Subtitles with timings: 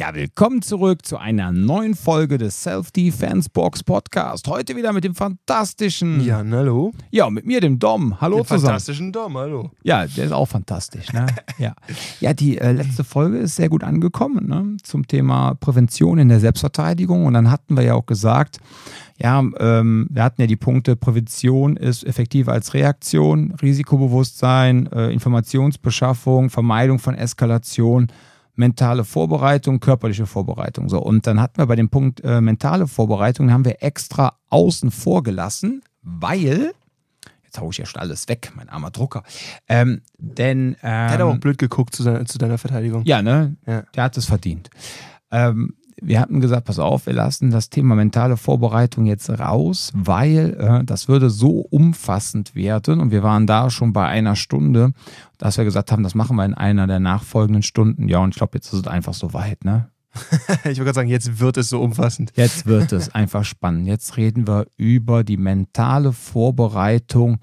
[0.00, 4.48] Ja, willkommen zurück zu einer neuen Folge des Self-Defense Box Podcast.
[4.48, 6.24] Heute wieder mit dem fantastischen.
[6.24, 6.92] Ja, hallo.
[7.10, 8.18] Ja, mit mir, dem Dom.
[8.18, 8.62] Hallo Den zusammen.
[8.62, 9.72] fantastischen Dom, hallo.
[9.82, 11.12] Ja, der ist auch fantastisch.
[11.12, 11.26] Ne?
[11.58, 11.74] ja.
[12.18, 14.78] ja, die äh, letzte Folge ist sehr gut angekommen ne?
[14.82, 17.26] zum Thema Prävention in der Selbstverteidigung.
[17.26, 18.56] Und dann hatten wir ja auch gesagt,
[19.18, 26.48] ja, ähm, wir hatten ja die Punkte, Prävention ist effektiver als Reaktion, Risikobewusstsein, äh, Informationsbeschaffung,
[26.48, 28.06] Vermeidung von Eskalation
[28.54, 30.88] mentale Vorbereitung, körperliche Vorbereitung.
[30.88, 34.90] So, und dann hatten wir bei dem Punkt äh, mentale Vorbereitung, haben wir extra außen
[34.90, 36.72] vor gelassen, weil,
[37.44, 39.22] jetzt haue ich ja schon alles weg, mein armer Drucker,
[39.68, 40.74] ähm, denn...
[40.74, 43.04] Ähm, Der hat aber auch blöd geguckt zu, seiner, zu deiner Verteidigung.
[43.04, 43.56] Ja, ne?
[43.66, 43.82] Ja.
[43.94, 44.70] Der hat es verdient.
[45.30, 50.56] Ähm, wir hatten gesagt, pass auf, wir lassen das Thema mentale Vorbereitung jetzt raus, weil
[50.58, 54.92] äh, das würde so umfassend werden und wir waren da schon bei einer Stunde,
[55.38, 58.08] dass wir gesagt haben, das machen wir in einer der nachfolgenden Stunden.
[58.08, 59.90] Ja, und ich glaube, jetzt ist es einfach so weit, ne?
[60.48, 62.32] ich wollte gerade sagen, jetzt wird es so umfassend.
[62.34, 63.86] Jetzt wird es einfach spannend.
[63.86, 67.38] Jetzt reden wir über die mentale Vorbereitung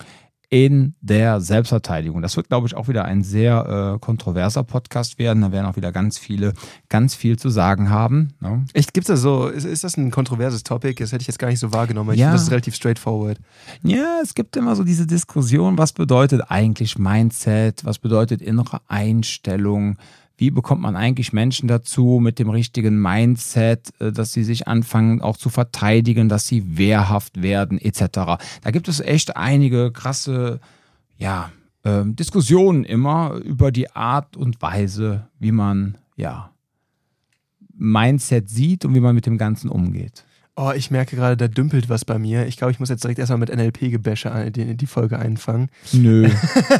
[0.50, 2.22] in der Selbstverteidigung.
[2.22, 5.42] Das wird, glaube ich, auch wieder ein sehr äh, kontroverser Podcast werden.
[5.42, 6.53] Da werden auch wieder ganz viele,
[6.88, 8.30] ganz viel zu sagen haben.
[8.40, 8.66] Ne?
[8.73, 9.48] Echt, gibt's das so?
[9.48, 10.95] Ist, ist das ein kontroverses Topic?
[11.03, 12.14] Das hätte ich jetzt gar nicht so wahrgenommen.
[12.14, 12.28] Ich Ja.
[12.28, 13.40] finde, das ist relativ straightforward.
[13.84, 19.98] Ja, es gibt immer so diese Diskussion, was bedeutet eigentlich Mindset, was bedeutet innere Einstellung,
[20.38, 25.22] wie bekommt man eigentlich Menschen dazu mit dem richtigen Mindset, äh, dass sie sich anfangen
[25.22, 28.02] auch zu verteidigen, dass sie wehrhaft werden etc.
[28.62, 30.60] Da gibt es echt einige krasse,
[31.18, 31.52] ja,
[31.84, 36.52] ähm, Diskussionen immer über die Art und Weise, wie man, ja,
[37.80, 40.26] Mindset sieht und wie man mit dem Ganzen umgeht.
[40.59, 42.47] Oh, ich merke gerade, da dümpelt was bei mir.
[42.47, 45.69] Ich glaube, ich muss jetzt direkt erstmal mit NLP-Gebäsche die, die Folge einfangen.
[45.91, 46.27] Nö.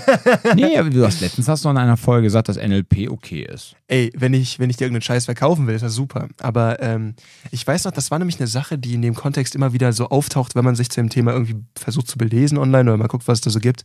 [0.56, 3.76] nee, aber du hast letztens hast du in einer Folge gesagt, dass NLP okay ist.
[3.88, 6.28] Ey, wenn ich, wenn ich dir irgendeinen Scheiß verkaufen will, ist das super.
[6.42, 7.14] Aber ähm,
[7.52, 10.10] ich weiß noch, das war nämlich eine Sache, die in dem Kontext immer wieder so
[10.10, 13.28] auftaucht, wenn man sich zu dem Thema irgendwie versucht zu belesen online oder mal guckt,
[13.28, 13.84] was es da so gibt,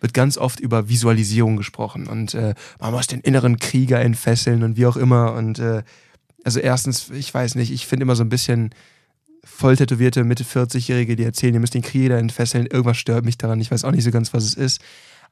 [0.00, 2.06] wird ganz oft über Visualisierung gesprochen.
[2.06, 5.34] Und äh, man muss den inneren Krieger entfesseln und wie auch immer.
[5.34, 5.82] Und äh,
[6.44, 8.70] also erstens, ich weiß nicht, ich finde immer so ein bisschen
[9.44, 12.66] voll tätowierte Mitte 40-Jährige, die erzählen, ihr müsst den Krieger entfesseln.
[12.66, 13.60] Irgendwas stört mich daran.
[13.60, 14.80] Ich weiß auch nicht so ganz, was es ist.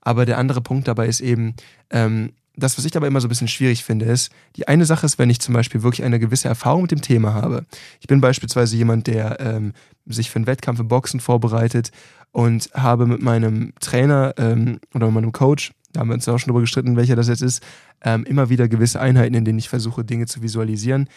[0.01, 1.55] Aber der andere Punkt dabei ist eben,
[1.91, 5.07] ähm, das, was ich dabei immer so ein bisschen schwierig finde, ist, die eine Sache
[5.07, 7.65] ist, wenn ich zum Beispiel wirklich eine gewisse Erfahrung mit dem Thema habe.
[8.01, 9.73] Ich bin beispielsweise jemand, der ähm,
[10.07, 11.93] sich für einen Wettkampf im Boxen vorbereitet
[12.31, 16.39] und habe mit meinem Trainer ähm, oder mit meinem Coach, da haben wir uns auch
[16.39, 17.63] schon drüber gestritten, welcher das jetzt ist,
[18.03, 21.09] ähm, immer wieder gewisse Einheiten, in denen ich versuche, Dinge zu visualisieren.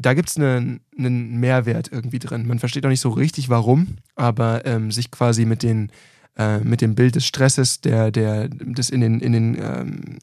[0.00, 2.46] Da gibt es einen, einen Mehrwert irgendwie drin.
[2.46, 5.90] Man versteht auch nicht so richtig, warum, aber ähm, sich quasi mit den
[6.38, 10.18] äh, mit dem Bild des Stresses, der, der, des in den, in den, ähm,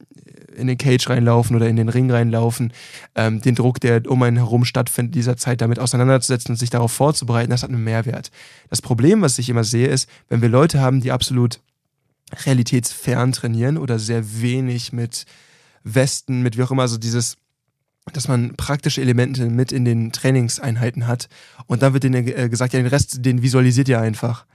[0.55, 2.71] in den Cage reinlaufen oder in den Ring reinlaufen,
[3.15, 6.93] ähm, den Druck, der um einen herum stattfindet, dieser Zeit damit auseinanderzusetzen und sich darauf
[6.93, 8.31] vorzubereiten, das hat einen Mehrwert.
[8.69, 11.59] Das Problem, was ich immer sehe, ist, wenn wir Leute haben, die absolut
[12.45, 15.25] realitätsfern trainieren oder sehr wenig mit
[15.83, 17.37] Westen, mit wie auch immer, also dieses,
[18.13, 21.27] dass man praktische Elemente mit in den Trainingseinheiten hat
[21.67, 24.45] und dann wird denen äh, gesagt, ja, den Rest, den visualisiert ihr einfach.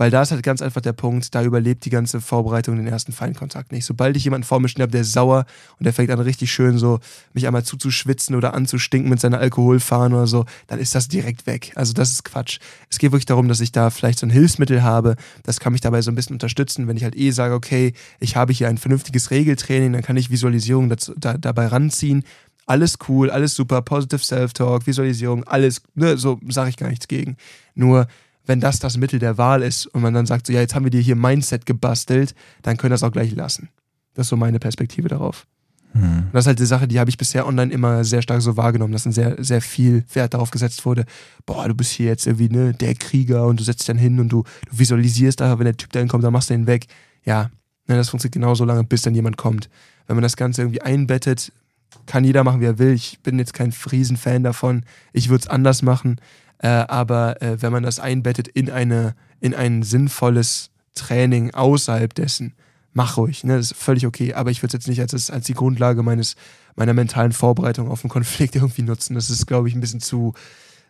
[0.00, 3.12] Weil da ist halt ganz einfach der Punkt, da überlebt die ganze Vorbereitung den ersten
[3.12, 3.84] Feinkontakt nicht.
[3.84, 5.44] Sobald ich jemanden vor mir stehen habe, der ist sauer
[5.78, 7.00] und der fängt an richtig schön so,
[7.34, 11.72] mich einmal zuzuschwitzen oder anzustinken mit seiner Alkoholfahne oder so, dann ist das direkt weg.
[11.74, 12.60] Also das ist Quatsch.
[12.88, 15.82] Es geht wirklich darum, dass ich da vielleicht so ein Hilfsmittel habe, das kann mich
[15.82, 18.78] dabei so ein bisschen unterstützen, wenn ich halt eh sage, okay, ich habe hier ein
[18.78, 22.24] vernünftiges Regeltraining, dann kann ich Visualisierung dazu, da, dabei ranziehen.
[22.70, 27.36] Alles cool, alles super, positive Self-Talk, Visualisierung, alles, ne, so sage ich gar nichts gegen.
[27.74, 28.06] Nur
[28.46, 30.84] wenn das das Mittel der Wahl ist und man dann sagt, so ja, jetzt haben
[30.84, 32.32] wir dir hier Mindset gebastelt,
[32.62, 33.70] dann können wir das auch gleich lassen.
[34.14, 35.48] Das ist so meine Perspektive darauf.
[35.94, 38.56] Und das ist halt die Sache, die habe ich bisher online immer sehr stark so
[38.56, 41.06] wahrgenommen, dass ein sehr, sehr viel Wert darauf gesetzt wurde,
[41.46, 44.20] boah, du bist hier jetzt irgendwie ne, der Krieger und du setzt dich dann hin
[44.20, 46.86] und du, du visualisierst einfach, wenn der Typ dann kommt, dann machst du ihn weg.
[47.24, 47.50] Ja,
[47.88, 49.68] ne, das funktioniert genauso lange, bis dann jemand kommt.
[50.06, 51.52] Wenn man das Ganze irgendwie einbettet,
[52.06, 52.92] kann jeder machen, wie er will.
[52.92, 54.84] Ich bin jetzt kein Riesen-Fan davon.
[55.12, 56.20] Ich würde es anders machen.
[56.58, 62.54] Äh, aber äh, wenn man das einbettet in, eine, in ein sinnvolles Training außerhalb dessen,
[62.92, 63.44] mach ruhig.
[63.44, 63.56] Ne?
[63.56, 64.34] Das ist völlig okay.
[64.34, 66.36] Aber ich würde es jetzt nicht als, als die Grundlage meines,
[66.76, 69.14] meiner mentalen Vorbereitung auf einen Konflikt irgendwie nutzen.
[69.14, 70.34] Das ist, glaube ich, ein bisschen zu,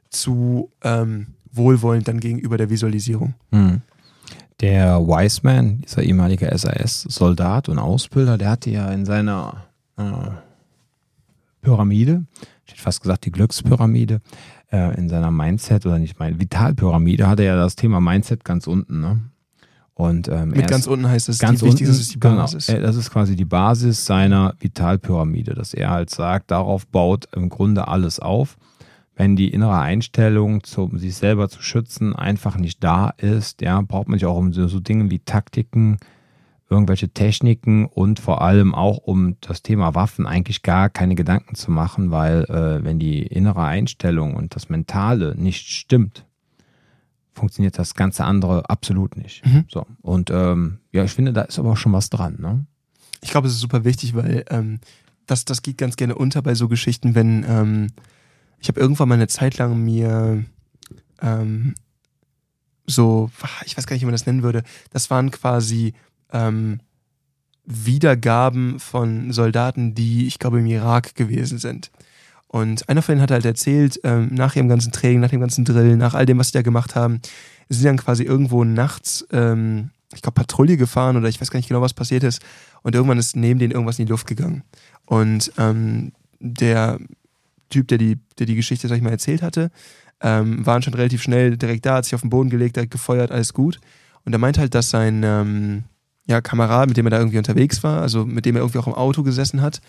[0.09, 3.35] zu ähm, wohlwollend dann gegenüber der Visualisierung.
[3.53, 3.83] Hm.
[4.61, 9.65] Der Wiseman, dieser ehemalige SAS-Soldat und Ausbilder, der hatte ja in seiner
[9.97, 10.03] äh,
[11.61, 12.25] Pyramide,
[12.65, 14.21] ich hätte fast gesagt die Glückspyramide,
[14.73, 18.67] äh, in seiner Mindset oder nicht, meine Vitalpyramide hatte er ja das Thema Mindset ganz
[18.67, 19.01] unten.
[19.01, 19.21] Ne?
[20.01, 22.67] Und, ähm, Mit ganz unten heißt es, ganz die wichtig unten, ist die Basis.
[22.69, 27.51] Genau, das ist quasi die Basis seiner Vitalpyramide, dass er halt sagt, darauf baut im
[27.51, 28.57] Grunde alles auf.
[29.15, 34.09] Wenn die innere Einstellung, um sich selber zu schützen, einfach nicht da ist, ja, braucht
[34.09, 35.99] man sich auch um so, so Dinge wie Taktiken,
[36.71, 41.73] irgendwelche Techniken und vor allem auch um das Thema Waffen eigentlich gar keine Gedanken zu
[41.73, 46.25] machen, weil äh, wenn die innere Einstellung und das Mentale nicht stimmt,
[47.33, 49.45] funktioniert das ganze andere absolut nicht.
[49.45, 49.65] Mhm.
[49.69, 49.85] So.
[50.01, 52.37] Und ähm, ja, ich finde, da ist aber auch schon was dran.
[52.39, 52.65] Ne?
[53.21, 54.79] Ich glaube, es ist super wichtig, weil ähm,
[55.27, 57.87] das, das geht ganz gerne unter bei so Geschichten, wenn ähm,
[58.61, 60.45] ich habe irgendwann mal eine Zeit lang mir
[61.21, 61.75] ähm,
[62.87, 63.31] so,
[63.65, 65.95] ich weiß gar nicht, wie man das nennen würde, das waren quasi
[66.33, 66.81] ähm,
[67.65, 71.91] Wiedergaben von Soldaten, die, ich glaube, im Irak gewesen sind.
[72.49, 75.65] Und einer von denen hat halt erzählt, ähm, nach ihrem ganzen Training, nach dem ganzen
[75.65, 77.21] Drill, nach all dem, was sie da gemacht haben,
[77.69, 81.69] sind dann quasi irgendwo nachts, ähm, ich glaube, Patrouille gefahren oder ich weiß gar nicht
[81.69, 82.43] genau, was passiert ist.
[82.83, 84.65] Und irgendwann ist neben denen irgendwas in die Luft gegangen.
[85.07, 86.11] Und ähm,
[86.41, 86.99] der
[87.69, 89.71] Typ, der die, der die Geschichte, sag ich mal, erzählt hatte,
[90.21, 93.31] ähm, war schon relativ schnell direkt da, hat sich auf den Boden gelegt, hat gefeuert,
[93.31, 93.79] alles gut.
[94.25, 95.85] Und er meint halt, dass sein ähm,
[96.31, 98.87] ja, Kamerad, mit dem er da irgendwie unterwegs war, also mit dem er irgendwie auch
[98.87, 99.81] im Auto gesessen hat,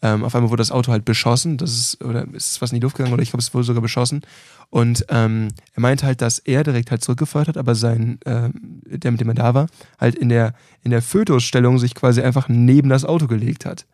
[0.00, 1.56] ähm, auf einmal wurde das Auto halt beschossen.
[1.56, 3.82] Das ist, oder ist was in die Luft gegangen oder ich glaube, es wurde sogar
[3.82, 4.22] beschossen.
[4.70, 8.52] Und ähm, er meinte halt, dass er direkt halt zurückgefeuert hat, aber sein, ähm,
[8.86, 9.66] der mit dem er da war,
[9.98, 10.54] halt in der,
[10.84, 13.86] in der Fötusstellung sich quasi einfach neben das Auto gelegt hat.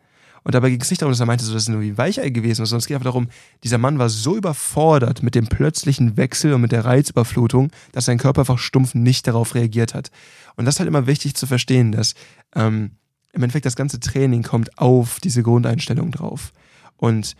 [0.45, 2.29] Und dabei ging es nicht darum, dass er meinte, so, das ist nur wie Weichei
[2.29, 3.29] gewesen, sondern es geht einfach darum,
[3.63, 8.19] dieser Mann war so überfordert mit dem plötzlichen Wechsel und mit der Reizüberflutung, dass sein
[8.19, 10.11] Körper einfach stumpf nicht darauf reagiert hat.
[10.55, 12.13] Und das ist halt immer wichtig zu verstehen, dass
[12.55, 12.91] ähm,
[13.33, 16.53] im Endeffekt das ganze Training kommt auf diese Grundeinstellung drauf.
[16.95, 17.35] Und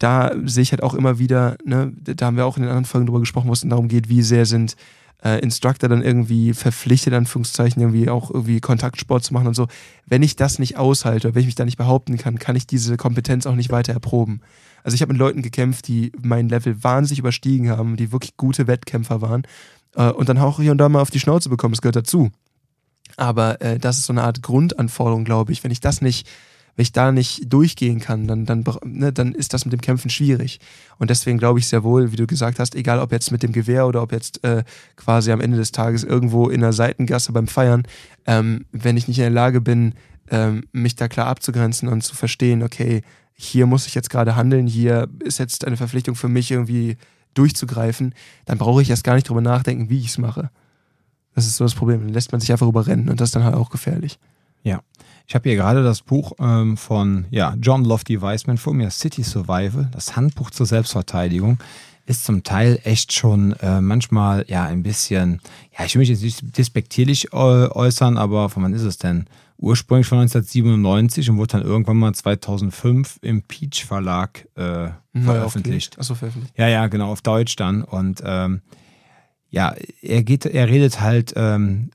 [0.00, 2.86] da sehe ich halt auch immer wieder, ne, da haben wir auch in den anderen
[2.86, 4.74] Folgen drüber gesprochen, wo es darum geht, wie sehr sind
[5.24, 9.66] äh, Instructor dann irgendwie verpflichtet, Anführungszeichen, irgendwie auch irgendwie Kontaktsport zu machen und so.
[10.06, 12.96] Wenn ich das nicht aushalte, wenn ich mich da nicht behaupten kann, kann ich diese
[12.96, 14.40] Kompetenz auch nicht weiter erproben.
[14.84, 18.66] Also ich habe mit Leuten gekämpft, die mein Level wahnsinnig überstiegen haben, die wirklich gute
[18.66, 19.42] Wettkämpfer waren
[19.96, 22.30] äh, und dann auch hier und da mal auf die Schnauze bekommen, das gehört dazu.
[23.16, 25.64] Aber äh, das ist so eine Art Grundanforderung, glaube ich.
[25.64, 26.28] Wenn ich das nicht,
[26.78, 30.10] wenn ich da nicht durchgehen kann, dann, dann, ne, dann ist das mit dem Kämpfen
[30.10, 30.60] schwierig.
[30.98, 33.50] Und deswegen glaube ich sehr wohl, wie du gesagt hast, egal ob jetzt mit dem
[33.50, 34.62] Gewehr oder ob jetzt äh,
[34.94, 37.82] quasi am Ende des Tages irgendwo in einer Seitengasse beim Feiern,
[38.26, 39.94] ähm, wenn ich nicht in der Lage bin,
[40.30, 43.02] ähm, mich da klar abzugrenzen und zu verstehen, okay,
[43.34, 46.96] hier muss ich jetzt gerade handeln, hier ist jetzt eine Verpflichtung für mich irgendwie
[47.34, 48.14] durchzugreifen,
[48.44, 50.48] dann brauche ich erst gar nicht drüber nachdenken, wie ich es mache.
[51.34, 52.02] Das ist so das Problem.
[52.02, 54.20] Dann lässt man sich einfach überrennen und das ist dann halt auch gefährlich.
[54.62, 54.80] Ja.
[55.28, 59.22] Ich habe hier gerade das Buch ähm, von ja, John Lofty Weisman vor mir, City
[59.22, 61.58] Survival, das Handbuch zur Selbstverteidigung.
[62.06, 65.42] Ist zum Teil echt schon äh, manchmal ja ein bisschen,
[65.78, 69.26] ja, ich will mich jetzt nicht despektierlich äh, äußern, aber von wann ist es denn?
[69.58, 75.98] Ursprünglich von 1997 und wurde dann irgendwann mal 2005 im Peach Verlag äh, veröffentlicht.
[75.98, 76.56] Achso, veröffentlicht.
[76.56, 77.82] Ja, ja, genau, auf Deutsch dann.
[77.82, 78.62] Und ähm,
[79.50, 81.90] ja, er geht, er redet halt ähm,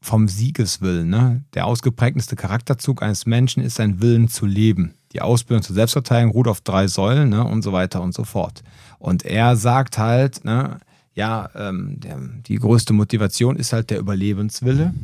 [0.00, 1.08] vom Siegeswillen.
[1.08, 1.44] Ne?
[1.54, 4.94] Der ausgeprägteste Charakterzug eines Menschen ist sein Willen zu leben.
[5.12, 7.44] Die Ausbildung zur Selbstverteidigung ruht auf drei Säulen ne?
[7.44, 8.62] und so weiter und so fort.
[8.98, 10.78] Und er sagt halt, ne,
[11.14, 14.94] ja, ähm, der, die größte Motivation ist halt der Überlebenswille.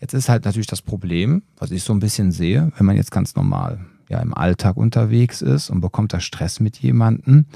[0.00, 3.10] Jetzt ist halt natürlich das Problem, was ich so ein bisschen sehe, wenn man jetzt
[3.10, 7.46] ganz normal ja, im Alltag unterwegs ist und bekommt da Stress mit jemandem,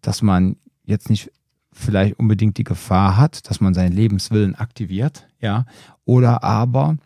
[0.00, 1.30] dass man jetzt nicht
[1.76, 5.66] vielleicht unbedingt die Gefahr hat, dass man seinen Lebenswillen aktiviert, ja,
[6.04, 6.96] oder aber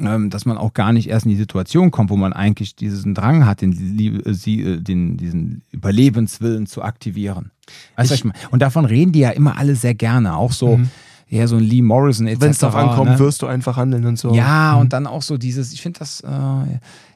[0.00, 3.14] ähm, dass man auch gar nicht erst in die Situation kommt, wo man eigentlich diesen
[3.14, 7.50] Drang hat, den, äh, den, diesen Überlebenswillen zu aktivieren.
[7.96, 10.78] Weißt ich, ich Und davon reden die ja immer alle sehr gerne, auch so.
[10.78, 10.90] Mhm.
[11.28, 12.40] Ja, so ein Lee Morrison etc.
[12.40, 13.18] Wenn es darauf ankommt, ne?
[13.18, 14.34] wirst du einfach handeln und so.
[14.34, 14.82] Ja, mhm.
[14.82, 16.28] und dann auch so dieses, ich finde das äh,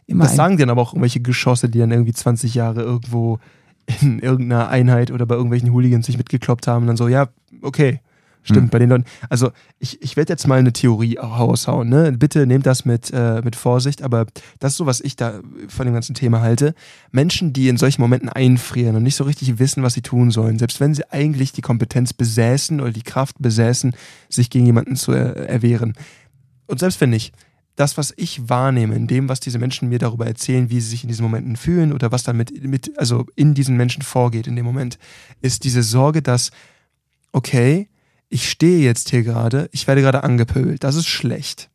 [0.06, 0.24] immer.
[0.24, 3.38] Das sagen dann aber auch irgendwelche Geschosse, die dann irgendwie 20 Jahre irgendwo
[4.00, 7.28] in irgendeiner Einheit oder bei irgendwelchen Hooligans sich mitgekloppt haben und dann so, ja,
[7.62, 8.00] okay,
[8.42, 8.70] stimmt, mhm.
[8.70, 9.04] bei den Leuten.
[9.28, 12.12] Also ich, ich werde jetzt mal eine Theorie raushauen, ne?
[12.12, 14.26] Bitte nehmt das mit, äh, mit Vorsicht, aber
[14.58, 16.74] das ist so, was ich da von dem ganzen Thema halte.
[17.10, 20.58] Menschen, die in solchen Momenten einfrieren und nicht so richtig wissen, was sie tun sollen,
[20.58, 23.94] selbst wenn sie eigentlich die Kompetenz besäßen oder die Kraft besäßen,
[24.28, 25.94] sich gegen jemanden zu erwehren.
[26.66, 27.34] Und selbst wenn nicht,
[27.78, 31.04] das, was ich wahrnehme, in dem, was diese Menschen mir darüber erzählen, wie sie sich
[31.04, 34.64] in diesen Momenten fühlen oder was dann mit, also in diesen Menschen vorgeht in dem
[34.64, 34.98] Moment,
[35.42, 36.50] ist diese Sorge, dass,
[37.30, 37.88] okay,
[38.28, 41.70] ich stehe jetzt hier gerade, ich werde gerade angepöbelt, das ist schlecht.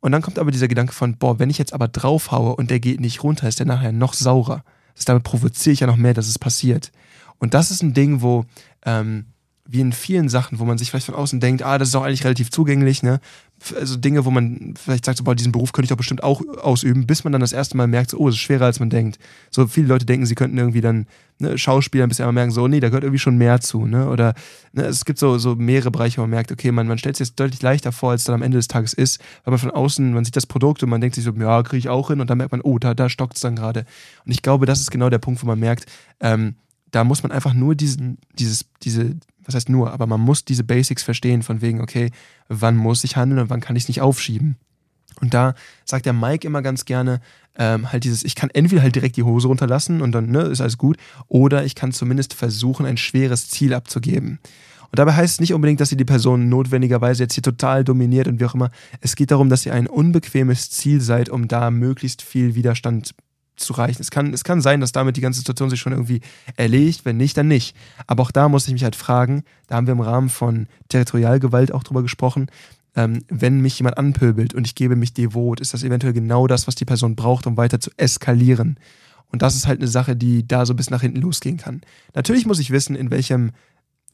[0.00, 2.80] Und dann kommt aber dieser Gedanke von, boah, wenn ich jetzt aber draufhaue und der
[2.80, 4.64] geht nicht runter, ist der nachher noch saurer.
[4.94, 6.92] Das damit provoziere ich ja noch mehr, dass es passiert.
[7.36, 8.46] Und das ist ein Ding, wo
[8.86, 9.26] ähm,
[9.68, 12.04] wie in vielen Sachen, wo man sich vielleicht von außen denkt, ah, das ist auch
[12.04, 13.20] eigentlich relativ zugänglich, ne?
[13.74, 16.42] Also Dinge, wo man vielleicht sagt, so, boah, diesen Beruf könnte ich doch bestimmt auch
[16.58, 18.90] ausüben, bis man dann das erste Mal merkt, so, oh, es ist schwerer, als man
[18.90, 19.18] denkt.
[19.50, 21.06] So viele Leute denken, sie könnten irgendwie dann
[21.38, 23.86] ne, Schauspieler, bis sie einmal merken, so, oh, nee, da gehört irgendwie schon mehr zu,
[23.86, 24.08] ne?
[24.08, 24.34] Oder
[24.72, 27.20] ne, es gibt so, so mehrere Bereiche, wo man merkt, okay, man, man stellt es
[27.20, 30.12] jetzt deutlich leichter vor, als dann am Ende des Tages ist, weil man von außen,
[30.12, 32.30] man sieht das Produkt und man denkt sich so, ja, kriege ich auch hin und
[32.30, 33.84] dann merkt man, oh, da, da stockt es dann gerade.
[34.24, 35.86] Und ich glaube, das ist genau der Punkt, wo man merkt,
[36.20, 36.56] ähm,
[36.96, 40.64] da muss man einfach nur diesen, dieses, diese, was heißt nur, aber man muss diese
[40.64, 42.10] Basics verstehen, von wegen, okay,
[42.48, 44.56] wann muss ich handeln und wann kann ich es nicht aufschieben.
[45.20, 47.20] Und da sagt der Mike immer ganz gerne,
[47.58, 50.62] ähm, halt dieses, ich kann entweder halt direkt die Hose runterlassen und dann ne, ist
[50.62, 50.96] alles gut,
[51.28, 54.38] oder ich kann zumindest versuchen, ein schweres Ziel abzugeben.
[54.84, 58.26] Und dabei heißt es nicht unbedingt, dass ihr die Person notwendigerweise jetzt hier total dominiert
[58.26, 58.70] und wie auch immer.
[59.02, 63.14] Es geht darum, dass ihr ein unbequemes Ziel seid, um da möglichst viel Widerstand
[63.56, 64.00] zu reichen.
[64.00, 66.20] Es kann, es kann sein, dass damit die ganze Situation sich schon irgendwie
[66.56, 67.76] erledigt, wenn nicht, dann nicht.
[68.06, 71.72] Aber auch da muss ich mich halt fragen, da haben wir im Rahmen von Territorialgewalt
[71.72, 72.48] auch drüber gesprochen,
[72.96, 76.66] ähm, wenn mich jemand anpöbelt und ich gebe mich devot, ist das eventuell genau das,
[76.66, 78.78] was die Person braucht, um weiter zu eskalieren.
[79.30, 81.82] Und das ist halt eine Sache, die da so bis nach hinten losgehen kann.
[82.14, 83.50] Natürlich muss ich wissen, in welchem,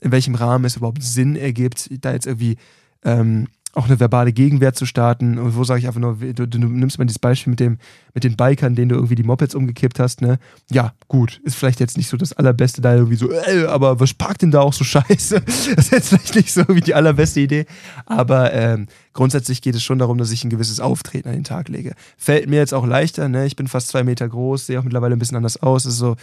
[0.00, 2.56] in welchem Rahmen es überhaupt Sinn ergibt, da jetzt irgendwie
[3.04, 5.38] ähm, auch eine verbale Gegenwehr zu starten.
[5.38, 7.78] Und wo sage ich einfach nur, du, du, nimmst mal dieses Beispiel mit, dem,
[8.12, 10.38] mit den Bikern, denen du irgendwie die Mopeds umgekippt hast, ne?
[10.70, 14.12] Ja, gut, ist vielleicht jetzt nicht so das Allerbeste, da irgendwie so, äh, aber was
[14.12, 15.40] parkt denn da auch so scheiße?
[15.40, 17.64] Das ist jetzt vielleicht nicht so wie die allerbeste Idee.
[18.04, 21.68] Aber ähm, grundsätzlich geht es schon darum, dass ich ein gewisses Auftreten an den Tag
[21.68, 21.94] lege.
[22.18, 23.46] Fällt mir jetzt auch leichter, ne?
[23.46, 25.86] Ich bin fast zwei Meter groß, sehe auch mittlerweile ein bisschen anders aus.
[25.86, 26.16] Ist so,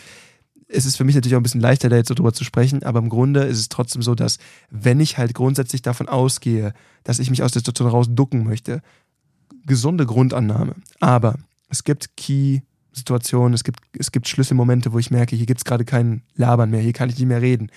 [0.72, 2.84] es ist für mich natürlich auch ein bisschen leichter, da jetzt so drüber zu sprechen,
[2.84, 4.38] aber im Grunde ist es trotzdem so, dass
[4.70, 6.74] wenn ich halt grundsätzlich davon ausgehe,
[7.04, 8.82] dass ich mich aus der Situation rausducken möchte,
[9.66, 10.76] gesunde Grundannahme.
[11.00, 11.36] Aber
[11.70, 15.86] es gibt Key-Situationen, es gibt, es gibt Schlüsselmomente, wo ich merke, hier gibt es gerade
[15.86, 17.72] kein Labern mehr, hier kann ich nicht mehr reden.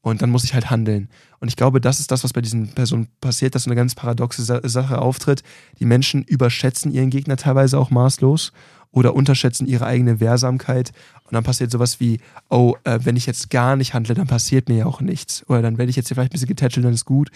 [0.00, 1.08] Und dann muss ich halt handeln.
[1.38, 3.94] Und ich glaube, das ist das, was bei diesen Personen passiert, dass so eine ganz
[3.94, 5.44] paradoxe Sache auftritt.
[5.78, 8.52] Die Menschen überschätzen ihren Gegner teilweise auch maßlos
[8.92, 10.92] oder unterschätzen ihre eigene Wehrsamkeit.
[11.24, 14.68] Und dann passiert sowas wie, oh, äh, wenn ich jetzt gar nicht handle, dann passiert
[14.68, 15.44] mir ja auch nichts.
[15.48, 17.30] Oder dann werde ich jetzt hier vielleicht ein bisschen getätschelt, dann ist gut.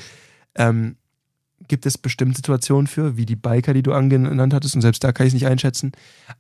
[0.54, 0.96] Ähm,
[1.68, 5.12] gibt es bestimmte Situationen für, wie die Biker, die du angenannt hattest, und selbst da
[5.12, 5.92] kann ich es nicht einschätzen.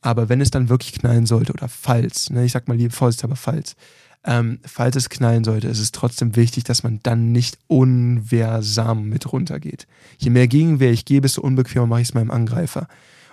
[0.02, 3.36] Aber wenn es dann wirklich knallen sollte, oder falls, ne, ich sag mal lieber vorsichtshalber
[3.36, 3.76] falls,
[4.24, 9.32] ähm, falls es knallen sollte, ist es trotzdem wichtig, dass man dann nicht unwehrsam mit
[9.32, 9.86] runtergeht.
[10.18, 12.88] Je mehr Gegenwehr ich gebe, desto unbequemer mache ich es meinem Angreifer.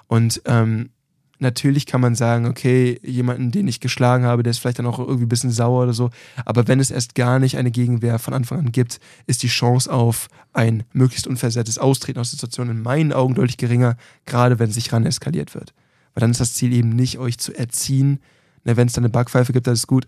[0.07, 0.91] Und ähm,
[1.43, 4.97] natürlich kann man sagen, okay, jemanden, den ich geschlagen habe, der ist vielleicht dann auch
[4.97, 6.09] irgendwie ein bisschen sauer oder so.
[6.45, 9.93] Aber wenn es erst gar nicht eine Gegenwehr von Anfang an gibt, ist die Chance
[9.93, 13.95] auf ein möglichst unversehrtes Austreten aus der Situation in meinen Augen deutlich geringer,
[14.25, 15.73] gerade wenn sich ran eskaliert wird.
[16.13, 18.19] Weil dann ist das Ziel eben nicht, euch zu erziehen.
[18.63, 20.07] Ne, wenn es dann eine Backpfeife gibt, das ist gut.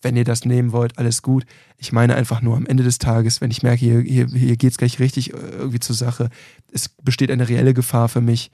[0.00, 1.44] Wenn ihr das nehmen wollt, alles gut.
[1.76, 4.70] Ich meine einfach nur am Ende des Tages, wenn ich merke, hier, hier, hier geht
[4.70, 6.30] es gleich richtig äh, irgendwie zur Sache,
[6.72, 8.52] es besteht eine reelle Gefahr für mich,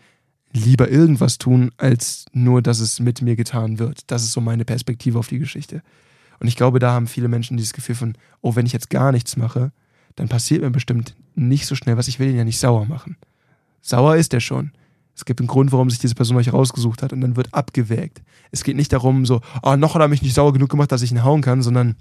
[0.55, 4.11] lieber irgendwas tun, als nur, dass es mit mir getan wird.
[4.11, 5.83] Das ist so meine Perspektive auf die Geschichte.
[6.39, 9.13] Und ich glaube, da haben viele Menschen dieses Gefühl von, oh, wenn ich jetzt gar
[9.13, 9.73] nichts mache,
[10.15, 12.07] dann passiert mir bestimmt nicht so schnell was.
[12.07, 13.17] Ich will ihn ja nicht sauer machen.
[13.83, 14.71] Sauer ist er schon.
[15.17, 18.23] Es gibt einen Grund, warum sich diese Person euch rausgesucht hat und dann wird abgewägt.
[18.51, 21.03] Es geht nicht darum, so, oh, noch hat er mich nicht sauer genug gemacht, dass
[21.03, 21.97] ich ihn hauen kann, sondern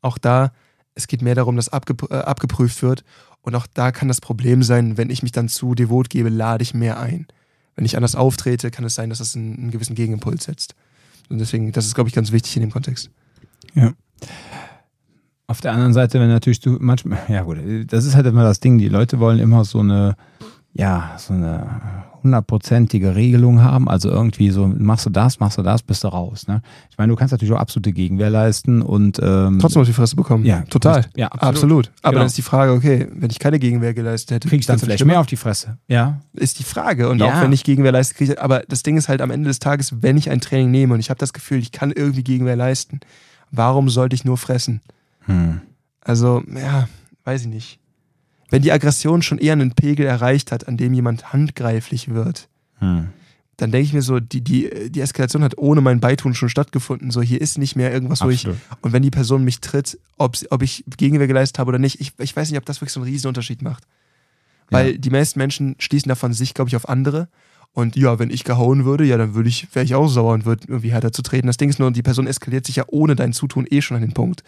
[0.00, 0.52] auch da,
[0.94, 3.04] es geht mehr darum, dass äh, abgeprüft wird
[3.44, 6.62] und auch da kann das Problem sein, wenn ich mich dann zu devot gebe, lade
[6.62, 7.26] ich mehr ein.
[7.76, 10.74] Wenn ich anders auftrete, kann es sein, dass das einen, einen gewissen Gegenimpuls setzt.
[11.28, 13.10] Und deswegen, das ist, glaube ich, ganz wichtig in dem Kontext.
[13.74, 13.92] Ja.
[15.46, 17.58] Auf der anderen Seite, wenn natürlich du manchmal, ja gut,
[17.88, 20.16] das ist halt immer das Ding, die Leute wollen immer so eine,
[20.74, 21.66] ja, so eine
[22.24, 23.88] hundertprozentige Regelung haben.
[23.88, 26.48] Also irgendwie so, machst du das, machst du das, bist du raus.
[26.48, 26.62] Ne?
[26.90, 30.16] Ich meine, du kannst natürlich auch absolute Gegenwehr leisten und ähm, trotzdem auf die Fresse
[30.16, 30.44] bekommen.
[30.44, 31.02] Ja, total.
[31.02, 31.48] Bist, ja, absolut.
[31.48, 31.92] absolut.
[32.02, 32.20] Aber genau.
[32.20, 35.04] dann ist die Frage, okay, wenn ich keine Gegenwehr geleistet hätte, kriegst du dann vielleicht
[35.04, 35.78] mehr auf die Fresse.
[35.86, 36.20] Ja.
[36.32, 37.08] Ist die Frage.
[37.08, 37.26] Und ja.
[37.26, 38.40] auch wenn ich Gegenwehr leiste, kriege ich.
[38.40, 41.00] Aber das Ding ist halt am Ende des Tages, wenn ich ein Training nehme und
[41.00, 43.00] ich habe das Gefühl, ich kann irgendwie Gegenwehr leisten,
[43.52, 44.80] warum sollte ich nur fressen?
[45.26, 45.60] Hm.
[46.00, 46.88] Also, ja,
[47.24, 47.78] weiß ich nicht.
[48.54, 53.08] Wenn die Aggression schon eher einen Pegel erreicht hat, an dem jemand handgreiflich wird, hm.
[53.56, 57.10] Dann denke ich mir so, die, die, die Eskalation hat ohne mein Beitun schon stattgefunden.
[57.10, 58.56] So, hier ist nicht mehr irgendwas, wo Absolut.
[58.56, 58.76] ich.
[58.82, 62.12] Und wenn die Person mich tritt, ob, ob ich Gegenwehr geleistet habe oder nicht, ich,
[62.18, 63.84] ich weiß nicht, ob das wirklich so einen riesen Unterschied macht.
[64.70, 64.98] Weil ja.
[64.98, 67.28] die meisten Menschen schließen davon sich, glaube ich, auf andere.
[67.72, 70.46] Und ja, wenn ich gehauen würde, ja, dann würde ich, wäre ich auch sauer und
[70.46, 71.46] würde irgendwie härter zu treten.
[71.46, 74.02] Das Ding ist nur, die Person eskaliert sich ja ohne dein Zutun eh schon an
[74.02, 74.42] den Punkt.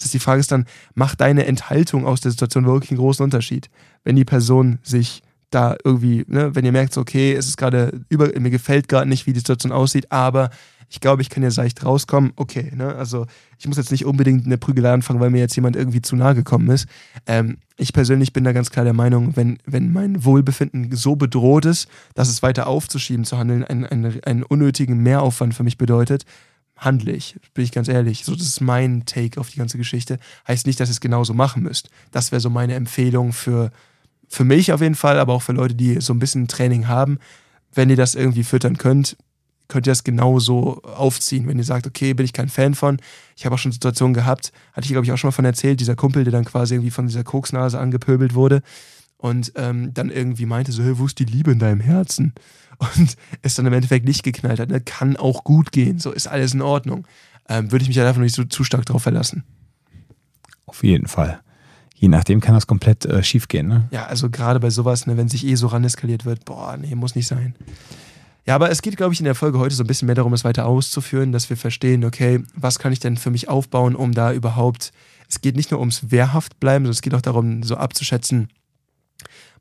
[0.00, 0.64] Das heißt, die Frage ist dann,
[0.94, 3.70] macht deine Enthaltung aus der Situation wirklich einen großen Unterschied?
[4.02, 8.28] Wenn die Person sich da irgendwie, ne, wenn ihr merkt, okay, es ist gerade über,
[8.38, 10.50] mir gefällt gerade nicht, wie die Situation aussieht, aber
[10.88, 12.96] ich glaube, ich kann ja seicht rauskommen, okay, ne?
[12.96, 13.26] Also
[13.58, 16.34] ich muss jetzt nicht unbedingt eine Prügelei anfangen, weil mir jetzt jemand irgendwie zu nahe
[16.34, 16.88] gekommen ist.
[17.26, 21.64] Ähm, ich persönlich bin da ganz klar der Meinung, wenn, wenn mein Wohlbefinden so bedroht
[21.64, 26.24] ist, dass es weiter aufzuschieben zu handeln, einen, einen, einen unnötigen Mehraufwand für mich bedeutet,
[26.80, 28.24] handle ich, bin ich ganz ehrlich.
[28.24, 30.18] So, das ist mein Take auf die ganze Geschichte.
[30.48, 31.90] Heißt nicht, dass ihr es genauso machen müsst.
[32.10, 33.70] Das wäre so meine Empfehlung für,
[34.28, 37.18] für mich auf jeden Fall, aber auch für Leute, die so ein bisschen Training haben.
[37.72, 39.16] Wenn ihr das irgendwie füttern könnt,
[39.68, 41.46] könnt ihr das genauso aufziehen.
[41.46, 42.98] Wenn ihr sagt, okay, bin ich kein Fan von.
[43.36, 45.78] Ich habe auch schon Situationen gehabt, hatte ich glaube ich auch schon mal von erzählt,
[45.78, 48.62] dieser Kumpel, der dann quasi irgendwie von dieser Koksnase angepöbelt wurde
[49.20, 52.34] und ähm, dann irgendwie meinte so, hey, wo ist die Liebe in deinem Herzen?
[52.96, 54.70] Und es dann im Endeffekt nicht geknallt hat.
[54.70, 54.80] Ne?
[54.80, 57.06] Kann auch gut gehen, so ist alles in Ordnung.
[57.46, 59.44] Ähm, Würde ich mich halt einfach nicht so zu stark darauf verlassen.
[60.64, 61.42] Auf jeden Fall.
[61.94, 63.86] Je nachdem kann das komplett äh, schief gehen, ne?
[63.90, 66.94] Ja, also gerade bei sowas, ne, wenn sich eh so ran eskaliert wird, boah, nee,
[66.94, 67.54] muss nicht sein.
[68.46, 70.32] Ja, aber es geht, glaube ich, in der Folge heute so ein bisschen mehr darum,
[70.32, 74.12] es weiter auszuführen, dass wir verstehen, okay, was kann ich denn für mich aufbauen, um
[74.12, 74.92] da überhaupt,
[75.28, 78.48] es geht nicht nur ums Wehrhaft bleiben, sondern es geht auch darum, so abzuschätzen,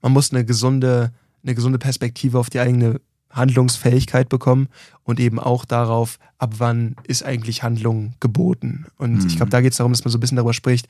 [0.02, 1.12] man muss eine gesunde,
[1.44, 3.02] eine gesunde Perspektive auf die eigene
[3.32, 4.68] Handlungsfähigkeit bekommen
[5.04, 8.86] und eben auch darauf, ab wann ist eigentlich Handlung geboten.
[8.98, 9.28] Und mhm.
[9.28, 10.88] ich glaube, da geht es darum, dass man so ein bisschen darüber spricht,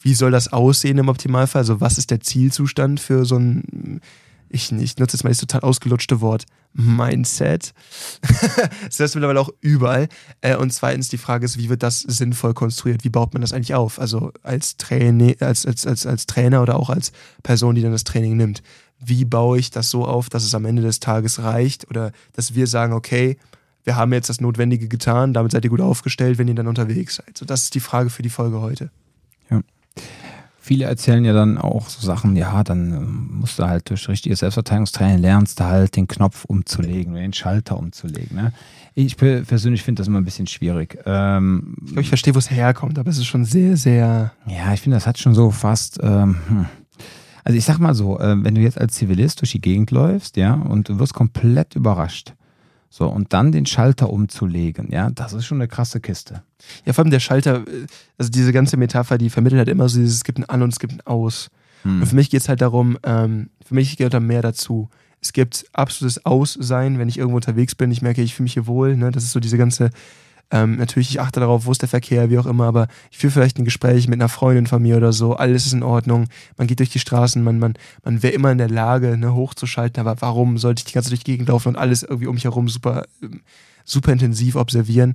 [0.00, 1.60] wie soll das aussehen im Optimalfall?
[1.60, 4.00] Also was ist der Zielzustand für so ein,
[4.52, 6.44] ich, ich nutze jetzt mal das total ausgelutschte Wort,
[6.74, 7.74] Mindset.
[8.86, 10.08] das heißt mittlerweile auch überall.
[10.40, 13.04] Äh, und zweitens die Frage ist, wie wird das sinnvoll konstruiert?
[13.04, 13.98] Wie baut man das eigentlich auf?
[13.98, 18.04] Also als, Trainer, als, als, als, als Trainer oder auch als Person, die dann das
[18.04, 18.62] Training nimmt.
[18.98, 21.88] Wie baue ich das so auf, dass es am Ende des Tages reicht?
[21.90, 23.36] Oder dass wir sagen, okay,
[23.84, 27.16] wir haben jetzt das Notwendige getan, damit seid ihr gut aufgestellt, wenn ihr dann unterwegs
[27.16, 27.36] seid.
[27.36, 28.90] So, das ist die Frage für die Folge heute.
[29.50, 29.60] Ja.
[30.64, 34.38] Viele erzählen ja dann auch so Sachen, ja, dann ähm, musst du halt durch richtiges
[34.38, 38.36] Selbstverteidigungstraining lernst du halt den Knopf umzulegen den Schalter umzulegen.
[38.36, 38.52] Ne?
[38.94, 41.00] Ich persönlich finde das immer ein bisschen schwierig.
[41.04, 44.30] Ähm, ich glaube, ich verstehe, wo es herkommt, aber es ist schon sehr, sehr.
[44.46, 45.98] Ja, ich finde, das hat schon so fast.
[46.00, 46.66] Ähm, hm.
[47.42, 50.36] Also ich sag mal so, äh, wenn du jetzt als Zivilist durch die Gegend läufst,
[50.36, 52.34] ja, und du wirst komplett überrascht,
[52.94, 56.42] so, und dann den Schalter umzulegen, ja, das ist schon eine krasse Kiste.
[56.84, 57.86] Ja, vor allem der Schalter, äh,
[58.18, 60.74] also diese ganze Metapher, die vermittelt halt immer so dieses, es gibt ein An und
[60.74, 61.48] es gibt ein Aus.
[61.84, 62.02] Hm.
[62.02, 64.90] Und für mich geht es halt darum, ähm, für mich gehört da mehr dazu.
[65.22, 68.66] Es gibt absolutes Aussein, wenn ich irgendwo unterwegs bin, ich merke, ich fühle mich hier
[68.66, 69.10] wohl, ne?
[69.10, 69.88] das ist so diese ganze
[70.52, 73.32] ähm, natürlich, ich achte darauf, wo ist der Verkehr, wie auch immer, aber ich führe
[73.32, 76.66] vielleicht ein Gespräch mit einer Freundin von mir oder so, alles ist in Ordnung, man
[76.66, 80.20] geht durch die Straßen, man, man, man wäre immer in der Lage, ne, hochzuschalten, aber
[80.20, 82.44] warum sollte ich die ganze Zeit durch die Gegend laufen und alles irgendwie um mich
[82.44, 83.06] herum super,
[83.84, 85.14] super intensiv observieren?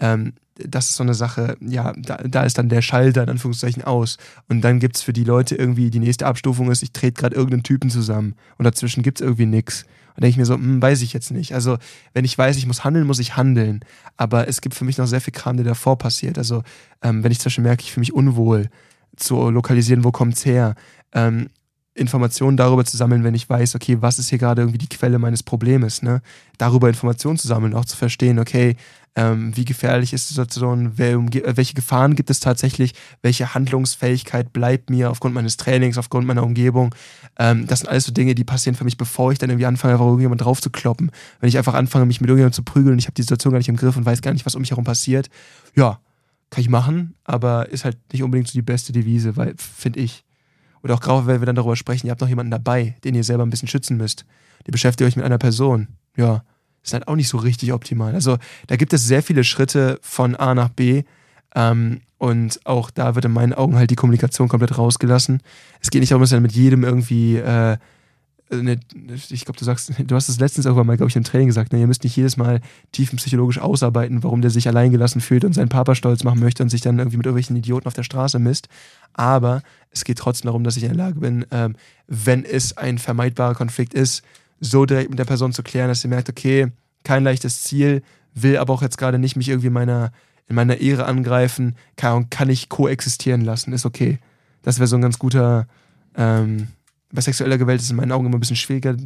[0.00, 3.84] Ähm, das ist so eine Sache, ja, da, da ist dann der Schalter in Anführungszeichen
[3.84, 4.16] aus.
[4.48, 7.36] Und dann gibt es für die Leute irgendwie, die nächste Abstufung ist, ich trete gerade
[7.36, 9.84] irgendeinen Typen zusammen und dazwischen gibt es irgendwie nichts.
[10.18, 11.54] Und denke ich mir so, hm, weiß ich jetzt nicht.
[11.54, 11.78] Also,
[12.12, 13.84] wenn ich weiß, ich muss handeln, muss ich handeln.
[14.16, 16.38] Aber es gibt für mich noch sehr viel Kram, der davor passiert.
[16.38, 16.64] Also,
[17.02, 18.68] ähm, wenn ich zum Beispiel merke, ich fühle mich unwohl,
[19.14, 20.74] zu lokalisieren, wo kommt es her,
[21.12, 21.50] ähm,
[21.94, 25.20] Informationen darüber zu sammeln, wenn ich weiß, okay, was ist hier gerade irgendwie die Quelle
[25.20, 26.20] meines Problems, ne?
[26.56, 28.74] Darüber Informationen zu sammeln, auch zu verstehen, okay,
[29.14, 35.10] ähm, wie gefährlich ist die Situation, welche Gefahren gibt es tatsächlich, welche Handlungsfähigkeit bleibt mir
[35.10, 36.94] aufgrund meines Trainings, aufgrund meiner Umgebung.
[37.38, 39.94] Ähm, das sind alles so Dinge, die passieren für mich, bevor ich dann irgendwie anfange,
[39.94, 41.10] einfach irgendjemand drauf zu kloppen.
[41.40, 43.58] Wenn ich einfach anfange, mich mit irgendjemandem zu prügeln und ich habe die Situation gar
[43.58, 45.28] nicht im Griff und weiß gar nicht, was um mich herum passiert,
[45.74, 46.00] ja,
[46.50, 50.24] kann ich machen, aber ist halt nicht unbedingt so die beste Devise, weil, finde ich.
[50.82, 53.24] Oder auch gerade, wenn wir dann darüber sprechen, ihr habt noch jemanden dabei, den ihr
[53.24, 54.24] selber ein bisschen schützen müsst.
[54.66, 55.88] Die beschäftigt euch mit einer Person.
[56.16, 56.44] Ja,
[56.88, 58.14] ist halt auch nicht so richtig optimal.
[58.14, 61.04] Also da gibt es sehr viele Schritte von A nach B.
[61.54, 65.40] Ähm, und auch da wird in meinen Augen halt die Kommunikation komplett rausgelassen.
[65.80, 67.76] Es geht nicht darum, dass er mit jedem irgendwie, äh,
[68.50, 68.80] eine,
[69.30, 71.72] ich glaube, du sagst, du hast es letztens irgendwann mal, glaube ich, im Training gesagt,
[71.72, 72.60] ne, ihr müsst nicht jedes Mal
[72.92, 76.80] tiefenpsychologisch ausarbeiten, warum der sich alleingelassen fühlt und seinen Papa stolz machen möchte und sich
[76.80, 78.68] dann irgendwie mit irgendwelchen Idioten auf der Straße misst.
[79.12, 82.98] Aber es geht trotzdem darum, dass ich in der Lage bin, ähm, wenn es ein
[82.98, 84.22] vermeidbarer Konflikt ist,
[84.60, 86.72] so direkt mit der Person zu klären, dass sie merkt, okay,
[87.04, 88.02] kein leichtes Ziel,
[88.34, 90.12] will aber auch jetzt gerade nicht mich irgendwie meiner,
[90.46, 94.18] in meiner Ehre angreifen, kann, kann ich koexistieren lassen, ist okay.
[94.62, 95.66] Das wäre so ein ganz guter,
[96.16, 96.68] ähm,
[97.12, 98.96] bei sexueller Gewalt ist es in meinen Augen immer ein bisschen schwieriger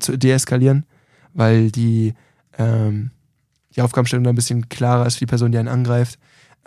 [0.00, 0.84] zu deeskalieren,
[1.32, 2.14] weil die,
[2.58, 3.10] ähm,
[3.76, 6.18] die Aufgabenstellung da ein bisschen klarer ist für die Person, die einen angreift.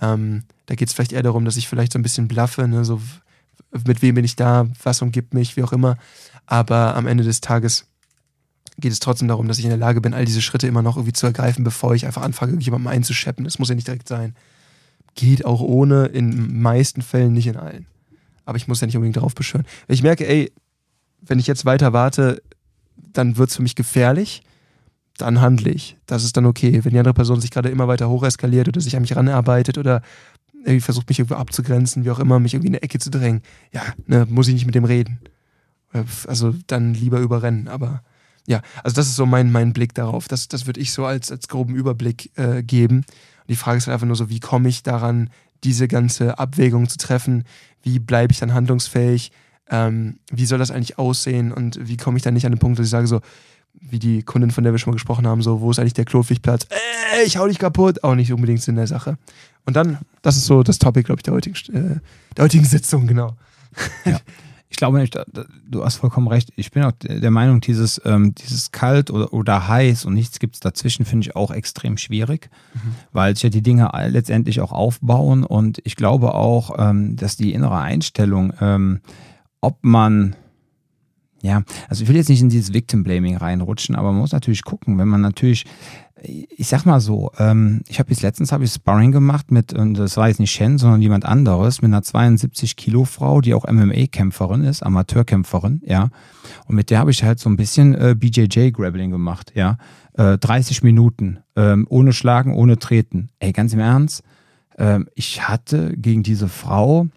[0.02, 2.86] Ähm, da geht es vielleicht eher darum, dass ich vielleicht so ein bisschen bluffe, ne,
[2.86, 3.02] so
[3.86, 5.98] mit wem bin ich da, was umgibt mich, wie auch immer.
[6.46, 7.88] Aber am Ende des Tages
[8.80, 10.98] geht es trotzdem darum, dass ich in der Lage bin, all diese Schritte immer noch
[10.98, 13.44] irgendwie zu ergreifen, bevor ich einfach anfange, irgendjemandem einzuscheppen.
[13.44, 14.36] Das muss ja nicht direkt sein.
[15.16, 17.88] Geht auch ohne, in meisten Fällen, nicht in allen.
[18.46, 19.66] Aber ich muss ja nicht unbedingt darauf beschwören.
[19.88, 20.52] Ich merke, ey,
[21.22, 22.42] wenn ich jetzt weiter warte,
[22.96, 24.44] dann wird es für mich gefährlich,
[25.18, 25.98] dann handle ich.
[26.06, 26.86] Das ist dann okay.
[26.86, 30.04] Wenn die andere Person sich gerade immer weiter hocheskaliert oder sich an mich ranarbeitet oder
[30.54, 33.42] irgendwie versucht, mich irgendwo abzugrenzen, wie auch immer, mich irgendwie in eine Ecke zu drängen,
[33.72, 35.20] ja, ne, muss ich nicht mit dem reden.
[35.94, 37.68] Äh, also dann lieber überrennen.
[37.68, 38.04] Aber
[38.48, 40.28] ja, also das ist so mein, mein Blick darauf.
[40.28, 43.00] Das, das würde ich so als, als groben Überblick äh, geben.
[43.00, 45.30] Und die Frage ist halt einfach nur so, wie komme ich daran,
[45.66, 47.44] diese ganze Abwägung zu treffen?
[47.84, 49.32] Wie bleibe ich dann handlungsfähig?
[49.70, 51.52] Ähm, wie soll das eigentlich aussehen?
[51.52, 53.20] Und wie komme ich dann nicht an den Punkt, dass ich sage so,
[53.74, 56.06] wie die Kundin, von der wir schon mal gesprochen haben, so, wo ist eigentlich der
[56.06, 56.68] Klotwigplatz?
[56.70, 58.04] Äh, ich hau dich kaputt.
[58.06, 59.18] Auch nicht unbedingt Sinn der Sache.
[59.66, 62.00] Und dann, das ist so das Topic, glaube ich, der heutigen, äh,
[62.38, 63.36] der heutigen Sitzung, genau.
[64.06, 64.22] Ja.
[64.70, 65.18] Ich glaube nicht,
[65.70, 66.52] du hast vollkommen recht.
[66.58, 70.56] Ich bin auch der Meinung, dieses, ähm, dieses kalt oder, oder heiß und nichts gibt
[70.56, 72.96] es dazwischen, finde ich auch extrem schwierig, mhm.
[73.14, 75.44] weil sich ja die Dinge letztendlich auch aufbauen.
[75.44, 79.00] Und ich glaube auch, ähm, dass die innere Einstellung, ähm,
[79.62, 80.36] ob man
[81.42, 84.64] ja, also ich will jetzt nicht in dieses Victim Blaming reinrutschen, aber man muss natürlich
[84.64, 85.66] gucken, wenn man natürlich,
[86.24, 89.96] ich sag mal so, ähm, ich habe jetzt letztens habe ich Sparring gemacht mit, und
[89.96, 93.66] das war jetzt nicht Shen, sondern jemand anderes, mit einer 72 Kilo Frau, die auch
[93.66, 96.10] MMA-Kämpferin ist, Amateurkämpferin, ja.
[96.66, 99.78] Und mit der habe ich halt so ein bisschen äh, BJJ Grappling gemacht, ja.
[100.14, 103.30] Äh, 30 Minuten, ähm, ohne Schlagen, ohne Treten.
[103.40, 104.24] Ey, ganz im Ernst,
[104.78, 107.08] ähm, ich hatte gegen diese Frau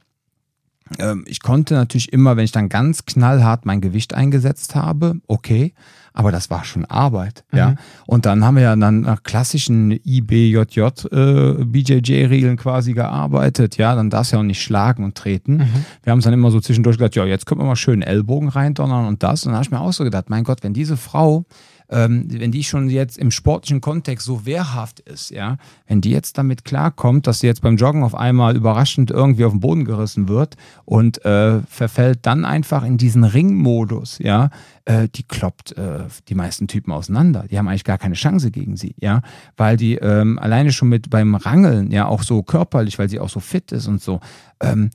[1.26, 5.72] ich konnte natürlich immer, wenn ich dann ganz knallhart mein Gewicht eingesetzt habe, okay,
[6.12, 7.59] aber das war schon Arbeit, mhm.
[7.59, 7.74] ja.
[8.07, 10.81] Und dann haben wir ja dann nach klassischen IBJJ
[11.12, 13.94] äh, BJJ-Regeln quasi gearbeitet, ja.
[13.94, 15.59] Dann darfst du ja auch nicht schlagen und treten.
[15.59, 15.85] Mhm.
[16.03, 18.48] Wir haben es dann immer so zwischendurch gesagt, ja, jetzt können wir mal schön Ellbogen
[18.48, 19.44] reindonnern und das.
[19.44, 21.46] Und dann habe ich mir auch so gedacht, mein Gott, wenn diese Frau
[21.90, 26.38] ähm, wenn die schon jetzt im sportlichen Kontext so wehrhaft ist, ja, wenn die jetzt
[26.38, 30.29] damit klarkommt, dass sie jetzt beim Joggen auf einmal überraschend irgendwie auf den Boden gerissen
[30.29, 34.50] wird und äh, verfällt dann einfach in diesen Ringmodus, ja,
[34.85, 37.46] äh, die kloppt äh, die meisten Typen auseinander.
[37.50, 39.22] Die haben eigentlich gar keine Chance gegen sie, ja,
[39.57, 43.29] weil die ähm, alleine schon mit beim Rangeln, ja, auch so körperlich, weil sie auch
[43.29, 44.20] so fit ist und so,
[44.61, 44.90] ähm,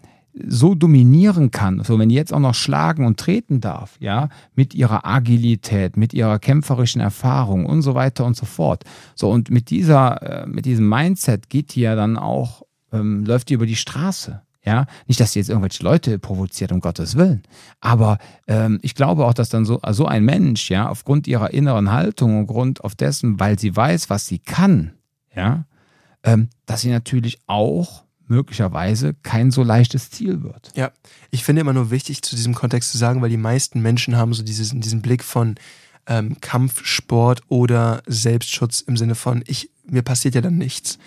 [0.48, 4.76] so dominieren kann, so wenn die jetzt auch noch schlagen und treten darf, ja, mit
[4.76, 8.84] ihrer Agilität, mit ihrer kämpferischen Erfahrung und so weiter und so fort.
[9.15, 13.50] So und mit dieser, äh, mit diesem Mindset geht die ja dann auch, ähm, läuft
[13.50, 14.41] die über die Straße.
[14.65, 17.43] Ja, nicht, dass sie jetzt irgendwelche Leute provoziert, um Gottes Willen.
[17.82, 18.17] Aber
[18.48, 22.41] ähm, ich glaube auch, dass dann so, so ein Mensch, ja, aufgrund ihrer inneren Haltung,
[22.41, 24.93] aufgrund auf dessen, weil sie weiß, was sie kann,
[25.36, 25.65] ja,
[26.24, 30.71] ähm, dass sie natürlich auch möglicherweise kein so leichtes Ziel wird.
[30.75, 30.91] Ja,
[31.31, 34.33] ich finde immer nur wichtig, zu diesem Kontext zu sagen, weil die meisten Menschen haben
[34.33, 35.55] so dieses, diesen Blick von
[36.07, 40.97] ähm, Kampfsport oder Selbstschutz im Sinne von, ich, mir passiert ja dann nichts.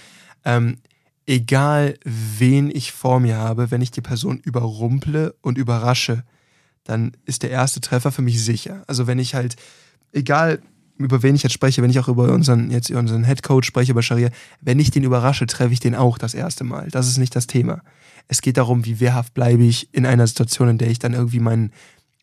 [0.44, 0.78] Ähm,
[1.26, 6.24] egal, wen ich vor mir habe, wenn ich die Person überrumple und überrasche,
[6.84, 8.82] dann ist der erste Treffer für mich sicher.
[8.86, 9.56] Also wenn ich halt,
[10.12, 10.60] egal
[10.98, 13.92] über wen ich jetzt spreche, wenn ich auch über unseren, jetzt unseren Head Coach spreche,
[13.92, 14.30] über Scharia,
[14.60, 16.88] wenn ich den überrasche, treffe ich den auch das erste Mal.
[16.90, 17.82] Das ist nicht das Thema.
[18.26, 21.40] Es geht darum, wie wehrhaft bleibe ich in einer Situation, in der ich dann irgendwie
[21.40, 21.72] mein,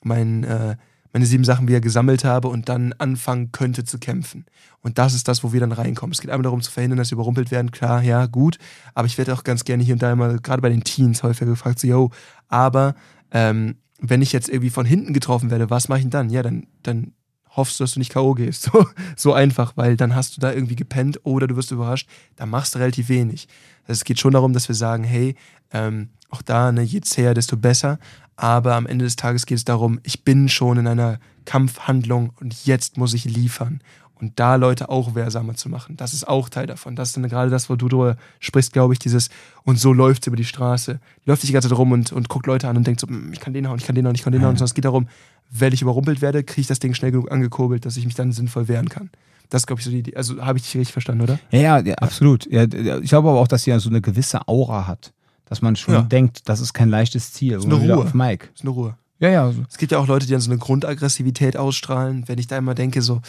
[0.04, 0.76] mein, äh,
[1.14, 4.46] meine sieben Sachen wieder gesammelt habe und dann anfangen könnte zu kämpfen.
[4.82, 6.12] Und das ist das, wo wir dann reinkommen.
[6.12, 7.72] Es geht einmal darum zu verhindern, dass sie überrumpelt werden.
[7.72, 8.58] Klar, ja, gut.
[8.94, 11.52] Aber ich werde auch ganz gerne hier und da immer, gerade bei den Teens häufiger
[11.52, 12.12] gefragt, so, yo,
[12.50, 12.96] aber
[13.32, 16.30] ähm, wenn ich jetzt irgendwie von hinten getroffen werde, was mache ich denn dann?
[16.30, 17.14] Ja, dann, dann
[17.56, 18.34] hoffst du, dass du nicht K.O.
[18.34, 18.70] gehst.
[18.76, 22.08] So, so einfach, weil dann hast du da irgendwie gepennt oder du wirst überrascht.
[22.36, 23.48] Da machst du relativ wenig.
[23.84, 25.36] Also es geht schon darum, dass wir sagen, hey,
[25.72, 28.00] ähm, auch da, ne, je zäher, desto besser.
[28.36, 32.65] Aber am Ende des Tages geht es darum, ich bin schon in einer Kampfhandlung und
[32.65, 33.82] jetzt muss ich liefern.
[34.19, 36.95] Und da Leute auch wehrsamer zu machen, das ist auch Teil davon.
[36.95, 39.30] Das ist dann gerade das, wo du drüber sprichst, glaube ich, dieses,
[39.63, 40.99] und so läuft es über die Straße.
[41.25, 43.34] Läuft sich die ganze Zeit rum und, und guckt Leute an und denkt so, hm,
[43.34, 44.56] ich kann den hauen, ich kann den hauen, ich kann den hauen.
[44.56, 45.08] Sondern es geht darum,
[45.51, 48.32] wenn ich überrumpelt werde, kriege ich das Ding schnell genug angekurbelt, dass ich mich dann
[48.32, 49.10] sinnvoll wehren kann.
[49.49, 50.15] Das ist, glaube ich, so die Idee.
[50.15, 51.39] Also habe ich dich richtig verstanden, oder?
[51.51, 52.49] Ja, ja, ja absolut.
[52.51, 55.13] Ja, ich glaube aber auch, dass sie ja so eine gewisse Aura hat.
[55.47, 56.01] Dass man schon ja.
[56.01, 57.54] denkt, das ist kein leichtes Ziel.
[57.54, 57.97] Ist eine Ruhe.
[57.97, 58.47] Auf Mike.
[58.56, 58.95] Ist eine Ruhe.
[59.19, 59.54] Ja, ja.
[59.69, 62.23] Es gibt ja auch Leute, die dann so eine Grundaggressivität ausstrahlen.
[62.28, 63.21] Wenn ich da immer denke, so,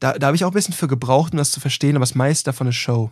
[0.00, 2.14] da, da habe ich auch ein bisschen für gebraucht, um das zu verstehen, aber das
[2.14, 3.10] meiste davon ist Show.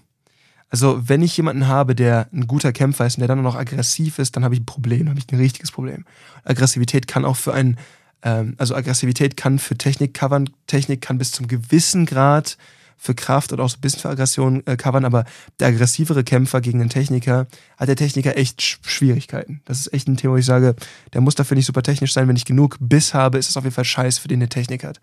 [0.69, 4.19] Also, wenn ich jemanden habe, der ein guter Kämpfer ist und der dann noch aggressiv
[4.19, 6.05] ist, dann habe ich ein Problem, dann habe ich ein richtiges Problem.
[6.45, 7.79] Aggressivität kann auch für einen
[8.23, 12.57] ähm, also Aggressivität kann für Technik covern, Technik kann bis zum gewissen Grad
[12.99, 15.25] für Kraft oder auch so ein bisschen für Aggression äh, covern, aber
[15.61, 17.47] der aggressivere Kämpfer gegen den Techniker
[17.77, 19.61] hat der Techniker echt Sch Schwierigkeiten.
[19.67, 20.75] Das ist echt ein Thema, wo ich sage,
[21.13, 22.27] der muss dafür nicht super technisch sein.
[22.27, 24.83] Wenn ich genug Biss habe, ist es auf jeden Fall scheiße, für den der Technik
[24.83, 25.01] hat.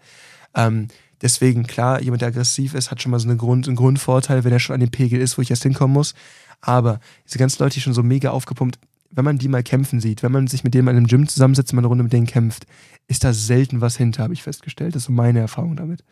[0.56, 0.88] Ähm,
[1.24, 4.52] deswegen, klar, jemand, der aggressiv ist, hat schon mal so einen, Grund, einen Grundvorteil, wenn
[4.52, 6.14] er schon an dem Pegel ist, wo ich erst hinkommen muss.
[6.62, 8.78] Aber diese ganzen Leute, die schon so mega aufgepumpt,
[9.10, 11.72] wenn man die mal kämpfen sieht, wenn man sich mit denen in einem Gym zusammensetzt
[11.72, 12.66] und mal eine Runde mit denen kämpft,
[13.08, 14.96] ist da selten was hinter, habe ich festgestellt.
[14.96, 16.04] Das ist so meine Erfahrung damit.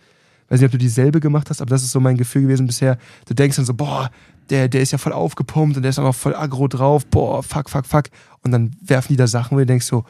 [0.50, 2.97] Weiß nicht, ob du dieselbe gemacht hast, aber das ist so mein Gefühl gewesen bisher.
[3.26, 4.12] Du denkst dann so, boah,
[4.50, 7.69] der, der ist ja voll aufgepumpt und der ist auch voll aggro drauf, boah, fuck,
[7.69, 8.06] fuck, fuck.
[8.43, 10.04] Und dann werfen die da Sachen, wo du denkst so,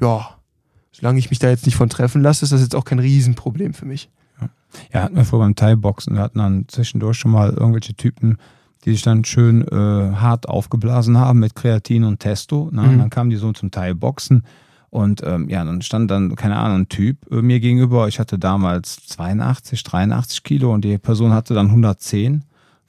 [0.00, 0.36] ja,
[0.92, 3.74] solange ich mich da jetzt nicht von treffen lasse, ist das jetzt auch kein Riesenproblem
[3.74, 4.10] für mich.
[4.92, 6.14] Ja, hatten wir vorher beim Thai-Boxen.
[6.14, 8.38] Wir hatten dann zwischendurch schon mal irgendwelche Typen,
[8.84, 12.70] die sich dann schön äh, hart aufgeblasen haben mit Kreatin und Testo.
[12.72, 12.82] Ne?
[12.82, 12.88] Mhm.
[12.88, 14.44] Und dann kamen die so zum Thai-Boxen.
[14.90, 18.08] Und ähm, ja, dann stand dann, keine Ahnung, ein Typ äh, mir gegenüber.
[18.08, 22.44] Ich hatte damals 82, 83 Kilo und die Person hatte dann 110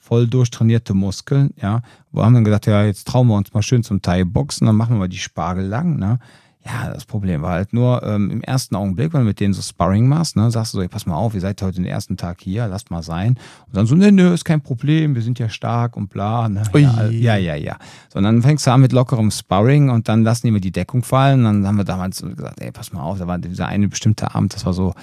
[0.08, 1.82] voll durchtrainierte Muskeln, ja.
[2.12, 4.94] Wir haben dann gedacht, ja, jetzt trauen wir uns mal schön zum Thai-Boxen, dann machen
[4.94, 6.18] wir mal die Spargel lang, ne.
[6.64, 9.62] Ja, das Problem war halt nur ähm, im ersten Augenblick, wenn du mit denen so
[9.62, 12.16] Sparring machst, ne, sagst du so, ey, pass mal auf, ihr seid heute den ersten
[12.16, 13.38] Tag hier, lasst mal sein.
[13.66, 16.48] Und dann so, ne, ne, ist kein Problem, wir sind ja stark und bla.
[16.48, 16.62] Ne?
[16.74, 17.76] Ja, ja, ja, ja.
[18.12, 20.72] So, und dann fängst du an mit lockerem Sparring und dann lassen die mir die
[20.72, 21.46] Deckung fallen.
[21.46, 24.34] Und dann haben wir damals gesagt, ey, pass mal auf, da war dieser eine bestimmte
[24.34, 24.94] Abend, das war so,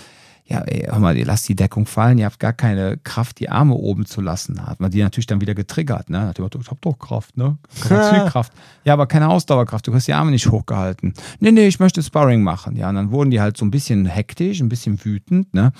[0.47, 3.49] ja, ey, hör mal, ihr lasst die Deckung fallen, ihr habt gar keine Kraft, die
[3.49, 4.63] Arme oben zu lassen.
[4.65, 6.21] Hat man die natürlich dann wieder getriggert, ne?
[6.21, 7.57] Hat gesagt, ich hab doch Kraft, ne?
[7.81, 8.53] Kraft.
[8.83, 11.15] ja, aber keine Ausdauerkraft, du hast die Arme nicht hochgehalten.
[11.39, 12.75] Nee, nee, ich möchte Sparring machen.
[12.75, 15.71] Ja, und dann wurden die halt so ein bisschen hektisch, ein bisschen wütend, ne?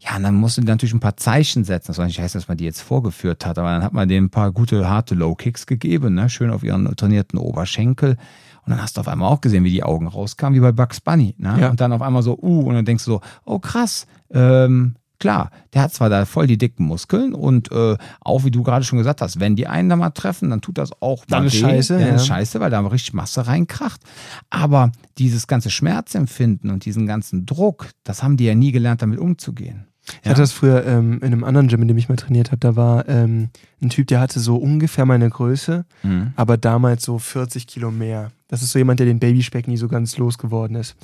[0.00, 1.88] Ja, und dann musste natürlich ein paar Zeichen setzen.
[1.88, 4.26] Das war nicht heißt, dass man die jetzt vorgeführt hat, aber dann hat man denen
[4.26, 6.28] ein paar gute, harte Low-Kicks gegeben, ne?
[6.28, 8.18] Schön auf ihren trainierten Oberschenkel.
[8.64, 11.00] Und dann hast du auf einmal auch gesehen, wie die Augen rauskamen, wie bei Bugs
[11.00, 11.34] Bunny.
[11.38, 11.56] Ne?
[11.60, 11.70] Ja.
[11.70, 15.50] Und dann auf einmal so, uh, und dann denkst du so, oh krass, ähm, klar,
[15.72, 18.98] der hat zwar da voll die dicken Muskeln und äh, auch wie du gerade schon
[18.98, 22.00] gesagt hast, wenn die einen da mal treffen, dann tut das auch dann ist scheiße,
[22.00, 22.14] ja.
[22.16, 24.00] ist scheiße, weil da richtig Masse reinkracht.
[24.48, 29.20] Aber dieses ganze Schmerzempfinden und diesen ganzen Druck, das haben die ja nie gelernt, damit
[29.20, 29.89] umzugehen.
[30.20, 30.30] Ich ja.
[30.30, 32.60] hatte das früher ähm, in einem anderen Gym, in dem ich mal trainiert habe.
[32.60, 33.48] Da war ähm,
[33.82, 36.32] ein Typ, der hatte so ungefähr meine Größe, mhm.
[36.36, 38.30] aber damals so 40 Kilo mehr.
[38.48, 40.96] Das ist so jemand, der den Babyspeck nie so ganz losgeworden ist.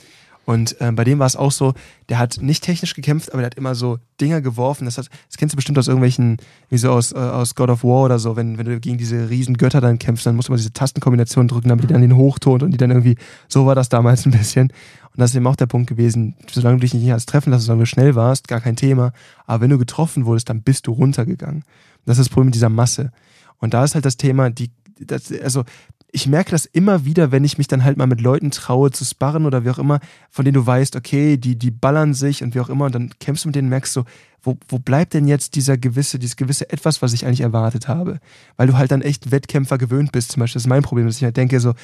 [0.47, 1.75] Und ähm, bei dem war es auch so,
[2.09, 4.85] der hat nicht technisch gekämpft, aber der hat immer so Dinger geworfen.
[4.85, 6.37] Das, hat, das kennst du bestimmt aus irgendwelchen,
[6.71, 9.29] wie so aus, äh, aus God of War oder so, wenn, wenn du gegen diese
[9.29, 12.15] riesen Götter dann kämpfst, dann musst du mal diese Tastenkombination drücken, damit die dann den
[12.17, 13.17] hochtont und die dann irgendwie,
[13.49, 14.73] so war das damals ein bisschen.
[15.17, 17.65] Und das ist eben auch der Punkt gewesen, solange du dich nicht erst treffen lässt,
[17.65, 19.13] solange du schnell warst, gar kein Thema.
[19.47, 21.65] Aber wenn du getroffen wurdest, dann bist du runtergegangen.
[22.05, 23.13] Das ist das Problem mit dieser Masse.
[23.59, 25.65] Und da ist halt das Thema, die, das, also
[26.13, 29.05] ich merke das immer wieder, wenn ich mich dann halt mal mit Leuten traue zu
[29.05, 30.01] sparren oder wie auch immer,
[30.31, 33.11] von denen du weißt, okay, die, die ballern sich und wie auch immer, und dann
[33.19, 34.05] kämpfst du mit denen und merkst so,
[34.43, 38.21] wo, wo bleibt denn jetzt dieser gewisse, dieses gewisse Etwas, was ich eigentlich erwartet habe?
[38.57, 40.59] Weil du halt dann echt Wettkämpfer gewöhnt bist, zum Beispiel.
[40.59, 41.75] Das ist mein Problem, dass ich halt denke, so,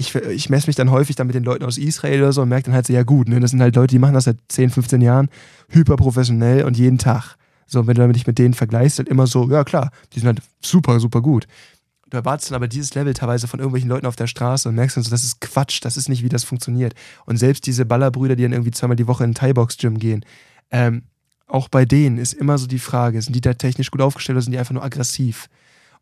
[0.00, 2.48] ich, ich messe mich dann häufig dann mit den Leuten aus Israel oder so und
[2.48, 4.38] merke dann halt so, ja gut, ne, das sind halt Leute, die machen das seit
[4.48, 5.28] 10, 15 Jahren,
[5.68, 7.36] hyperprofessionell und jeden Tag.
[7.66, 10.42] So, wenn du dich mit denen vergleichst, halt immer so, ja klar, die sind halt
[10.64, 11.46] super, super gut.
[12.08, 14.96] Du erwartest dann aber dieses Level teilweise von irgendwelchen Leuten auf der Straße und merkst
[14.96, 16.94] dann so, das ist Quatsch, das ist nicht, wie das funktioniert.
[17.26, 20.24] Und selbst diese Ballerbrüder, die dann irgendwie zweimal die Woche in ein Thai-Box-Gym gehen,
[20.72, 21.02] ähm,
[21.46, 24.42] auch bei denen ist immer so die Frage, sind die da technisch gut aufgestellt oder
[24.42, 25.48] sind die einfach nur aggressiv?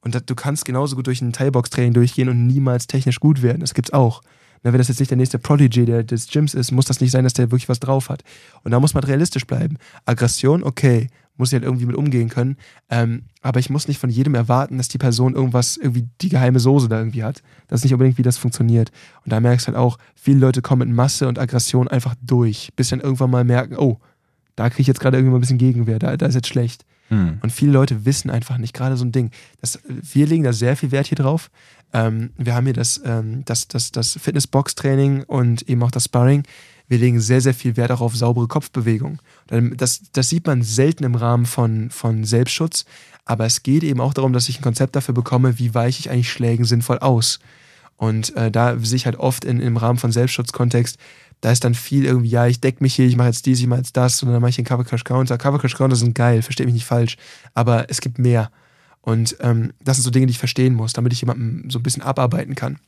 [0.00, 3.60] Und du kannst genauso gut durch ein Thai-Box-Training durchgehen und niemals technisch gut werden.
[3.60, 4.22] Das gibt's auch.
[4.62, 7.10] Na, wenn das jetzt nicht der nächste Prodigy der, des Gyms ist, muss das nicht
[7.10, 8.22] sein, dass der wirklich was drauf hat.
[8.64, 9.76] Und da muss man realistisch bleiben.
[10.04, 12.56] Aggression, okay, muss ich halt irgendwie mit umgehen können.
[12.90, 16.58] Ähm, aber ich muss nicht von jedem erwarten, dass die Person irgendwas, irgendwie die geheime
[16.58, 17.42] Soße da irgendwie hat.
[17.68, 18.90] Das ist nicht unbedingt, wie das funktioniert.
[19.24, 22.70] Und da merkst du halt auch, viele Leute kommen mit Masse und Aggression einfach durch,
[22.74, 23.98] bis dann irgendwann mal merken, oh,
[24.56, 26.84] da kriege ich jetzt gerade irgendwie mal ein bisschen Gegenwehr, da, da ist jetzt schlecht.
[27.08, 27.38] Hm.
[27.42, 29.30] Und viele Leute wissen einfach nicht, gerade so ein Ding.
[29.60, 31.50] Das, wir legen da sehr viel Wert hier drauf.
[31.92, 36.44] Ähm, wir haben hier das, ähm, das, das, das Fitness-Box-Training und eben auch das Sparring
[36.88, 39.20] wir legen sehr, sehr viel Wert auch auf saubere Kopfbewegung.
[39.46, 42.86] Das, das sieht man selten im Rahmen von, von Selbstschutz,
[43.24, 46.10] aber es geht eben auch darum, dass ich ein Konzept dafür bekomme, wie weiche ich
[46.10, 47.40] eigentlich Schlägen sinnvoll aus.
[47.96, 50.98] Und äh, da sehe ich halt oft in, im Rahmen von Selbstschutzkontext,
[51.40, 53.66] da ist dann viel irgendwie, ja, ich decke mich hier, ich mache jetzt dies, ich
[53.66, 55.38] mache jetzt das und dann mache ich den Cover Crash Counter.
[55.38, 57.16] Cover Crash Counter sind geil, versteht mich nicht falsch,
[57.54, 58.50] aber es gibt mehr.
[59.00, 61.82] Und ähm, das sind so Dinge, die ich verstehen muss, damit ich jemanden so ein
[61.82, 62.78] bisschen abarbeiten kann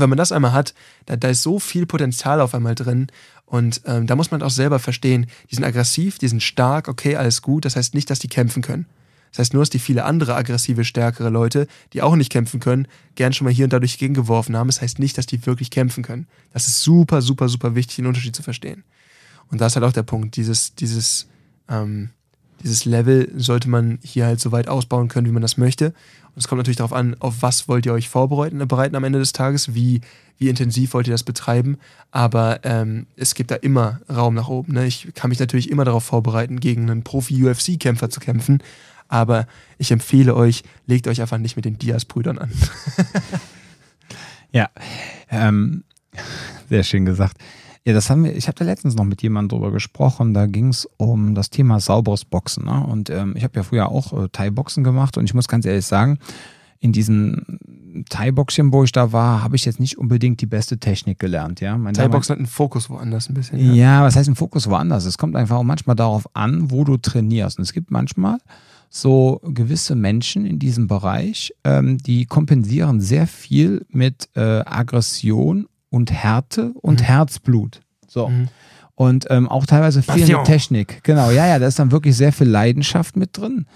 [0.00, 0.74] wenn man das einmal hat,
[1.06, 3.08] da, da ist so viel Potenzial auf einmal drin.
[3.44, 7.16] Und ähm, da muss man auch selber verstehen, die sind aggressiv, die sind stark, okay,
[7.16, 7.64] alles gut.
[7.64, 8.86] Das heißt nicht, dass die kämpfen können.
[9.30, 12.88] Das heißt nur, dass die viele andere aggressive, stärkere Leute, die auch nicht kämpfen können,
[13.14, 14.68] gern schon mal hier und da durch gegengeworfen haben.
[14.68, 16.26] Das heißt nicht, dass die wirklich kämpfen können.
[16.52, 18.84] Das ist super, super, super wichtig, den Unterschied zu verstehen.
[19.50, 21.28] Und da ist halt auch der Punkt, dieses, dieses,
[21.68, 22.10] ähm,
[22.62, 25.86] dieses Level sollte man hier halt so weit ausbauen können, wie man das möchte.
[25.86, 29.18] Und es kommt natürlich darauf an, auf was wollt ihr euch vorbereiten bereiten am Ende
[29.18, 30.00] des Tages, wie,
[30.38, 31.78] wie intensiv wollt ihr das betreiben.
[32.10, 34.74] Aber ähm, es gibt da immer Raum nach oben.
[34.74, 34.86] Ne?
[34.86, 38.62] Ich kann mich natürlich immer darauf vorbereiten, gegen einen Profi-UFC-Kämpfer zu kämpfen.
[39.08, 39.46] Aber
[39.78, 42.50] ich empfehle euch, legt euch einfach nicht mit den Diaz-Brüdern an.
[44.52, 44.68] ja,
[45.30, 45.84] ähm,
[46.68, 47.38] sehr schön gesagt.
[47.86, 50.34] Ja, das haben wir, ich habe da letztens noch mit jemandem drüber gesprochen.
[50.34, 52.64] Da ging es um das Thema sauberes Boxen.
[52.64, 52.84] Ne?
[52.84, 55.86] Und ähm, ich habe ja früher auch äh, Thai-Boxen gemacht und ich muss ganz ehrlich
[55.86, 56.18] sagen,
[56.80, 61.20] in diesen Thai-Boxchen, wo ich da war, habe ich jetzt nicht unbedingt die beste Technik
[61.20, 61.60] gelernt.
[61.60, 61.78] Ja?
[61.78, 63.58] Thai-Boxen hat einen Fokus woanders ein bisschen.
[63.58, 63.72] Ja.
[63.72, 65.04] ja, was heißt ein Fokus woanders?
[65.04, 67.58] Es kommt einfach auch manchmal darauf an, wo du trainierst.
[67.58, 68.38] Und es gibt manchmal
[68.88, 76.12] so gewisse Menschen in diesem Bereich, ähm, die kompensieren sehr viel mit äh, Aggression und
[76.12, 77.04] Härte und mhm.
[77.04, 77.80] Herzblut.
[78.06, 78.28] So.
[78.28, 78.48] Mhm.
[78.94, 81.04] Und ähm, auch teilweise fehlende Technik.
[81.04, 83.66] Genau, ja, ja, da ist dann wirklich sehr viel Leidenschaft mit drin.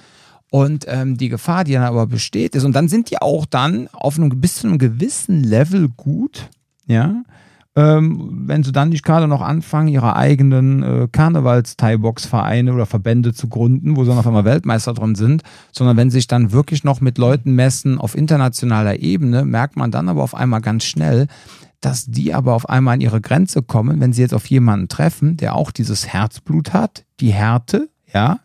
[0.51, 3.89] Und ähm, die Gefahr, die dann aber besteht, ist, und dann sind die auch dann
[3.93, 6.49] auf einem bis zu einem gewissen Level gut,
[6.87, 7.23] ja,
[7.81, 13.49] ähm, wenn sie dann nicht gerade noch anfangen, ihre eigenen äh, Karnevals-Thai-Box-Vereine oder Verbände zu
[13.49, 16.85] gründen, wo sie dann auf einmal Weltmeister drin sind, sondern wenn sie sich dann wirklich
[16.85, 21.27] noch mit Leuten messen auf internationaler Ebene, merkt man dann aber auf einmal ganz schnell,
[21.81, 25.39] dass die aber auf einmal an ihre Grenze kommen, wenn sie jetzt auf jemanden treffen,
[25.39, 28.41] der auch dieses Herzblut hat, die Härte, ja,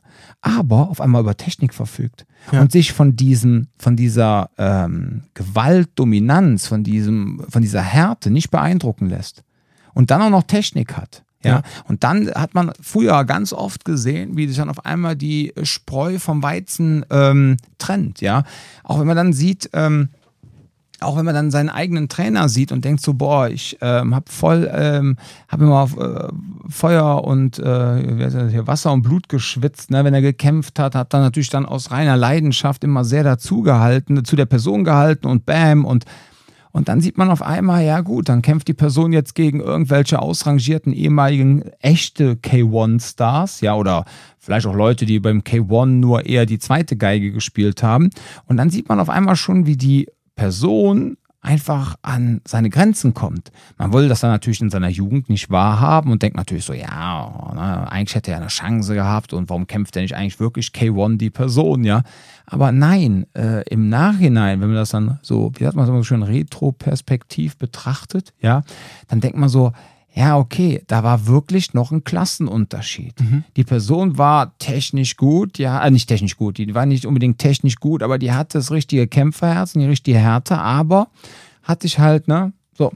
[0.46, 2.62] aber auf einmal über Technik verfügt ja.
[2.62, 9.10] und sich von diesem, von dieser ähm, Gewaltdominanz, von diesem, von dieser Härte nicht beeindrucken
[9.10, 9.44] lässt
[9.96, 11.24] und dann auch noch Technik hat.
[11.44, 11.50] Ja.
[11.50, 11.64] ja.
[11.88, 16.20] Und dann hat man früher ganz oft gesehen, wie sich dann auf einmal die Spreu
[16.20, 18.22] vom Weizen ähm, trennt.
[18.22, 18.44] Ja.
[18.84, 20.10] Auch wenn man dann sieht, ähm,
[21.02, 24.32] auch wenn man dann seinen eigenen Trainer sieht und denkt so, boah, ich ähm, habe
[24.32, 26.30] voll, ähm, habe immer auf, äh,
[26.70, 31.50] Feuer und äh, Wasser und Blut geschwitzt, ne, wenn er gekämpft hat, hat dann natürlich
[31.50, 36.06] dann aus reiner Leidenschaft immer sehr dazugehalten, zu der Person gehalten und bam und
[36.76, 40.22] und dann sieht man auf einmal, ja gut, dann kämpft die Person jetzt gegen irgendwelche
[40.22, 44.04] ausrangierten ehemaligen echte K1-Stars, ja, oder
[44.40, 48.10] vielleicht auch Leute, die beim K1 nur eher die zweite Geige gespielt haben.
[48.48, 53.52] Und dann sieht man auf einmal schon, wie die Person einfach an seine Grenzen kommt.
[53.78, 57.52] Man wollte das dann natürlich in seiner Jugend nicht wahrhaben und denkt natürlich so, ja,
[57.54, 61.18] ne, eigentlich hätte er eine Chance gehabt und warum kämpft er nicht eigentlich wirklich K1
[61.18, 62.02] die Person, ja?
[62.48, 66.24] Aber nein, äh, im Nachhinein, wenn man das dann so, wie sagt man so schön,
[66.24, 68.64] retroperspektiv betrachtet, ja,
[69.08, 69.72] dann denkt man so,
[70.16, 73.20] ja, okay, da war wirklich noch ein Klassenunterschied.
[73.20, 73.44] Mhm.
[73.58, 77.76] Die Person war technisch gut, ja, äh, nicht technisch gut, die war nicht unbedingt technisch
[77.76, 81.10] gut, aber die hatte das richtige Kämpferherz und die richtige Härte, aber
[81.64, 82.54] hatte ich halt, ne?
[82.78, 82.94] So,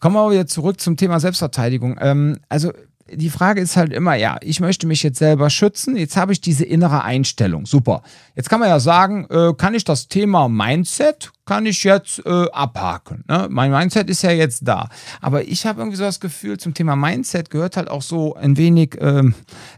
[0.00, 1.98] kommen wir aber wieder zurück zum Thema Selbstverteidigung.
[2.00, 2.72] Ähm, also
[3.14, 6.40] die Frage ist halt immer, ja, ich möchte mich jetzt selber schützen, jetzt habe ich
[6.40, 7.66] diese innere Einstellung.
[7.66, 8.02] Super.
[8.34, 12.46] Jetzt kann man ja sagen, äh, kann ich das Thema Mindset, kann ich jetzt äh,
[12.52, 13.24] abhaken.
[13.28, 13.48] Ne?
[13.50, 14.88] Mein Mindset ist ja jetzt da.
[15.20, 18.56] Aber ich habe irgendwie so das Gefühl, zum Thema Mindset gehört halt auch so ein
[18.56, 19.22] wenig äh,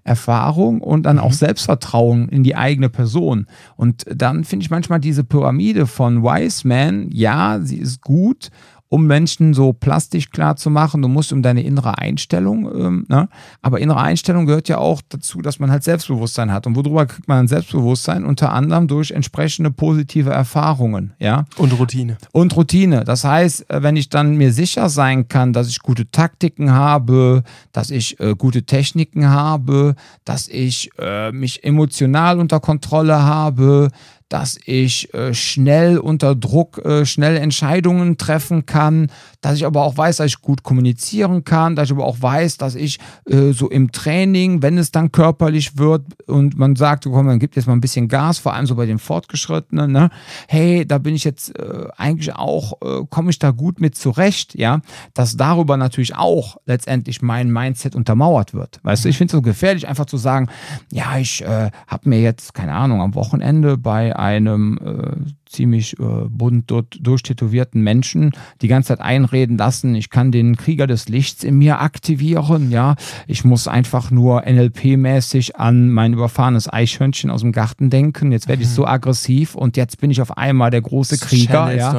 [0.04, 1.34] Erfahrung und dann auch mhm.
[1.34, 3.46] Selbstvertrauen in die eigene Person.
[3.76, 8.50] Und dann finde ich manchmal diese Pyramide von Wise Man, ja, sie ist gut,
[8.94, 11.02] um Menschen so plastisch klar zu machen.
[11.02, 13.28] Du musst um deine innere Einstellung, ähm, ne?
[13.60, 16.68] aber innere Einstellung gehört ja auch dazu, dass man halt Selbstbewusstsein hat.
[16.68, 18.24] Und worüber kriegt man ein Selbstbewusstsein?
[18.24, 21.44] Unter anderem durch entsprechende positive Erfahrungen, ja.
[21.56, 22.18] Und Routine.
[22.30, 23.02] Und Routine.
[23.02, 27.42] Das heißt, äh, wenn ich dann mir sicher sein kann, dass ich gute Taktiken habe,
[27.72, 33.88] dass ich äh, gute Techniken habe, dass ich äh, mich emotional unter Kontrolle habe,
[34.34, 39.12] dass ich äh, schnell unter Druck äh, schnell Entscheidungen treffen kann,
[39.44, 42.56] dass ich aber auch weiß, dass ich gut kommunizieren kann, dass ich aber auch weiß,
[42.56, 47.26] dass ich äh, so im Training, wenn es dann körperlich wird und man sagt, komm,
[47.26, 50.08] man gibt jetzt mal ein bisschen Gas, vor allem so bei den Fortgeschrittenen, ne?
[50.48, 54.54] hey, da bin ich jetzt äh, eigentlich auch, äh, komme ich da gut mit zurecht,
[54.54, 54.80] ja,
[55.12, 58.80] dass darüber natürlich auch letztendlich mein Mindset untermauert wird.
[58.82, 60.48] Weißt du, ich finde es so gefährlich, einfach zu sagen,
[60.90, 66.04] ja, ich äh, habe mir jetzt, keine Ahnung, am Wochenende bei einem äh, ziemlich äh,
[66.28, 71.44] bunt dort durchtätowierten Menschen die ganze Zeit einreden lassen, ich kann den Krieger des Lichts
[71.44, 77.52] in mir aktivieren, ja, ich muss einfach nur NLP-mäßig an mein überfahrenes Eichhörnchen aus dem
[77.52, 78.74] Garten denken, jetzt werde ich mhm.
[78.74, 81.94] so aggressiv und jetzt bin ich auf einmal der große Krieger, ja,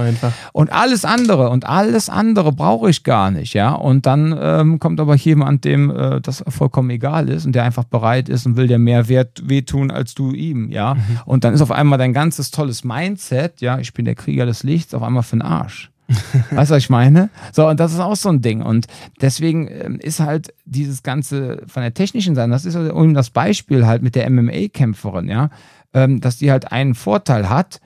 [0.51, 4.99] und alles andere und alles andere brauche ich gar nicht, ja, und dann ähm, kommt
[4.99, 8.67] aber jemand, dem äh, das vollkommen egal ist und der einfach bereit ist und will
[8.67, 11.01] dir mehr Wert wehtun als du ihm, ja, mhm.
[11.25, 14.45] und dann ist auf einmal dein ganzes tolles Mindset Set, ja, ich bin der Krieger
[14.45, 15.91] des Lichts, auf einmal für den Arsch.
[16.51, 17.29] weißt du, was ich meine?
[17.51, 18.61] So, und das ist auch so ein Ding.
[18.61, 18.87] Und
[19.21, 23.85] deswegen ähm, ist halt dieses Ganze von der technischen Seite, das ist um das Beispiel
[23.85, 25.49] halt mit der MMA-Kämpferin, ja,
[25.93, 27.79] ähm, dass die halt einen Vorteil hat.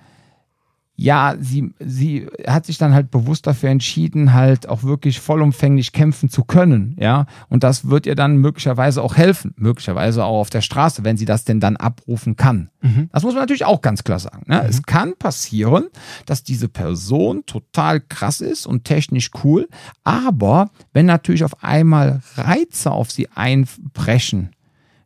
[1.02, 6.30] Ja, sie, sie hat sich dann halt bewusst dafür entschieden, halt auch wirklich vollumfänglich kämpfen
[6.30, 7.26] zu können, ja.
[7.48, 11.24] Und das wird ihr dann möglicherweise auch helfen, möglicherweise auch auf der Straße, wenn sie
[11.24, 12.70] das denn dann abrufen kann.
[12.82, 13.10] Mhm.
[13.14, 14.44] Das muss man natürlich auch ganz klar sagen.
[14.48, 14.58] Ne?
[14.62, 14.70] Mhm.
[14.70, 15.86] Es kann passieren,
[16.26, 19.70] dass diese Person total krass ist und technisch cool,
[20.04, 24.50] aber wenn natürlich auf einmal Reize auf sie einbrechen,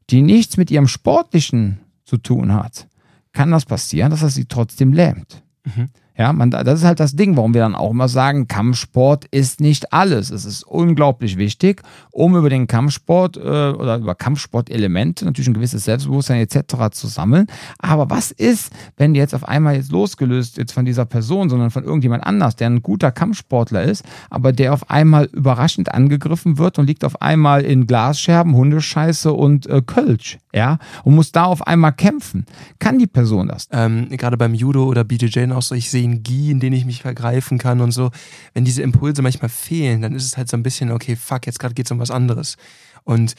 [0.10, 2.88] die nichts mit ihrem Sportlichen zu tun hat,
[3.32, 5.43] kann das passieren, dass er sie trotzdem lähmt.
[5.64, 5.90] Mhm.
[6.16, 9.60] Ja, man, das ist halt das Ding, warum wir dann auch immer sagen, Kampfsport ist
[9.60, 10.30] nicht alles.
[10.30, 15.86] Es ist unglaublich wichtig, um über den Kampfsport äh, oder über Kampfsportelemente natürlich ein gewisses
[15.86, 16.92] Selbstbewusstsein etc.
[16.92, 17.48] zu sammeln.
[17.80, 21.84] Aber was ist, wenn jetzt auf einmal jetzt losgelöst jetzt von dieser Person, sondern von
[21.84, 26.86] irgendjemand anders, der ein guter Kampfsportler ist, aber der auf einmal überraschend angegriffen wird und
[26.86, 31.94] liegt auf einmal in Glasscherben, Hundescheiße und äh, Kölsch, ja, und muss da auf einmal
[31.94, 32.46] kämpfen.
[32.80, 33.68] Kann die Person das?
[33.72, 37.02] Ähm, gerade beim Judo oder BJJ auch so, ich sehe Energie, in denen ich mich
[37.02, 38.12] vergreifen kann und so.
[38.54, 41.60] Wenn diese Impulse manchmal fehlen, dann ist es halt so ein bisschen, okay, fuck, jetzt
[41.60, 42.58] gerade geht es um was anderes.
[43.04, 43.36] Und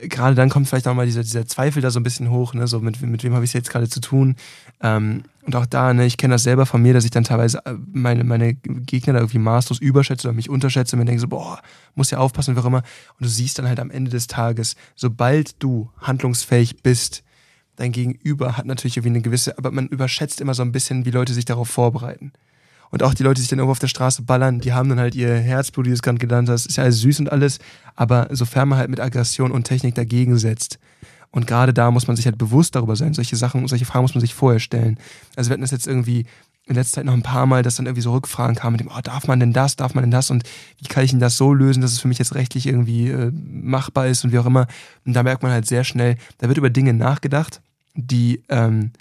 [0.00, 2.66] gerade dann kommt vielleicht auch mal dieser, dieser Zweifel da so ein bisschen hoch, ne?
[2.66, 4.36] so mit, mit wem habe ich jetzt gerade zu tun.
[4.80, 7.64] Ähm, und auch da, ne, ich kenne das selber von mir, dass ich dann teilweise
[7.66, 11.28] äh, meine, meine Gegner da irgendwie maßlos überschätze oder mich unterschätze und mir denke so,
[11.28, 11.60] boah,
[11.94, 12.82] muss ja aufpassen, wie auch immer.
[13.18, 17.22] Und du siehst dann halt am Ende des Tages, sobald du handlungsfähig bist,
[17.76, 21.10] dein Gegenüber hat natürlich irgendwie eine gewisse, aber man überschätzt immer so ein bisschen, wie
[21.10, 22.32] Leute sich darauf vorbereiten.
[22.92, 25.00] Und auch die Leute, die sich dann irgendwo auf der Straße ballern, die haben dann
[25.00, 27.58] halt ihr Herzblut, wie du es gerade genannt hast, ist ja alles süß und alles,
[27.96, 30.78] aber sofern man halt mit Aggression und Technik dagegen setzt.
[31.30, 33.14] Und gerade da muss man sich halt bewusst darüber sein.
[33.14, 34.98] Solche Sachen, solche Fragen muss man sich vorher stellen.
[35.34, 36.26] Also wir hatten das jetzt irgendwie
[36.66, 38.90] in letzter Zeit noch ein paar Mal, dass dann irgendwie so Rückfragen kamen mit dem,
[38.94, 40.44] oh, darf man denn das, darf man denn das und
[40.78, 43.32] wie kann ich denn das so lösen, dass es für mich jetzt rechtlich irgendwie äh,
[43.32, 44.66] machbar ist und wie auch immer.
[45.06, 47.62] Und da merkt man halt sehr schnell, da wird über Dinge nachgedacht
[47.94, 48.92] die, ähm,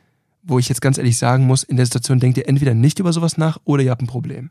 [0.44, 3.14] wo ich jetzt ganz ehrlich sagen muss, in der Situation denkt ihr entweder nicht über
[3.14, 4.50] sowas nach oder ihr habt ein Problem.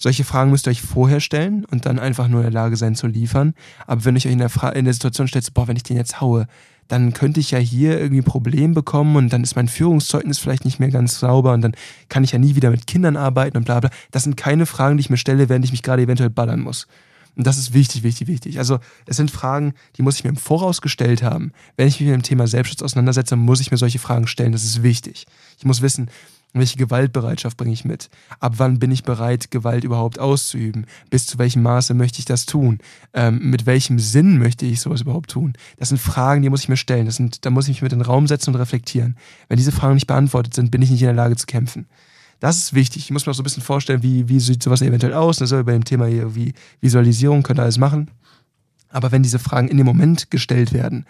[0.00, 2.94] Solche Fragen müsst ihr euch vorher stellen und dann einfach nur in der Lage sein
[2.94, 3.54] zu liefern.
[3.86, 5.96] Aber wenn ich euch in der, Fra in der Situation stellt, boah, wenn ich den
[5.96, 6.46] jetzt haue,
[6.86, 10.64] dann könnte ich ja hier irgendwie ein Problem bekommen und dann ist mein Führungszeugnis vielleicht
[10.64, 11.74] nicht mehr ganz sauber und dann
[12.08, 13.90] kann ich ja nie wieder mit Kindern arbeiten und bla bla.
[14.10, 16.86] Das sind keine Fragen, die ich mir stelle, während ich mich gerade eventuell ballern muss.
[17.38, 18.58] Und das ist wichtig, wichtig, wichtig.
[18.58, 21.52] Also es sind Fragen, die muss ich mir im Voraus gestellt haben.
[21.76, 24.50] Wenn ich mich mit dem Thema Selbstschutz auseinandersetze, muss ich mir solche Fragen stellen.
[24.50, 25.24] Das ist wichtig.
[25.56, 26.10] Ich muss wissen,
[26.52, 28.10] welche Gewaltbereitschaft bringe ich mit?
[28.40, 30.86] Ab wann bin ich bereit, Gewalt überhaupt auszuüben?
[31.10, 32.80] Bis zu welchem Maße möchte ich das tun?
[33.14, 35.52] Ähm, mit welchem Sinn möchte ich sowas überhaupt tun?
[35.76, 37.06] Das sind Fragen, die muss ich mir stellen.
[37.06, 39.16] Das sind, da muss ich mich mit in den Raum setzen und reflektieren.
[39.46, 41.86] Wenn diese Fragen nicht beantwortet sind, bin ich nicht in der Lage zu kämpfen.
[42.40, 43.04] Das ist wichtig.
[43.04, 45.38] Ich muss mir auch so ein bisschen vorstellen, wie, wie sieht sowas eventuell aus.
[45.38, 48.10] Das ist bei dem Thema hier wie Visualisierung, könnt ihr alles machen.
[48.90, 51.04] Aber wenn diese Fragen in dem Moment gestellt werden,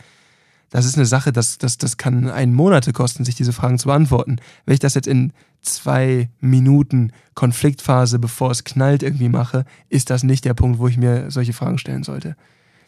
[0.70, 3.87] das ist eine Sache, das, das, das kann einen Monate kosten, sich diese Fragen zu
[3.87, 4.37] beantworten.
[4.66, 10.24] Wenn ich das jetzt in zwei Minuten Konfliktphase, bevor es knallt, irgendwie mache, ist das
[10.24, 12.37] nicht der Punkt, wo ich mir solche Fragen stellen sollte.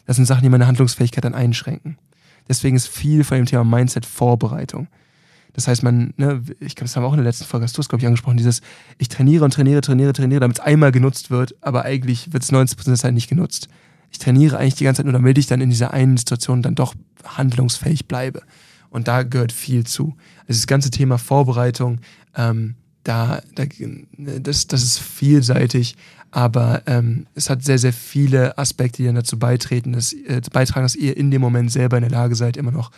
[0.05, 1.97] Das sind Sachen, die meine Handlungsfähigkeit dann einschränken.
[2.47, 4.87] Deswegen ist viel von dem Thema Mindset Vorbereitung.
[5.53, 7.77] Das heißt, man, ne, ich glaube, das haben wir auch in der letzten Folge, hast
[7.77, 8.61] du es, glaube ich, angesprochen, dieses,
[8.97, 12.51] ich trainiere und trainiere, trainiere, trainiere, damit es einmal genutzt wird, aber eigentlich wird es
[12.51, 13.67] 90% der Zeit nicht genutzt.
[14.11, 16.75] Ich trainiere eigentlich die ganze Zeit nur, damit ich dann in dieser einen Situation dann
[16.75, 16.95] doch
[17.25, 18.41] handlungsfähig bleibe.
[18.89, 20.15] Und da gehört viel zu.
[20.47, 21.99] Also das ganze Thema Vorbereitung,
[22.35, 23.63] ähm, da, da
[24.17, 25.95] das, das ist vielseitig,
[26.29, 30.85] aber ähm, es hat sehr, sehr viele Aspekte, die dann dazu beitreten, dass, äh, beitragen,
[30.85, 32.91] dass ihr in dem Moment selber in der Lage seid, immer noch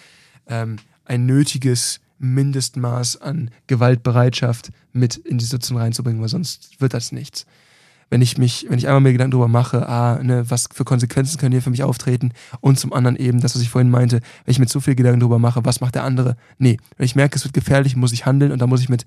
[0.48, 7.12] ähm, ein nötiges Mindestmaß an Gewaltbereitschaft mit in die Situation reinzubringen, weil sonst wird das
[7.12, 7.46] nichts.
[8.10, 11.40] Wenn ich mich, wenn ich einmal mir Gedanken darüber mache, ah, ne, was für Konsequenzen
[11.40, 14.52] können hier für mich auftreten und zum anderen eben das, was ich vorhin meinte, wenn
[14.52, 16.36] ich mir zu viel Gedanken darüber mache, was macht der andere?
[16.60, 19.06] Nee, wenn ich merke, es wird gefährlich, muss ich handeln und da muss ich mit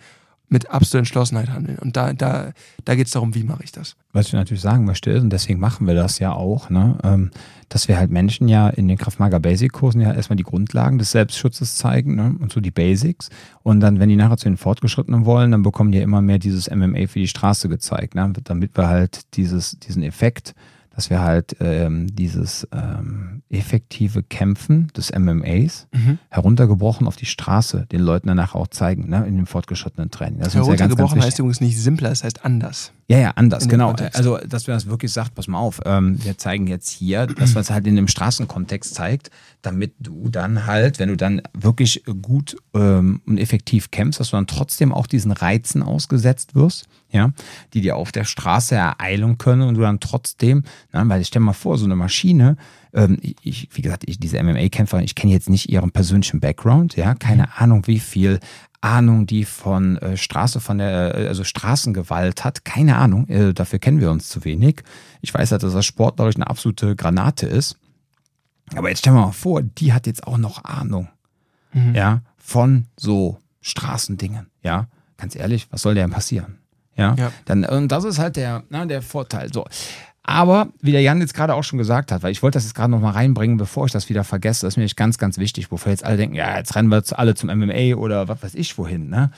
[0.49, 1.79] mit absoluter Entschlossenheit handeln.
[1.79, 2.53] Und da, da,
[2.85, 3.97] da geht es darum, wie mache ich das.
[4.13, 7.31] Was ich natürlich sagen möchte, ist, und deswegen machen wir das ja auch, ne, ähm,
[7.69, 11.11] dass wir halt Menschen ja in den Kraftmager Basic Kursen ja erstmal die Grundlagen des
[11.11, 13.29] Selbstschutzes zeigen ne, und so die Basics.
[13.63, 16.39] Und dann, wenn die nachher zu den Fortgeschrittenen wollen, dann bekommen die ja immer mehr
[16.39, 20.55] dieses MMA für die Straße gezeigt, ne, damit wir halt dieses, diesen Effekt
[20.97, 26.19] dass wir halt ähm, dieses ähm, effektive Kämpfen des MMAs mhm.
[26.31, 30.41] heruntergebrochen auf die Straße den Leuten danach auch zeigen, ne, in dem fortgeschrittenen Training.
[30.41, 32.93] Das heruntergebrochen ja ganz, ganz heißt übrigens nicht simpler, es heißt anders.
[33.09, 33.95] Ja, ja, anders, genau.
[34.15, 37.55] Also, dass wir das wirklich sagt, pass mal auf, ähm, wir zeigen jetzt hier, dass
[37.55, 39.31] man es halt in dem Straßenkontext zeigt,
[39.67, 44.37] damit du dann halt, wenn du dann wirklich gut ähm, und effektiv kämpfst, dass du
[44.37, 47.33] dann trotzdem auch diesen Reizen ausgesetzt wirst ja,
[47.73, 51.41] die dir auf der Straße ereilen können und du dann trotzdem, na, weil ich stell
[51.41, 52.57] mal vor, so eine Maschine,
[52.93, 57.15] ähm, ich, wie gesagt, ich, diese MMA-Kämpfer, ich kenne jetzt nicht ihren persönlichen Background, ja,
[57.15, 57.49] keine mhm.
[57.57, 58.41] Ahnung, wie viel
[58.81, 62.65] Ahnung, die von äh, Straße, von der, äh, also Straßengewalt hat.
[62.65, 64.83] Keine Ahnung, äh, dafür kennen wir uns zu wenig.
[65.23, 67.79] Ich weiß halt, dass das sportlich eine absolute Granate ist.
[68.75, 71.09] Aber jetzt stellen wir mal vor, die hat jetzt auch noch Ahnung,
[71.73, 71.95] mhm.
[71.95, 74.89] ja, von so Straßendingen, ja.
[75.17, 76.59] Ganz ehrlich, was soll denn passieren?
[76.95, 77.33] Ja, ja.
[77.47, 79.53] Dann, und das ist halt der, na, der Vorteil.
[79.53, 79.65] So.
[80.23, 82.75] Aber, wie der Jan jetzt gerade auch schon gesagt hat, weil ich wollte das jetzt
[82.75, 85.69] gerade noch mal reinbringen, bevor ich das wieder vergesse, das ist mir ganz, ganz wichtig,
[85.69, 88.77] bevor jetzt alle denken, ja, jetzt rennen wir alle zum MMA oder was weiß ich
[88.77, 89.31] wohin, ne?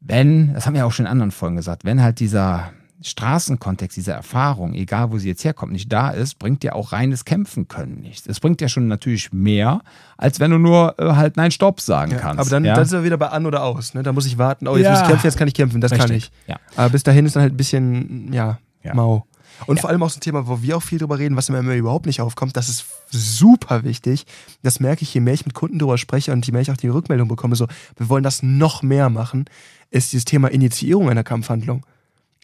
[0.00, 2.72] Wenn, das haben wir ja auch schon in anderen Folgen gesagt, wenn halt dieser
[3.02, 7.24] Straßenkontext, diese Erfahrung, egal wo sie jetzt herkommt, nicht da ist, bringt dir auch reines
[7.24, 8.26] Kämpfen können nichts.
[8.26, 9.82] Es bringt ja schon natürlich mehr,
[10.16, 12.40] als wenn du nur äh, halt Nein, Stopp sagen ja, kannst.
[12.40, 12.74] Aber dann, ja?
[12.74, 13.94] dann ist er wieder bei an oder aus.
[13.94, 14.02] Ne?
[14.02, 14.92] Da muss ich warten, oh, jetzt ja.
[14.92, 16.06] muss ich kämpfen, jetzt kann ich kämpfen, das Richtig.
[16.06, 16.30] kann ich.
[16.46, 16.56] Ja.
[16.74, 18.58] Aber bis dahin ist dann halt ein bisschen, ja,
[18.94, 19.26] mau.
[19.66, 21.56] Und vor allem auch so ein Thema, wo wir auch viel drüber reden, was im
[21.56, 24.26] MMA überhaupt nicht aufkommt, das ist super wichtig.
[24.62, 26.76] Das merke ich, je mehr ich mit Kunden drüber spreche und je mehr ich auch
[26.76, 27.66] die Rückmeldung bekomme, so,
[27.96, 29.46] wir wollen das noch mehr machen,
[29.90, 31.86] ist dieses Thema Initiierung einer Kampfhandlung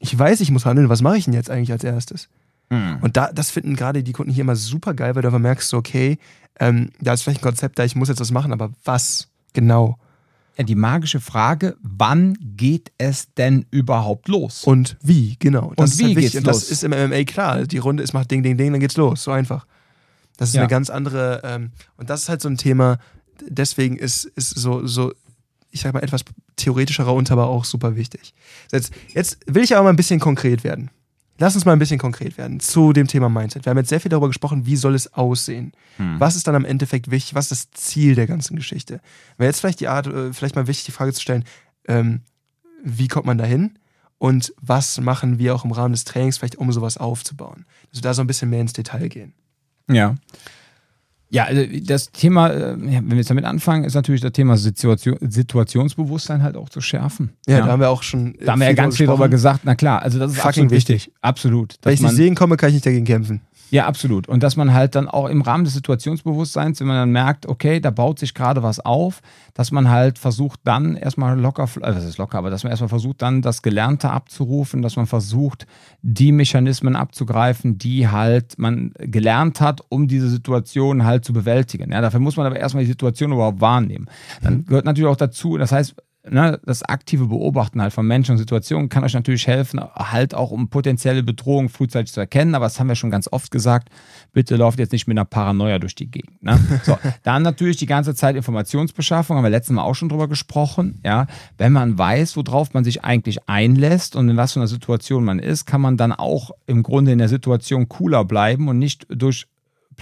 [0.02, 2.28] ich weiß, ich muss handeln, was mache ich denn jetzt eigentlich als erstes?
[2.70, 2.98] Mhm.
[3.00, 5.68] Und da, das finden gerade die Kunden hier immer super geil, weil du einfach merkst,
[5.68, 6.18] so, okay,
[6.58, 9.98] ähm, da ist vielleicht ein Konzept da, ich muss jetzt was machen, aber was genau?
[10.58, 14.64] Ja, die magische Frage, wann geht es denn überhaupt los?
[14.64, 15.72] Und wie, genau.
[15.76, 16.44] Das und wie halt geht's los?
[16.44, 17.64] Das ist im MMA klar.
[17.64, 19.22] Die Runde ist, macht Ding, Ding, Ding, dann geht's los.
[19.22, 19.66] So einfach.
[20.36, 20.62] Das ist ja.
[20.62, 22.98] eine ganz andere, ähm, und das ist halt so ein Thema,
[23.48, 25.12] deswegen ist, ist so, so
[25.72, 26.22] ich sag mal, etwas
[26.56, 28.34] theoretischerer und aber auch super wichtig.
[28.70, 30.90] Jetzt, jetzt will ich aber mal ein bisschen konkret werden.
[31.38, 33.64] Lass uns mal ein bisschen konkret werden zu dem Thema Mindset.
[33.64, 35.72] Wir haben jetzt sehr viel darüber gesprochen, wie soll es aussehen?
[35.96, 36.20] Hm.
[36.20, 37.34] Was ist dann am Endeffekt wichtig?
[37.34, 39.00] Was ist das Ziel der ganzen Geschichte?
[39.38, 41.44] Wäre jetzt vielleicht die Art, äh, vielleicht mal wichtig, die Frage zu stellen,
[41.88, 42.20] ähm,
[42.84, 43.78] wie kommt man dahin?
[44.18, 47.64] Und was machen wir auch im Rahmen des Trainings vielleicht, um sowas aufzubauen?
[47.90, 49.32] Also da so ein bisschen mehr ins Detail gehen.
[49.90, 50.14] Ja.
[51.32, 55.16] Ja, also das Thema, äh, wenn wir jetzt damit anfangen, ist natürlich das Thema Situation,
[55.20, 57.30] Situationsbewusstsein halt auch zu schärfen.
[57.46, 58.34] Ja, ja, da haben wir auch schon.
[58.38, 59.60] Da haben wir ja ganz viel drüber gesagt.
[59.64, 61.06] Na klar, also das ist Fucking wichtig.
[61.06, 61.14] wichtig.
[61.22, 61.76] Absolut.
[61.82, 63.40] Wenn ich nicht sehen komme, kann ich nicht dagegen kämpfen.
[63.72, 64.28] Ja, absolut.
[64.28, 67.80] Und dass man halt dann auch im Rahmen des Situationsbewusstseins, wenn man dann merkt, okay,
[67.80, 69.22] da baut sich gerade was auf,
[69.54, 72.90] dass man halt versucht dann erstmal locker, also das ist locker, aber dass man erstmal
[72.90, 75.66] versucht dann das Gelernte abzurufen, dass man versucht,
[76.02, 81.92] die Mechanismen abzugreifen, die halt man gelernt hat, um diese Situation halt zu bewältigen.
[81.92, 84.06] Ja, dafür muss man aber erstmal die Situation überhaupt wahrnehmen.
[84.42, 85.94] Dann gehört natürlich auch dazu, das heißt,
[86.28, 90.50] ne, das aktive Beobachten halt von Menschen und Situationen kann euch natürlich helfen, halt auch
[90.50, 92.54] um potenzielle Bedrohungen frühzeitig zu erkennen.
[92.54, 93.88] Aber das haben wir schon ganz oft gesagt.
[94.32, 96.42] Bitte lauft jetzt nicht mit einer Paranoia durch die Gegend.
[96.42, 96.58] Ne?
[96.84, 101.00] So, dann natürlich die ganze Zeit Informationsbeschaffung, haben wir letztes Mal auch schon drüber gesprochen.
[101.04, 101.26] Ja,
[101.58, 105.38] wenn man weiß, worauf man sich eigentlich einlässt und in was für einer Situation man
[105.38, 109.46] ist, kann man dann auch im Grunde in der Situation cooler bleiben und nicht durch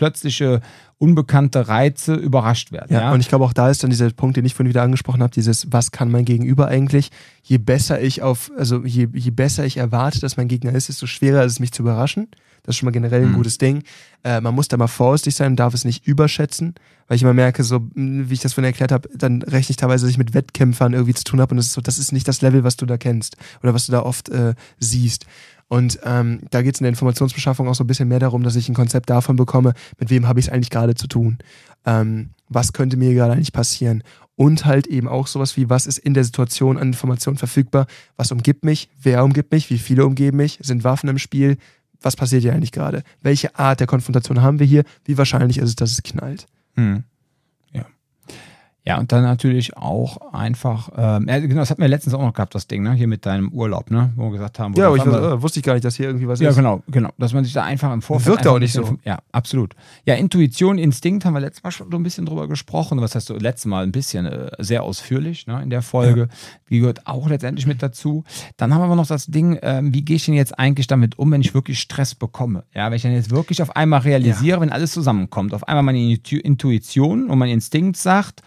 [0.00, 0.62] plötzliche
[0.96, 2.94] unbekannte Reize überrascht werden.
[2.94, 4.82] Ja, ja, und ich glaube auch da ist dann dieser Punkt, den ich vorhin wieder
[4.82, 7.10] angesprochen habe, dieses, was kann mein Gegenüber eigentlich?
[7.42, 11.06] Je besser ich auf, also je, je besser ich erwarte, dass mein Gegner ist, desto
[11.06, 12.28] schwerer ist es, mich zu überraschen.
[12.62, 13.36] Das ist schon mal generell ein mhm.
[13.36, 13.82] gutes Ding.
[14.24, 16.74] Äh, man muss da mal vorsichtig sein, darf es nicht überschätzen,
[17.08, 20.06] weil ich immer merke, so wie ich das vorhin erklärt habe, dann rechne ich teilweise,
[20.06, 22.26] dass ich mit Wettkämpfern irgendwie zu tun habe und das ist so, das ist nicht
[22.26, 25.26] das Level, was du da kennst oder was du da oft äh, siehst.
[25.70, 28.56] Und ähm, da geht es in der Informationsbeschaffung auch so ein bisschen mehr darum, dass
[28.56, 31.38] ich ein Konzept davon bekomme, mit wem habe ich es eigentlich gerade zu tun.
[31.86, 34.02] Ähm, was könnte mir gerade eigentlich passieren?
[34.34, 37.86] Und halt eben auch sowas wie, was ist in der Situation an Informationen verfügbar?
[38.16, 38.90] Was umgibt mich?
[39.00, 39.70] Wer umgibt mich?
[39.70, 40.58] Wie viele umgeben mich?
[40.60, 41.56] Sind Waffen im Spiel?
[42.02, 43.04] Was passiert hier eigentlich gerade?
[43.22, 44.82] Welche Art der Konfrontation haben wir hier?
[45.04, 46.46] Wie wahrscheinlich ist es, dass es knallt?
[46.74, 47.04] Hm.
[48.90, 52.32] Ja, und dann natürlich auch einfach, ähm, ja, genau, das hatten wir letztens auch noch
[52.32, 52.92] gehabt, das Ding, ne?
[52.92, 54.12] Hier mit deinem Urlaub, ne?
[54.16, 56.26] Wo wir gesagt haben, ja, aber ich wir, wusste ich gar nicht, dass hier irgendwie
[56.26, 56.56] was ja, ist.
[56.56, 57.10] Ja, genau, genau.
[57.16, 58.36] Dass man sich da einfach im Vorfeld.
[58.36, 58.98] Wirkt auch nicht so.
[59.04, 59.76] Ja, absolut.
[60.06, 63.00] Ja, Intuition, Instinkt haben wir letztes Mal schon so ein bisschen drüber gesprochen.
[63.00, 65.62] Was heißt so, letztes Mal ein bisschen äh, sehr ausführlich, ne?
[65.62, 66.22] In der Folge.
[66.22, 66.26] Ja.
[66.68, 68.24] Die gehört auch letztendlich mit dazu.
[68.56, 71.16] Dann haben wir aber noch das Ding, äh, wie gehe ich denn jetzt eigentlich damit
[71.16, 72.64] um, wenn ich wirklich Stress bekomme?
[72.74, 74.60] Ja, wenn ich dann jetzt wirklich auf einmal realisiere, ja.
[74.60, 78.42] wenn alles zusammenkommt, auf einmal meine Intuition und mein Instinkt sagt,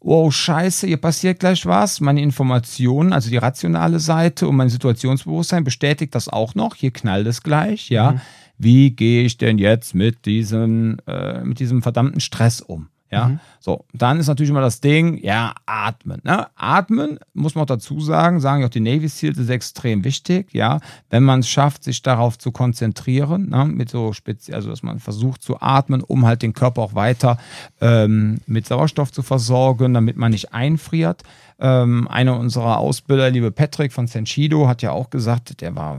[0.00, 2.00] wow, scheiße, hier passiert gleich was.
[2.00, 6.74] Meine Informationen, also die rationale Seite und mein Situationsbewusstsein bestätigt das auch noch.
[6.74, 8.12] Hier knallt es gleich, ja.
[8.12, 8.20] Mhm.
[8.58, 12.88] Wie gehe ich denn jetzt mit diesem, äh, mit diesem verdammten Stress um?
[13.10, 13.40] Ja, mhm.
[13.58, 16.20] so, dann ist natürlich immer das Ding, ja, atmen.
[16.24, 16.46] Ne?
[16.56, 20.52] Atmen, muss man auch dazu sagen, sagen ja auch die Navy Seals, ist extrem wichtig,
[20.52, 20.80] ja.
[21.08, 23.64] Wenn man es schafft, sich darauf zu konzentrieren, ne?
[23.64, 27.38] mit so speziell, also dass man versucht zu atmen, um halt den Körper auch weiter
[27.80, 31.22] ähm, mit Sauerstoff zu versorgen, damit man nicht einfriert.
[31.60, 35.98] Ähm, einer unserer Ausbilder, liebe Patrick von Senshido, hat ja auch gesagt, der war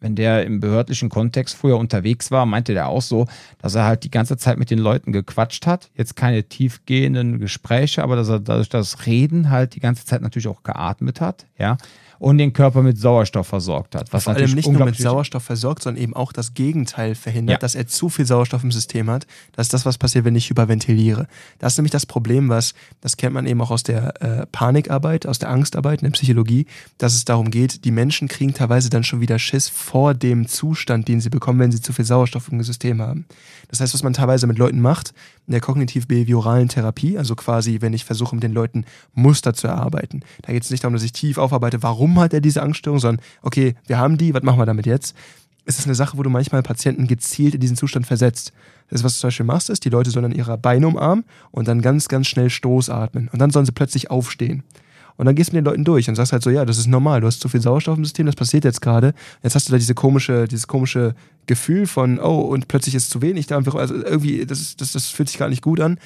[0.00, 3.26] wenn der im behördlichen Kontext früher unterwegs war, meinte der auch so,
[3.60, 5.90] dass er halt die ganze Zeit mit den Leuten gequatscht hat.
[5.94, 10.48] Jetzt keine tiefgehenden Gespräche, aber dass er dadurch das Reden halt die ganze Zeit natürlich
[10.48, 11.76] auch geatmet hat, ja
[12.18, 14.12] und den Körper mit Sauerstoff versorgt hat.
[14.12, 17.58] Was Vor allem nicht nur mit Sauerstoff versorgt, sondern eben auch das Gegenteil verhindert, ja.
[17.58, 19.26] dass er zu viel Sauerstoff im System hat.
[19.52, 21.28] Das ist das, was passiert, wenn ich hyperventiliere.
[21.58, 25.26] Das ist nämlich das Problem, was, das kennt man eben auch aus der äh, Panikarbeit,
[25.26, 26.66] aus der Angstarbeit in der Psychologie,
[26.98, 31.08] dass es darum geht, die Menschen kriegen teilweise dann schon wieder Schiss vor dem Zustand,
[31.08, 33.26] den sie bekommen, wenn sie zu viel Sauerstoff im System haben.
[33.68, 35.12] Das heißt, was man teilweise mit Leuten macht,
[35.48, 38.84] in der kognitiv-behavioralen Therapie, also quasi, wenn ich versuche, mit den Leuten
[39.14, 40.20] Muster zu erarbeiten.
[40.42, 43.24] Da geht es nicht darum, dass ich tief aufarbeite, warum hat er diese Angststörung, sondern,
[43.40, 45.16] okay, wir haben die, was machen wir damit jetzt?
[45.64, 48.52] Es ist eine Sache, wo du manchmal Patienten gezielt in diesen Zustand versetzt.
[48.90, 51.66] Das, was du zum Beispiel machst, ist, die Leute sollen dann ihre Beine umarmen und
[51.66, 53.28] dann ganz, ganz schnell stoßatmen.
[53.32, 54.64] Und dann sollen sie plötzlich aufstehen.
[55.18, 56.86] Und dann gehst du mit den Leuten durch und sagst halt so, ja, das ist
[56.86, 59.14] normal, du hast zu viel Sauerstoff im System, das passiert jetzt gerade.
[59.42, 61.14] Jetzt hast du da diese komische, dieses komische
[61.46, 63.56] Gefühl von, oh, und plötzlich ist zu wenig da.
[63.58, 65.98] Also irgendwie, das, das, das fühlt sich gar nicht gut an.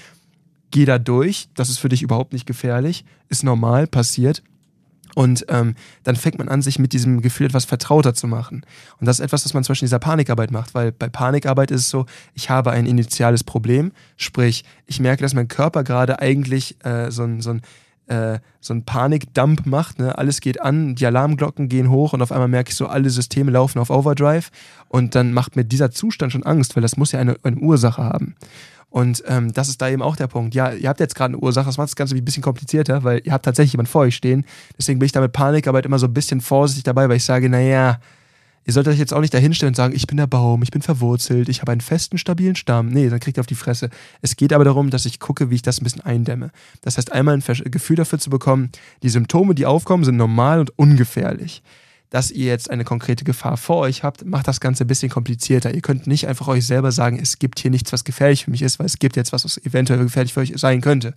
[0.70, 4.42] Geh da durch, das ist für dich überhaupt nicht gefährlich, ist normal, passiert.
[5.14, 8.64] Und ähm, dann fängt man an, sich mit diesem Gefühl etwas vertrauter zu machen.
[8.98, 11.90] Und das ist etwas, was man in dieser Panikarbeit macht, weil bei Panikarbeit ist es
[11.90, 17.10] so, ich habe ein initiales Problem, sprich, ich merke, dass mein Körper gerade eigentlich äh,
[17.10, 17.62] so ein, so ein
[18.12, 19.98] äh, so ein Panikdump macht.
[19.98, 20.16] Ne?
[20.16, 23.50] Alles geht an, die Alarmglocken gehen hoch und auf einmal merke ich so, alle Systeme
[23.50, 24.50] laufen auf Overdrive
[24.88, 28.02] und dann macht mir dieser Zustand schon Angst, weil das muss ja eine, eine Ursache
[28.02, 28.34] haben.
[28.90, 30.54] Und ähm, das ist da eben auch der Punkt.
[30.54, 33.22] Ja, ihr habt jetzt gerade eine Ursache, das macht das Ganze ein bisschen komplizierter, weil
[33.24, 34.44] ihr habt tatsächlich jemanden vor euch stehen.
[34.76, 37.48] Deswegen bin ich da mit Panikarbeit immer so ein bisschen vorsichtig dabei, weil ich sage,
[37.48, 37.98] naja,
[38.64, 40.82] Ihr solltet euch jetzt auch nicht dahinstellen und sagen, ich bin der Baum, ich bin
[40.82, 42.88] verwurzelt, ich habe einen festen, stabilen Stamm.
[42.88, 43.90] Nee, dann kriegt ihr auf die Fresse.
[44.20, 46.50] Es geht aber darum, dass ich gucke, wie ich das ein bisschen eindämme.
[46.82, 48.70] Das heißt, einmal ein Gefühl dafür zu bekommen,
[49.02, 51.62] die Symptome, die aufkommen, sind normal und ungefährlich.
[52.10, 55.74] Dass ihr jetzt eine konkrete Gefahr vor euch habt, macht das Ganze ein bisschen komplizierter.
[55.74, 58.62] Ihr könnt nicht einfach euch selber sagen, es gibt hier nichts, was gefährlich für mich
[58.62, 61.14] ist, weil es gibt jetzt was, was eventuell gefährlich für euch sein könnte.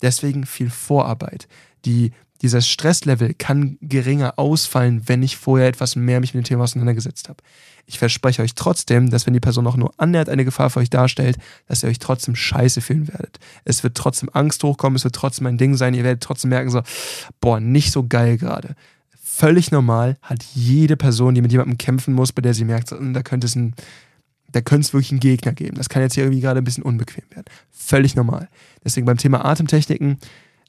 [0.00, 1.48] Deswegen viel Vorarbeit.
[1.84, 2.12] Die
[2.42, 7.28] dieses Stresslevel kann geringer ausfallen, wenn ich vorher etwas mehr mich mit dem Thema auseinandergesetzt
[7.28, 7.38] habe.
[7.86, 10.90] Ich verspreche euch trotzdem, dass wenn die Person auch nur annähernd eine Gefahr für euch
[10.90, 11.36] darstellt,
[11.66, 13.38] dass ihr euch trotzdem scheiße fühlen werdet.
[13.64, 16.70] Es wird trotzdem Angst hochkommen, es wird trotzdem ein Ding sein, ihr werdet trotzdem merken
[16.70, 16.82] so,
[17.40, 18.74] boah, nicht so geil gerade.
[19.22, 23.14] Völlig normal hat jede Person, die mit jemandem kämpfen muss, bei der sie merkt, hm,
[23.14, 23.74] da könnte es ein,
[24.52, 25.76] da könnte es wirklich einen Gegner geben.
[25.76, 27.46] Das kann jetzt hier irgendwie gerade ein bisschen unbequem werden.
[27.70, 28.48] Völlig normal.
[28.84, 30.18] Deswegen beim Thema Atemtechniken,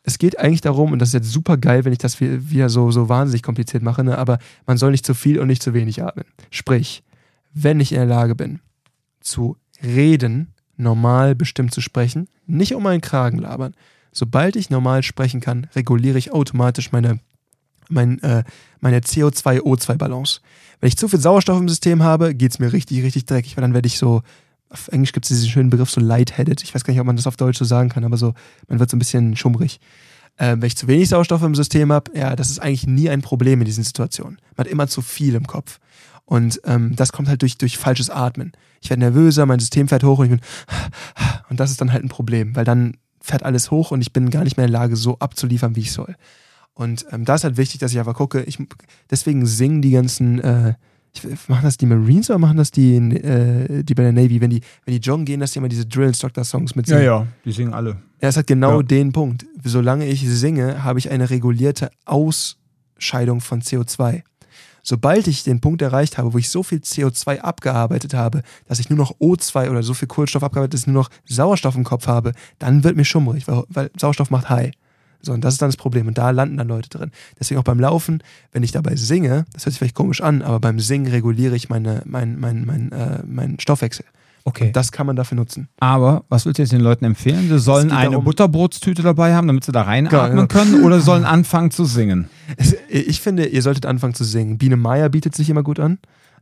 [0.04, 2.92] es geht eigentlich darum, und das ist jetzt super geil, wenn ich das wieder so,
[2.92, 6.04] so wahnsinnig kompliziert mache, ne, aber man soll nicht zu viel und nicht zu wenig
[6.04, 6.26] atmen.
[6.50, 7.04] Sprich,
[7.54, 8.60] wenn ich in der Lage bin,
[9.22, 13.76] zu reden, normal bestimmt zu sprechen, nicht um meinen Kragen labern.
[14.12, 17.20] Sobald ich normal sprechen kann, reguliere ich automatisch meine,
[17.94, 18.44] mein, äh,
[18.80, 20.42] meine CO2-O2-Balance.
[20.80, 23.62] Wenn ich zu viel Sauerstoff im System habe, geht es mir richtig, richtig dreckig, weil
[23.62, 24.22] dann werde ich so
[24.74, 26.64] auf Englisch gibt es diesen schönen Begriff so lightheaded.
[26.64, 28.34] Ich weiß gar nicht, ob man das auf Deutsch so sagen kann, aber so,
[28.68, 29.80] man wird so ein bisschen schummrig.
[30.40, 33.22] Ähm, wenn ich zu wenig Sauerstoff im System habe, ja, das ist eigentlich nie ein
[33.22, 34.40] Problem in diesen Situationen.
[34.56, 35.80] Man hat immer zu viel im Kopf.
[36.26, 38.54] Und ähm, das kommt halt durch, durch falsches Atmen.
[38.82, 40.42] Ich werde nervöser, mein System fährt hoch und ich bin.
[41.50, 44.32] Und das ist dann halt ein Problem, weil dann fährt alles hoch und ich bin
[44.32, 46.16] gar nicht mehr in der Lage, so abzuliefern, wie ich soll.
[46.74, 48.42] Und ähm, da ist halt wichtig, dass ich einfach gucke.
[48.44, 48.58] Ich,
[49.10, 50.74] deswegen singen die ganzen äh,
[51.48, 54.42] machen das die Marines oder machen das die, äh, die bei der Navy?
[54.42, 57.02] Wenn die, wenn die joggen gehen, dass die immer diese Drill Instructor Songs mit singen.
[57.02, 57.98] Ja, ja, die singen alle.
[58.22, 58.84] Ja, es hat genau ja.
[58.84, 59.46] den Punkt.
[59.64, 64.24] Solange ich singe, habe ich eine regulierte Ausscheidung von CO2.
[64.86, 68.90] Sobald ich den Punkt erreicht habe, wo ich so viel CO2 abgearbeitet habe, dass ich
[68.90, 72.08] nur noch O2 oder so viel Kohlenstoff abgearbeitet, dass ich nur noch Sauerstoff im Kopf
[72.08, 74.74] habe, dann wird mir schummrig, weil, weil Sauerstoff macht High.
[75.26, 76.08] So, und das ist dann das Problem.
[76.08, 77.12] Und da landen dann Leute drin.
[77.40, 78.22] Deswegen auch beim Laufen,
[78.52, 81.70] wenn ich dabei singe, das hört sich vielleicht komisch an, aber beim Singen reguliere ich
[81.70, 84.06] meine, mein, mein, mein, äh, meinen Stoffwechsel.
[84.46, 84.68] Okay.
[84.68, 85.70] Und das kann man dafür nutzen.
[85.80, 87.48] Aber was würdest du jetzt den Leuten empfehlen?
[87.48, 91.24] Sie sollen eine darum, Butterbrotstüte dabei haben, damit sie da reinatmen genau, können oder sollen
[91.24, 92.28] anfangen zu singen?
[92.90, 94.58] Ich finde, ihr solltet anfangen zu singen.
[94.58, 96.00] Biene Meier bietet sich immer gut an.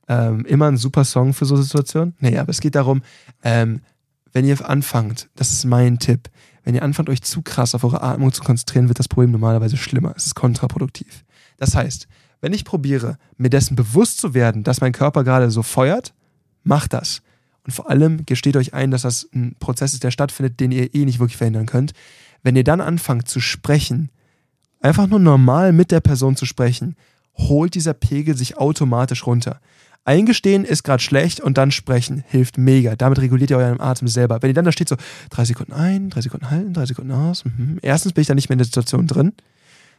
[0.07, 2.15] Ähm, immer ein super Song für so Situationen.
[2.19, 3.03] Nee, aber es geht darum,
[3.43, 3.82] ähm,
[4.34, 6.29] wenn ihr anfangt, das ist mein Tipp,
[6.64, 9.78] wenn ihr anfangt, euch zu krass auf eure Atmung zu konzentrieren, wird das Problem normalerweise
[9.78, 10.14] schlimmer.
[10.16, 11.24] Es ist kontraproduktiv.
[11.57, 12.07] Das heißt,
[12.41, 16.14] wenn ich probiere, mir dessen bewusst zu werden, dass mein Körper gerade so feuert,
[16.64, 17.22] macht das.
[17.64, 20.93] Und vor allem gesteht euch ein, dass das ein Prozess ist, der stattfindet, den ihr
[20.95, 21.93] eh nicht wirklich verhindern könnt.
[22.41, 24.09] Wenn ihr dann anfangt zu sprechen,
[24.80, 26.95] einfach nur normal mit der Person zu sprechen,
[27.36, 29.62] holt dieser Pegel sich automatisch runter.
[30.04, 32.95] Eingestehen ist gerade schlecht und dann sprechen hilft mega.
[32.95, 34.41] Damit reguliert ihr euren Atem selber.
[34.41, 34.95] Wenn ihr dann da steht, so
[35.30, 37.45] drei Sekunden ein, drei Sekunden halten, drei Sekunden aus.
[37.45, 37.78] Mhm.
[37.82, 39.34] Erstens bin ich dann nicht mehr in der Situation drin.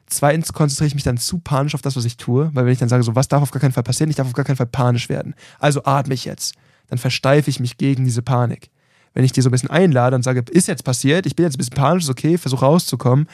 [0.07, 2.81] Zweitens konzentriere ich mich dann zu panisch auf das, was ich tue, weil wenn ich
[2.81, 4.57] dann sage, so was darf auf gar keinen Fall passieren, ich darf auf gar keinen
[4.57, 5.35] Fall panisch werden.
[5.61, 6.55] Also atme ich jetzt.
[6.89, 8.71] Dann versteife ich mich gegen diese Panik.
[9.15, 11.55] Wenn ich dir so ein bisschen einlade und sage, ist jetzt passiert, ich bin jetzt
[11.55, 13.27] ein bisschen panisch, ist okay, versuche rauszukommen.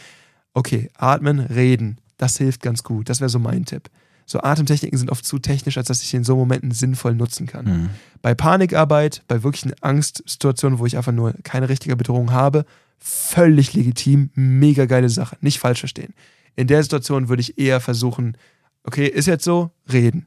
[0.53, 1.99] Okay, atmen, reden.
[2.19, 3.09] Das hilft ganz gut.
[3.09, 3.89] Das wäre so mein Tipp.
[4.31, 7.47] So Atemtechniken sind oft zu technisch, als dass ich sie in so Momenten sinnvoll nutzen
[7.47, 7.65] kann.
[7.65, 7.91] Mhm.
[8.21, 12.67] Bei Panikarbeit, bei wirklichen Angstsituationen, wo ich einfach nur keine richtige Bedrohung habe,
[12.99, 15.39] völlig legitim, mega geile Sache.
[15.41, 16.13] Nicht falsch verstehen.
[16.57, 18.37] In der Situation würde ich eher versuchen,
[18.85, 20.27] okay, ist jetzt so, reden.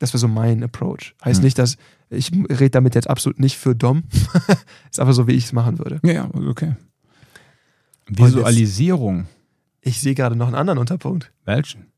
[0.00, 1.14] Das wäre so mein Approach.
[1.24, 1.44] Heißt Hm.
[1.44, 1.76] nicht, dass
[2.10, 4.02] ich rede damit jetzt absolut nicht für Dom.
[4.90, 6.00] ist einfach so, wie ich es machen würde.
[6.02, 6.74] Ja, ja, okay.
[8.08, 9.28] Visualisierung.
[9.82, 11.30] Ich sehe gerade noch einen anderen Unterpunkt.
[11.44, 11.93] Welchen?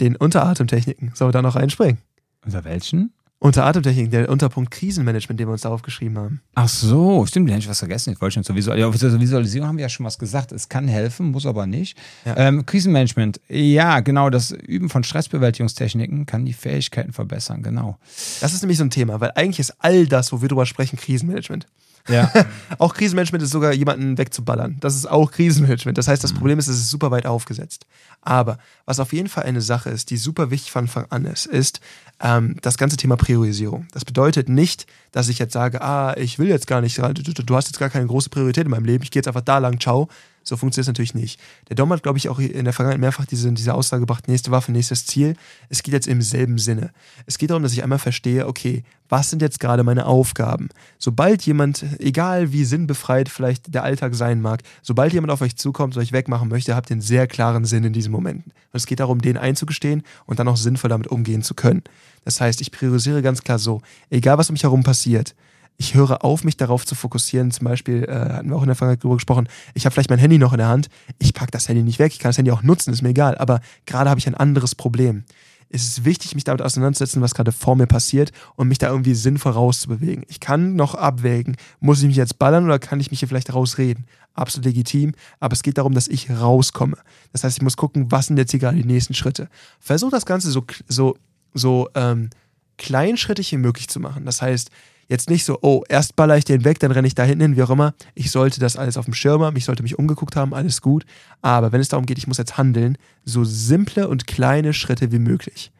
[0.00, 1.12] Den Unteratemtechniken.
[1.14, 1.98] Sollen wir da noch reinspringen?
[2.44, 3.12] Unter welchen?
[3.42, 6.42] Unteratemtechniken, der Unterpunkt Krisenmanagement, den wir uns da aufgeschrieben haben.
[6.54, 8.12] Ach so, stimmt, den hätte ich was vergessen.
[8.12, 10.52] Ich wollte schon zur Visual ja, zur Visualisierung haben wir ja schon was gesagt.
[10.52, 11.96] Es kann helfen, muss aber nicht.
[12.26, 12.36] Ja.
[12.36, 17.96] Ähm, Krisenmanagement, ja, genau, das Üben von Stressbewältigungstechniken kann die Fähigkeiten verbessern, genau.
[18.42, 20.98] Das ist nämlich so ein Thema, weil eigentlich ist all das, wo wir drüber sprechen,
[20.98, 21.66] Krisenmanagement.
[22.08, 22.30] Ja.
[22.78, 24.76] Auch Krisenmanagement ist sogar jemanden wegzuballern.
[24.80, 25.98] Das ist auch Krisenmanagement.
[25.98, 27.86] Das heißt, das Problem ist, es ist super weit aufgesetzt.
[28.22, 31.46] Aber was auf jeden Fall eine Sache ist, die super wichtig von Anfang an ist,
[31.46, 31.80] ist
[32.20, 33.86] ähm, das ganze Thema Priorisierung.
[33.92, 37.68] Das bedeutet nicht, dass ich jetzt sage, ah, ich will jetzt gar nicht, du, hast
[37.68, 40.08] jetzt gar keine große Priorität in meinem Leben, ich gehe jetzt einfach da lang, ciao.
[40.42, 41.40] So funktioniert es natürlich nicht.
[41.68, 44.50] Der Dom hat, glaube ich, auch in der Vergangenheit mehrfach diese, diese Aussage gebracht, nächste
[44.50, 45.36] Waffe, nächstes Ziel.
[45.68, 46.92] Es geht jetzt im selben Sinne.
[47.26, 50.68] Es geht darum, dass ich einmal verstehe, okay, was sind jetzt gerade meine Aufgaben?
[50.98, 55.96] Sobald jemand, egal wie sinnbefreit vielleicht der Alltag sein mag, sobald jemand auf euch zukommt
[55.96, 58.52] und euch wegmachen möchte, habt ihr einen sehr klaren Sinn in diesen Momenten.
[58.52, 61.82] Und es geht darum, den einzugestehen und dann auch sinnvoll damit umgehen zu können.
[62.24, 65.34] Das heißt, ich priorisiere ganz klar so, egal was um mich herum passiert,
[65.80, 67.50] ich höre auf, mich darauf zu fokussieren.
[67.50, 70.18] Zum Beispiel, äh, hatten wir auch in der Vergangenheit darüber gesprochen, ich habe vielleicht mein
[70.18, 72.50] Handy noch in der Hand, ich packe das Handy nicht weg, ich kann das Handy
[72.50, 75.24] auch nutzen, ist mir egal, aber gerade habe ich ein anderes Problem.
[75.70, 79.14] Es ist wichtig, mich damit auseinanderzusetzen, was gerade vor mir passiert und mich da irgendwie
[79.14, 80.24] sinnvoll rauszubewegen.
[80.28, 83.54] Ich kann noch abwägen, muss ich mich jetzt ballern oder kann ich mich hier vielleicht
[83.54, 84.04] rausreden?
[84.34, 86.98] Absolut legitim, aber es geht darum, dass ich rauskomme.
[87.32, 89.48] Das heißt, ich muss gucken, was sind jetzt hier gerade die nächsten Schritte.
[89.78, 91.16] Versuch das Ganze so, so,
[91.54, 92.28] so ähm,
[92.76, 94.26] kleinschrittig wie möglich zu machen.
[94.26, 94.70] Das heißt,
[95.10, 97.56] jetzt nicht so, oh, erst baller ich den weg, dann renne ich da hinten hin,
[97.56, 97.94] wie auch immer.
[98.14, 101.04] Ich sollte das alles auf dem Schirm haben, ich sollte mich umgeguckt haben, alles gut.
[101.42, 105.18] Aber wenn es darum geht, ich muss jetzt handeln, so simple und kleine Schritte wie
[105.18, 105.72] möglich.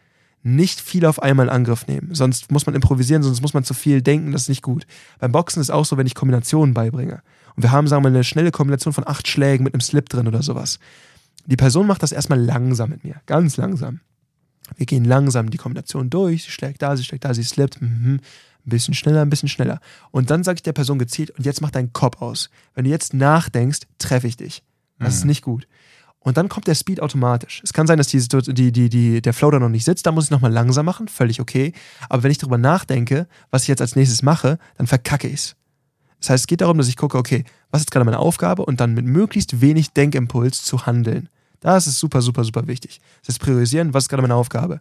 [0.43, 3.72] Nicht viel auf einmal in Angriff nehmen, sonst muss man improvisieren, sonst muss man zu
[3.72, 4.85] viel denken, das ist nicht gut.
[5.20, 7.22] Beim Boxen ist auch so, wenn ich Kombinationen beibringe.
[7.55, 10.09] Und wir haben, sagen wir mal, eine schnelle Kombination von acht Schlägen mit einem Slip
[10.09, 10.81] drin oder sowas.
[11.47, 14.01] Die Person macht das erstmal langsam mit mir, ganz langsam.
[14.76, 16.45] Wir gehen langsam die Kombination durch.
[16.45, 17.81] Sie schlägt da, sie schlägt da, sie slippt.
[17.81, 18.20] Mhm.
[18.67, 19.81] Ein bisschen schneller, ein bisschen schneller.
[20.11, 22.51] Und dann sage ich der Person gezielt, und jetzt mach deinen Kopf aus.
[22.75, 24.63] Wenn du jetzt nachdenkst, treffe ich dich.
[24.99, 25.29] Das ist Mhm.
[25.29, 25.67] nicht gut.
[26.23, 27.63] Und dann kommt der Speed automatisch.
[27.65, 30.13] Es kann sein, dass die, die, die, die, der Flow da noch nicht sitzt, da
[30.13, 31.73] muss ich nochmal langsam machen, völlig okay.
[32.11, 35.57] Aber wenn ich darüber nachdenke, was ich jetzt als nächstes mache, dann verkacke ich es.
[36.21, 38.81] Das heißt, es geht darum, dass ich gucke, okay, was ist gerade meine Aufgabe und
[38.81, 41.31] dann mit möglichst wenig Denkimpuls zu handeln.
[41.61, 43.01] Das ist super, super, super wichtig.
[43.23, 44.81] Das heißt, priorisieren, was ist gerade meine Aufgabe.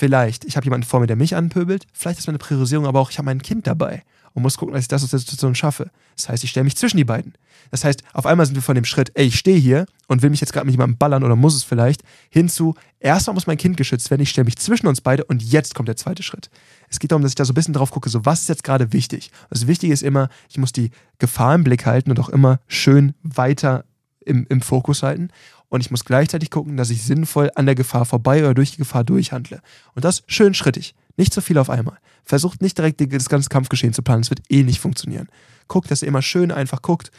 [0.00, 1.84] Vielleicht, ich habe jemanden vor mir, der mich anpöbelt.
[1.92, 4.84] Vielleicht ist meine Priorisierung aber auch, ich habe mein Kind dabei und muss gucken, dass
[4.84, 5.90] ich das aus der Situation schaffe.
[6.16, 7.34] Das heißt, ich stelle mich zwischen die beiden.
[7.70, 10.30] Das heißt, auf einmal sind wir von dem Schritt, ey, ich stehe hier und will
[10.30, 13.76] mich jetzt gerade mit jemandem ballern oder muss es vielleicht, hinzu, erstmal muss mein Kind
[13.76, 16.48] geschützt werden, ich stelle mich zwischen uns beide und jetzt kommt der zweite Schritt.
[16.88, 18.64] Es geht darum, dass ich da so ein bisschen drauf gucke, so was ist jetzt
[18.64, 19.30] gerade wichtig.
[19.50, 23.12] Das Wichtige ist immer, ich muss die Gefahr im Blick halten und auch immer schön
[23.22, 23.84] weiter
[24.24, 25.28] im, im Fokus halten.
[25.70, 28.78] Und ich muss gleichzeitig gucken, dass ich sinnvoll an der Gefahr vorbei oder durch die
[28.78, 29.62] Gefahr durchhandle.
[29.94, 30.94] Und das schön schrittig.
[31.16, 31.96] Nicht zu viel auf einmal.
[32.24, 34.22] Versucht nicht direkt das ganze Kampfgeschehen zu planen.
[34.22, 35.28] Es wird eh nicht funktionieren.
[35.68, 37.10] Guckt, dass ihr immer schön einfach guckt.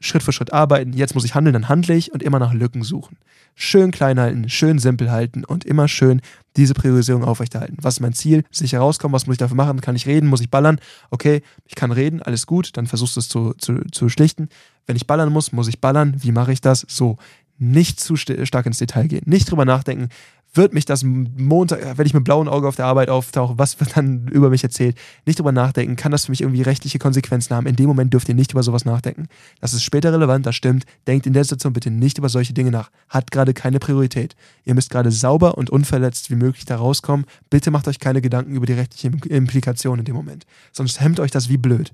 [0.00, 0.92] Schritt für Schritt arbeiten.
[0.92, 3.16] Jetzt muss ich handeln, dann handle ich und immer nach Lücken suchen.
[3.54, 6.20] Schön klein halten, schön simpel halten und immer schön
[6.56, 7.76] diese Priorisierung aufrechterhalten.
[7.80, 8.44] Was ist mein Ziel?
[8.50, 9.80] Sicher rauskommen, was muss ich dafür machen?
[9.80, 10.28] Kann ich reden?
[10.28, 10.80] Muss ich ballern?
[11.10, 14.48] Okay, ich kann reden, alles gut, dann versuchst du es zu, zu, zu schlichten.
[14.86, 16.16] Wenn ich ballern muss, muss ich ballern.
[16.18, 16.84] Wie mache ich das?
[16.88, 17.18] So,
[17.58, 19.22] nicht zu st stark ins Detail gehen.
[19.26, 20.08] Nicht drüber nachdenken,
[20.54, 23.96] wird mich das Montag, wenn ich mit blauem Auge auf der Arbeit auftauche, was wird
[23.96, 24.96] dann über mich erzählt?
[25.24, 27.66] Nicht drüber nachdenken, kann das für mich irgendwie rechtliche Konsequenzen haben?
[27.66, 29.28] In dem Moment dürft ihr nicht über sowas nachdenken.
[29.60, 30.84] Das ist später relevant, das stimmt.
[31.06, 32.90] Denkt in der Situation bitte nicht über solche Dinge nach.
[33.08, 34.36] Hat gerade keine Priorität.
[34.64, 37.26] Ihr müsst gerade sauber und unverletzt wie möglich da rauskommen.
[37.48, 40.44] Bitte macht euch keine Gedanken über die rechtliche Implikation in dem Moment.
[40.72, 41.92] Sonst hemmt euch das wie blöd.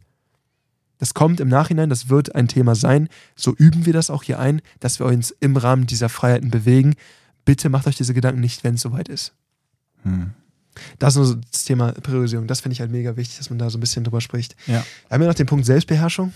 [0.98, 3.08] Das kommt im Nachhinein, das wird ein Thema sein.
[3.36, 6.94] So üben wir das auch hier ein, dass wir uns im Rahmen dieser Freiheiten bewegen.
[7.44, 9.32] Bitte macht euch diese Gedanken nicht, wenn es soweit ist.
[10.02, 10.32] Hm.
[10.98, 12.46] Das ist nur so das Thema Priorisierung.
[12.46, 14.54] Das finde ich halt mega wichtig, dass man da so ein bisschen drüber spricht.
[14.66, 14.84] Ja.
[15.08, 16.32] Wir haben ja noch den Punkt Selbstbeherrschung.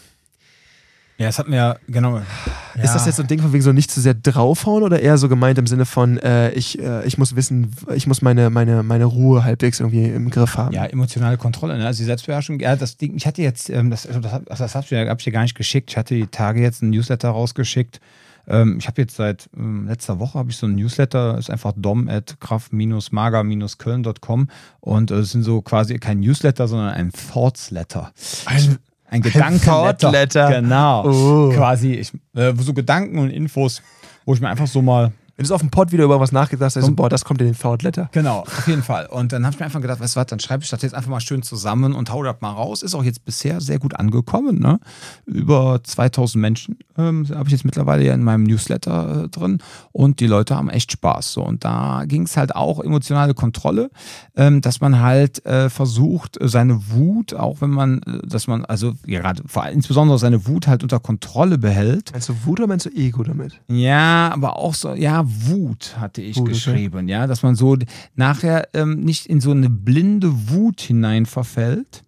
[1.22, 2.18] Ja, das hatten wir ja, genau.
[2.18, 2.82] Ja.
[2.82, 5.18] Ist das jetzt so ein Ding von wegen so nicht zu sehr draufhauen oder eher
[5.18, 8.82] so gemeint im Sinne von, äh, ich, äh, ich muss wissen, ich muss meine, meine,
[8.82, 10.74] meine Ruhe halbwegs irgendwie im Griff haben?
[10.74, 11.86] Ja, emotionale Kontrolle, ne?
[11.86, 12.58] also die Selbstbeherrschung.
[12.58, 15.24] Ja, das Ding, ich hatte jetzt, ähm, das, das, das, das habe ich, hab ich
[15.24, 15.90] dir gar nicht geschickt.
[15.90, 18.00] Ich hatte die Tage jetzt ein Newsletter rausgeschickt.
[18.48, 21.72] Ähm, ich habe jetzt seit ähm, letzter Woche habe ich so ein Newsletter, ist einfach
[21.76, 24.48] dom at kraft-mager-köln.com
[24.80, 28.10] und es äh, sind so quasi kein Newsletter, sondern ein Thoughtsletter.
[28.46, 28.78] Ein
[29.12, 30.48] ein Gedankenletter.
[30.50, 31.04] Genau.
[31.04, 31.52] Oh.
[31.54, 33.82] Quasi ich, äh, so Gedanken und Infos,
[34.24, 36.66] wo ich mir einfach so mal wenn du auf dem Pod wieder über was nachgedacht
[36.66, 38.10] hast, also, boah, das kommt in den Thought Letter.
[38.12, 39.06] Genau, auf jeden Fall.
[39.06, 40.94] Und dann habe ich mir einfach gedacht, weißt du was, dann schreibe ich das jetzt
[40.94, 42.82] einfach mal schön zusammen und hau das mal raus.
[42.82, 44.58] Ist auch jetzt bisher sehr gut angekommen.
[44.58, 44.78] Ne?
[45.24, 49.58] Über 2000 Menschen ähm, habe ich jetzt mittlerweile ja in meinem Newsletter äh, drin
[49.92, 51.32] und die Leute haben echt Spaß.
[51.32, 51.42] So.
[51.42, 53.90] Und da ging es halt auch emotionale Kontrolle,
[54.36, 58.92] ähm, dass man halt äh, versucht, seine Wut, auch wenn man, äh, dass man, also
[59.06, 62.12] ja, gerade insbesondere seine Wut halt unter Kontrolle behält.
[62.12, 63.60] Meinst du Wut oder meinst du Ego damit?
[63.68, 67.10] Ja, aber auch so, ja, Wut hatte ich Wut, geschrieben, okay.
[67.10, 67.76] ja, dass man so
[68.14, 72.04] nachher ähm, nicht in so eine blinde Wut hinein verfällt,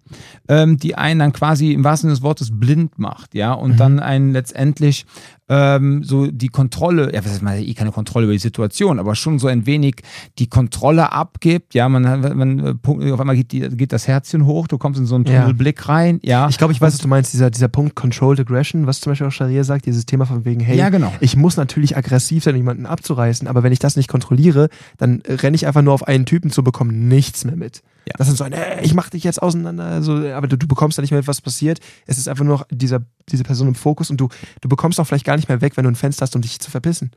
[0.48, 3.76] ähm, die einen dann quasi im wahrsten Sinne des Wortes blind macht, ja, und mhm.
[3.76, 5.06] dann einen letztendlich
[5.48, 9.14] ähm, so die Kontrolle, ja, was heißt man, eh keine Kontrolle über die Situation, aber
[9.14, 9.96] schon so ein wenig
[10.38, 12.02] die Kontrolle abgibt, ja, man,
[12.36, 15.80] man auf einmal geht, die, geht das Herzchen hoch, du kommst in so einen Tunnelblick
[15.80, 15.86] ja.
[15.86, 16.48] rein, ja.
[16.48, 19.26] Ich glaube, ich weiß, was du meinst, dieser, dieser Punkt Controlled Aggression, was zum Beispiel
[19.26, 21.12] auch Sharia sagt, dieses Thema von wegen, hey, ja, genau.
[21.20, 25.54] ich muss natürlich aggressiv sein, jemanden abzureißen, aber wenn ich das nicht kontrolliere, dann renne
[25.56, 27.82] ich einfach nur auf einen Typen zu bekommen, nichts mehr mit.
[28.06, 28.14] Ja.
[28.18, 30.98] Das ist so ein, ey, ich mach dich jetzt auseinander, also, aber du, du bekommst
[30.98, 31.80] da nicht mehr was passiert.
[32.06, 33.00] Es ist einfach nur noch dieser,
[33.30, 34.28] diese Person im Fokus und du,
[34.60, 36.60] du bekommst auch vielleicht gar nicht mehr weg, wenn du ein Fenster hast, um dich
[36.60, 37.12] zu verpissen.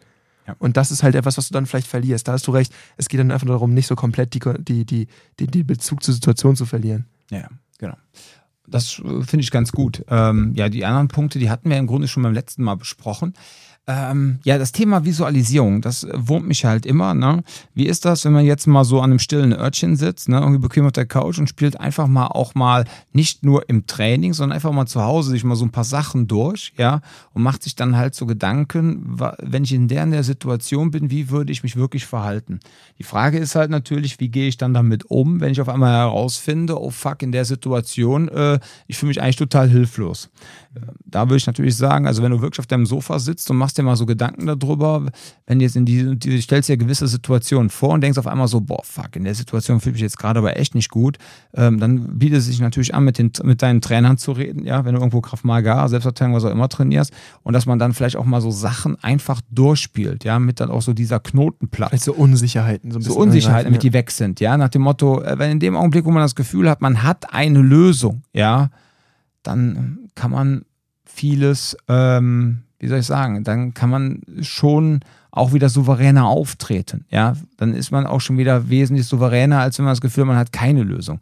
[0.47, 0.55] Ja.
[0.59, 2.27] Und das ist halt etwas, was du dann vielleicht verlierst.
[2.27, 2.73] Da hast du recht.
[2.95, 5.07] Es geht dann einfach darum, nicht so komplett die, die, die,
[5.39, 7.05] die, die Bezug zur Situation zu verlieren.
[7.29, 7.95] Ja, genau.
[8.65, 10.03] Das äh, finde ich ganz gut.
[10.09, 13.33] Ähm, ja, die anderen Punkte, die hatten wir im Grunde schon beim letzten Mal besprochen.
[13.89, 17.13] Ähm, ja, das Thema Visualisierung, das wurmt mich halt immer.
[17.13, 17.41] Ne?
[17.73, 20.39] Wie ist das, wenn man jetzt mal so an einem stillen Örtchen sitzt, ne?
[20.39, 22.83] irgendwie bequem auf der Couch und spielt einfach mal auch mal
[23.13, 26.27] nicht nur im Training, sondern einfach mal zu Hause sich mal so ein paar Sachen
[26.27, 26.99] durch, ja,
[27.33, 31.09] und macht sich dann halt so Gedanken, wenn ich in der, in der Situation bin,
[31.09, 32.59] wie würde ich mich wirklich verhalten?
[32.99, 35.93] Die Frage ist halt natürlich, wie gehe ich dann damit um, wenn ich auf einmal
[35.93, 40.29] herausfinde, oh fuck, in der Situation, äh, ich fühle mich eigentlich total hilflos.
[41.05, 43.76] Da würde ich natürlich sagen, also wenn du wirklich auf deinem Sofa sitzt und machst
[43.77, 45.05] dir mal so Gedanken darüber,
[45.45, 48.47] wenn du jetzt in die, die stellst dir gewisse Situationen vor und denkst auf einmal
[48.47, 51.17] so, boah, fuck, in der Situation fühle ich mich jetzt gerade aber echt nicht gut,
[51.53, 54.85] ähm, dann bietet es sich natürlich an, mit, den, mit deinen Trainern zu reden, ja,
[54.85, 57.13] wenn du irgendwo Kraft Maga, Selbstverteidigung, was auch immer trainierst
[57.43, 60.81] und dass man dann vielleicht auch mal so Sachen einfach durchspielt, ja, mit dann auch
[60.81, 61.93] so dieser Knotenplatz.
[61.93, 63.13] Also Unsicherheiten, so ein bisschen.
[63.13, 63.89] So Unsicherheiten, damit ja.
[63.89, 66.35] die weg sind, ja, nach dem Motto, äh, wenn in dem Augenblick, wo man das
[66.35, 68.69] Gefühl hat, man hat eine Lösung, ja,
[69.43, 70.65] dann kann man
[71.05, 75.01] vieles, ähm, wie soll ich sagen, dann kann man schon
[75.31, 77.05] auch wieder souveräner auftreten.
[77.09, 80.27] Ja, dann ist man auch schon wieder wesentlich souveräner, als wenn man das Gefühl hat,
[80.27, 81.19] man hat keine Lösung.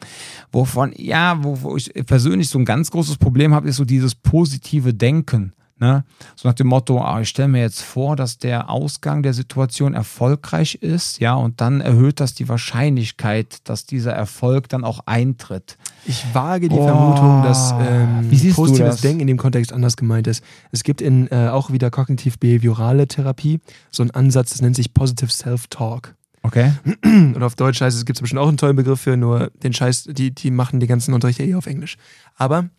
[0.52, 4.16] Wovon, ja, wo, wo ich persönlich so ein ganz großes Problem habe, ist so dieses
[4.16, 5.54] positive Denken.
[5.78, 6.06] Ne?
[6.38, 9.94] So nach dem Motto, ah, ich stelle mir jetzt vor, dass der Ausgang der Situation
[9.94, 15.78] erfolgreich ist, ja, und dann erhöht das die Wahrscheinlichkeit, dass dieser Erfolg dann auch eintritt.
[16.06, 20.42] Ich wage die oh, Vermutung, dass ähm, positives Denken in dem Kontext anders gemeint ist.
[20.72, 23.60] Es gibt in äh, auch wieder kognitiv-behaviorale Therapie
[23.92, 26.16] so einen Ansatz, das nennt sich Positive Self-Talk.
[26.42, 26.72] Okay.
[27.04, 29.74] Und auf Deutsch heißt es, gibt es bestimmt auch einen tollen Begriff für, nur den
[29.74, 31.98] Scheiß, die, die machen die ganzen Unterrichte eh auf Englisch.
[32.36, 32.70] Aber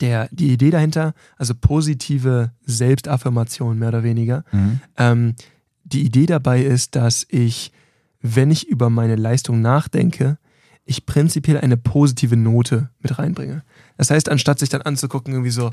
[0.00, 4.80] der, die Idee dahinter, also positive Selbstaffirmation mehr oder weniger, mhm.
[4.96, 5.34] ähm,
[5.84, 7.72] die Idee dabei ist, dass ich,
[8.20, 10.38] wenn ich über meine Leistung nachdenke,
[10.84, 13.62] ich prinzipiell eine positive Note mit reinbringe.
[13.96, 15.70] Das heißt, anstatt sich dann anzugucken, irgendwie so,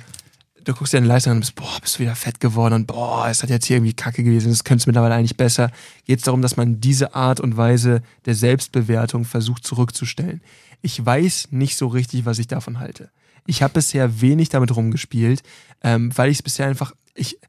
[0.63, 2.88] du guckst dir deine Leistung an und bist, boah, bist du wieder fett geworden und
[2.88, 5.72] boah, es hat jetzt hier irgendwie kacke gewesen, das könnte es mittlerweile eigentlich besser,
[6.05, 10.41] geht es darum, dass man diese Art und Weise der Selbstbewertung versucht zurückzustellen.
[10.82, 13.09] Ich weiß nicht so richtig, was ich davon halte.
[13.45, 15.43] Ich habe bisher wenig damit rumgespielt,
[15.83, 17.39] ähm, weil ich es bisher einfach, ich,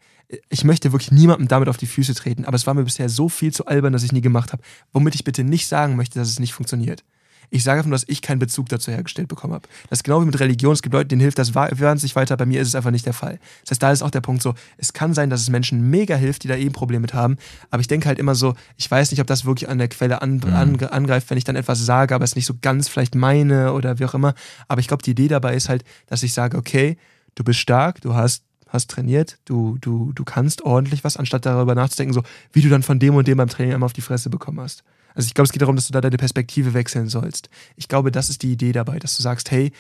[0.49, 3.29] ich möchte wirklich niemandem damit auf die Füße treten, aber es war mir bisher so
[3.29, 4.63] viel zu albern, dass ich nie gemacht habe.
[4.93, 7.05] Womit ich bitte nicht sagen möchte, dass es nicht funktioniert.
[7.53, 9.69] Ich sage einfach nur, dass ich keinen Bezug dazu hergestellt bekommen habe.
[9.91, 10.73] Das ist genau wie mit Religion.
[10.73, 12.37] Es gibt Leute, denen hilft das wahnsinnig weiter.
[12.37, 13.39] Bei mir ist es einfach nicht der Fall.
[13.61, 16.17] Das heißt, da ist auch der Punkt so, es kann sein, dass es Menschen mega
[16.17, 17.37] hilft, die da eben eh Probleme mit haben.
[17.71, 20.23] Aber ich denke halt immer so, ich weiß nicht, ob das wirklich an der Quelle
[20.23, 20.55] an, mhm.
[20.55, 23.99] an, angreift, wenn ich dann etwas sage, aber es nicht so ganz vielleicht meine oder
[23.99, 24.35] wie auch immer.
[24.67, 26.97] Aber ich glaube, die Idee dabei ist halt, dass ich sage, okay,
[27.35, 31.75] du bist stark, du hast hast trainiert, du, du, du kannst ordentlich was, anstatt darüber
[31.75, 32.23] nachzudenken, so
[32.55, 34.83] wie du dann von dem und dem beim Training einmal auf die Fresse bekommen hast.
[35.15, 37.49] Also ich glaube, es geht darum, dass du da deine Perspektive wechseln sollst.
[37.77, 39.73] Ich glaube, das ist die Idee dabei, dass du sagst, hey,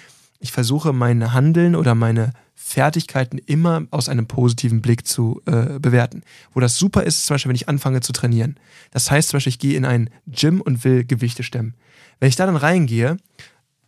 [0.42, 6.22] ich versuche mein Handeln oder meine Fertigkeiten immer aus einem positiven Blick zu äh, bewerten.
[6.52, 8.56] Wo das super ist, zum Beispiel, wenn ich anfange zu trainieren.
[8.90, 11.74] Das heißt zum Beispiel, ich gehe in ein Gym und will Gewichte stemmen.
[12.18, 13.18] Wenn ich da dann reingehe,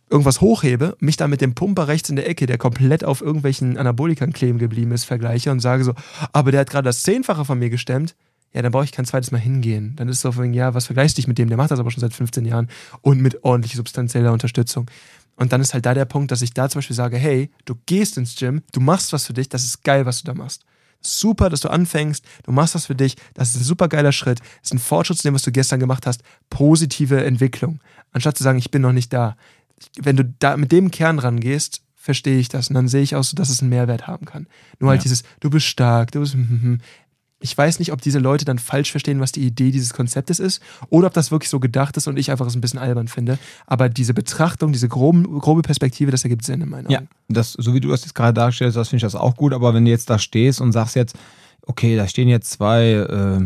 [0.09, 3.77] irgendwas hochhebe, mich dann mit dem Pumper rechts in der Ecke, der komplett auf irgendwelchen
[3.77, 5.93] Anabolikern kleben geblieben ist, vergleiche und sage so,
[6.31, 8.15] aber der hat gerade das Zehnfache von mir gestemmt,
[8.55, 9.97] ja, dann brauche ich kein zweites Mal hingehen.
[9.97, 11.49] Dann ist es so, ja, was vergleichst du dich mit dem?
[11.49, 12.69] Der macht das aber schon seit 15 Jahren
[13.01, 14.89] und mit ordentlich substanzieller Unterstützung.
[15.35, 17.75] Und dann ist halt da der Punkt, dass ich da zum Beispiel sage, hey, du
[17.85, 20.63] gehst ins Gym, du machst was für dich, das ist geil, was du da machst.
[21.01, 24.39] Super, dass du anfängst, du machst was für dich, das ist ein super geiler Schritt,
[24.39, 27.81] das ist ein Fortschritt zu dem, was du gestern gemacht hast, positive Entwicklung.
[28.13, 29.35] Anstatt zu sagen, ich bin noch nicht da.
[29.99, 33.23] Wenn du da mit dem Kern rangehst, verstehe ich das und dann sehe ich auch
[33.23, 34.47] so, dass es einen Mehrwert haben kann.
[34.79, 35.03] Nur halt ja.
[35.03, 36.81] dieses, du bist stark, du bist, hm, hm, hm
[37.45, 40.63] ich weiß nicht, ob diese Leute dann falsch verstehen, was die Idee dieses Konzeptes ist,
[40.89, 43.37] oder ob das wirklich so gedacht ist und ich einfach es ein bisschen albern finde.
[43.67, 46.93] Aber diese Betrachtung, diese groben, grobe Perspektive, das ergibt Sinn in meinen Augen.
[46.93, 49.53] Ja, das, so wie du das jetzt gerade darstellst, das finde ich das auch gut.
[49.53, 51.15] Aber wenn du jetzt da stehst und sagst jetzt,
[51.67, 53.41] okay, da stehen jetzt zwei, äh,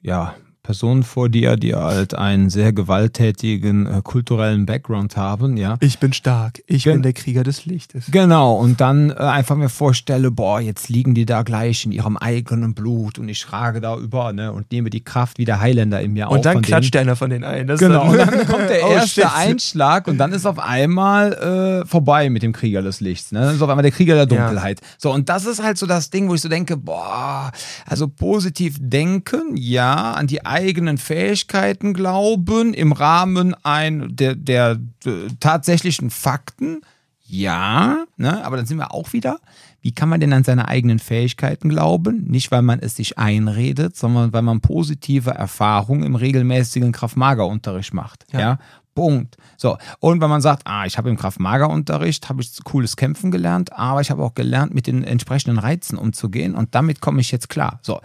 [0.00, 5.76] ja, Personen vor dir, die halt einen sehr gewalttätigen äh, kulturellen Background haben, ja.
[5.80, 8.06] Ich bin stark, ich Gen bin der Krieger des Lichtes.
[8.12, 12.16] Genau, und dann äh, einfach mir vorstelle, boah, jetzt liegen die da gleich in ihrem
[12.16, 16.00] eigenen Blut und ich schrage da über, ne, und nehme die Kraft wie der Highlander
[16.00, 16.36] in mir auf.
[16.36, 17.08] Und dann klatscht denen.
[17.08, 17.66] einer von denen ein.
[17.66, 19.32] Das genau, und dann kommt der oh, erste.
[19.32, 23.40] Einschlag und dann ist auf einmal äh, vorbei mit dem Krieger des Lichts, ne.
[23.40, 24.80] Dann ist auf einmal der Krieger der Dunkelheit.
[24.80, 24.86] Ja.
[24.98, 27.50] So, und das ist halt so das Ding, wo ich so denke, boah,
[27.84, 35.12] also positiv denken, ja, an die eigenen Fähigkeiten glauben im Rahmen ein, der, der, der
[35.12, 36.82] äh, tatsächlichen Fakten.
[37.24, 38.44] Ja, ne?
[38.44, 39.38] aber dann sind wir auch wieder.
[39.80, 42.24] Wie kann man denn an seine eigenen Fähigkeiten glauben?
[42.28, 48.26] Nicht, weil man es sich einredet, sondern weil man positive Erfahrungen im regelmäßigen Kraft-Mager-Unterricht macht.
[48.32, 48.40] Ja.
[48.40, 48.58] ja.
[48.94, 49.36] Punkt.
[49.56, 53.72] So, und wenn man sagt, ah, ich habe im Kraft-Mager-Unterricht, habe ich cooles Kämpfen gelernt,
[53.72, 57.48] aber ich habe auch gelernt, mit den entsprechenden Reizen umzugehen und damit komme ich jetzt
[57.48, 57.78] klar.
[57.82, 58.00] So,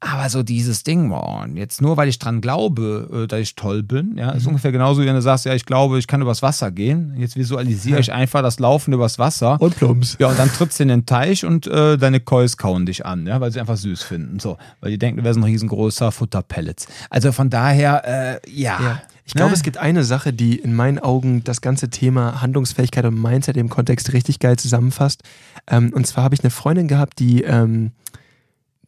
[0.00, 3.82] aber so dieses Ding, boah, jetzt nur weil ich dran glaube, äh, dass ich toll
[3.82, 4.50] bin, ja, ist mhm.
[4.50, 7.14] ungefähr genauso, wie wenn du sagst, ja, ich glaube, ich kann übers Wasser gehen.
[7.16, 9.60] Jetzt visualisiere ich einfach das Laufen übers Wasser.
[9.60, 10.16] Und plumps.
[10.18, 13.26] Ja, und dann trittst du in den Teich und äh, deine Kois kauen dich an,
[13.26, 14.40] ja, weil sie einfach süß finden.
[14.40, 16.86] So, weil die denken, du wärst ein riesengroßer Futterpellets.
[17.08, 18.80] Also von daher, äh, ja.
[18.80, 19.02] ja.
[19.26, 19.56] Ich glaube, ne?
[19.56, 23.70] es gibt eine Sache, die in meinen Augen das ganze Thema Handlungsfähigkeit und Mindset im
[23.70, 25.22] Kontext richtig geil zusammenfasst.
[25.66, 27.92] Ähm, und zwar habe ich eine Freundin gehabt, die ähm,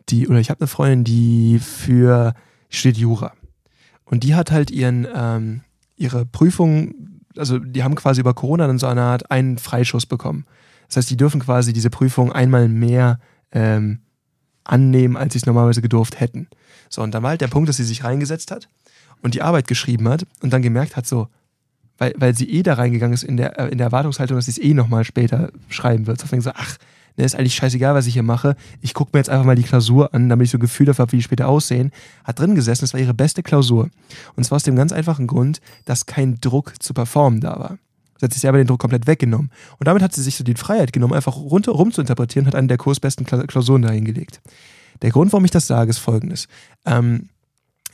[0.09, 2.34] die, oder ich habe eine Freundin, die für,
[2.68, 3.32] studiert Jura.
[4.05, 5.62] Und die hat halt ihren, ähm,
[5.97, 6.95] ihre Prüfung,
[7.37, 10.47] also die haben quasi über Corona dann so eine Art einen Freischuss bekommen.
[10.89, 13.18] Das heißt, die dürfen quasi diese Prüfung einmal mehr
[13.51, 14.01] ähm,
[14.62, 16.49] annehmen, als sie es normalerweise gedurft hätten.
[16.89, 18.68] So, und dann war halt der Punkt, dass sie sich reingesetzt hat
[19.23, 21.29] und die Arbeit geschrieben hat und dann gemerkt hat, so,
[21.99, 24.53] weil, weil sie eh da reingegangen ist in der, äh, in der Erwartungshaltung, dass sie
[24.53, 26.21] es eh nochmal später schreiben wird.
[26.21, 26.77] So so, ach,
[27.17, 28.57] ne, ist eigentlich scheißegal, was ich hier mache.
[28.81, 31.05] Ich gucke mir jetzt einfach mal die Klausur an, damit ich so ein Gefühl dafür
[31.05, 31.93] habe, wie die später aussehen.
[32.25, 33.91] Hat drin gesessen, das war ihre beste Klausur.
[34.37, 37.79] Und zwar aus dem ganz einfachen Grund, dass kein Druck zu performen da war.
[38.19, 39.51] Sie hat sich selber den Druck komplett weggenommen.
[39.79, 42.69] Und damit hat sie sich so die Freiheit genommen, einfach rundherum zu interpretieren, hat eine
[42.69, 44.41] der kursbesten Klausuren dahingelegt.
[45.03, 46.49] Der Grund, warum ich das sage, ist folgendes.
[46.87, 47.29] Ähm,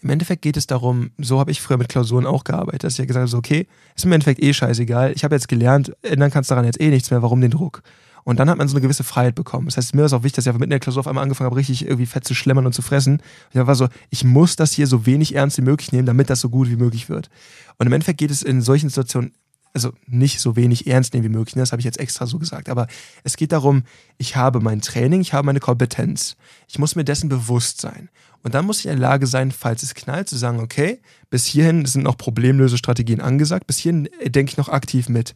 [0.02, 2.98] im Endeffekt geht es darum, so habe ich früher mit Klausuren auch gearbeitet, dass ich
[2.98, 6.30] ja gesagt habe, so, okay, ist im Endeffekt eh scheißegal, ich habe jetzt gelernt, ändern
[6.30, 7.82] kannst daran jetzt eh nichts mehr, warum den Druck?
[8.24, 9.66] Und dann hat man so eine gewisse Freiheit bekommen.
[9.66, 11.46] Das heißt, mir ist auch wichtig, dass ich einfach mitten der Klausur auf einmal angefangen
[11.46, 13.20] habe, richtig irgendwie fett zu schlemmern und zu fressen.
[13.52, 16.40] Ich war so, ich muss das hier so wenig ernst wie möglich nehmen, damit das
[16.40, 17.30] so gut wie möglich wird.
[17.78, 19.32] Und im Endeffekt geht es in solchen Situationen
[19.74, 21.62] also nicht so wenig ernst nehmen wie möglich, ne?
[21.62, 22.86] das habe ich jetzt extra so gesagt, aber
[23.24, 23.84] es geht darum,
[24.18, 26.36] ich habe mein Training, ich habe meine Kompetenz.
[26.68, 28.08] Ich muss mir dessen bewusst sein.
[28.42, 31.00] Und dann muss ich in der Lage sein, falls es knallt, zu sagen, okay,
[31.30, 35.34] bis hierhin sind noch Problemlösestrategien angesagt, bis hierhin denke ich noch aktiv mit.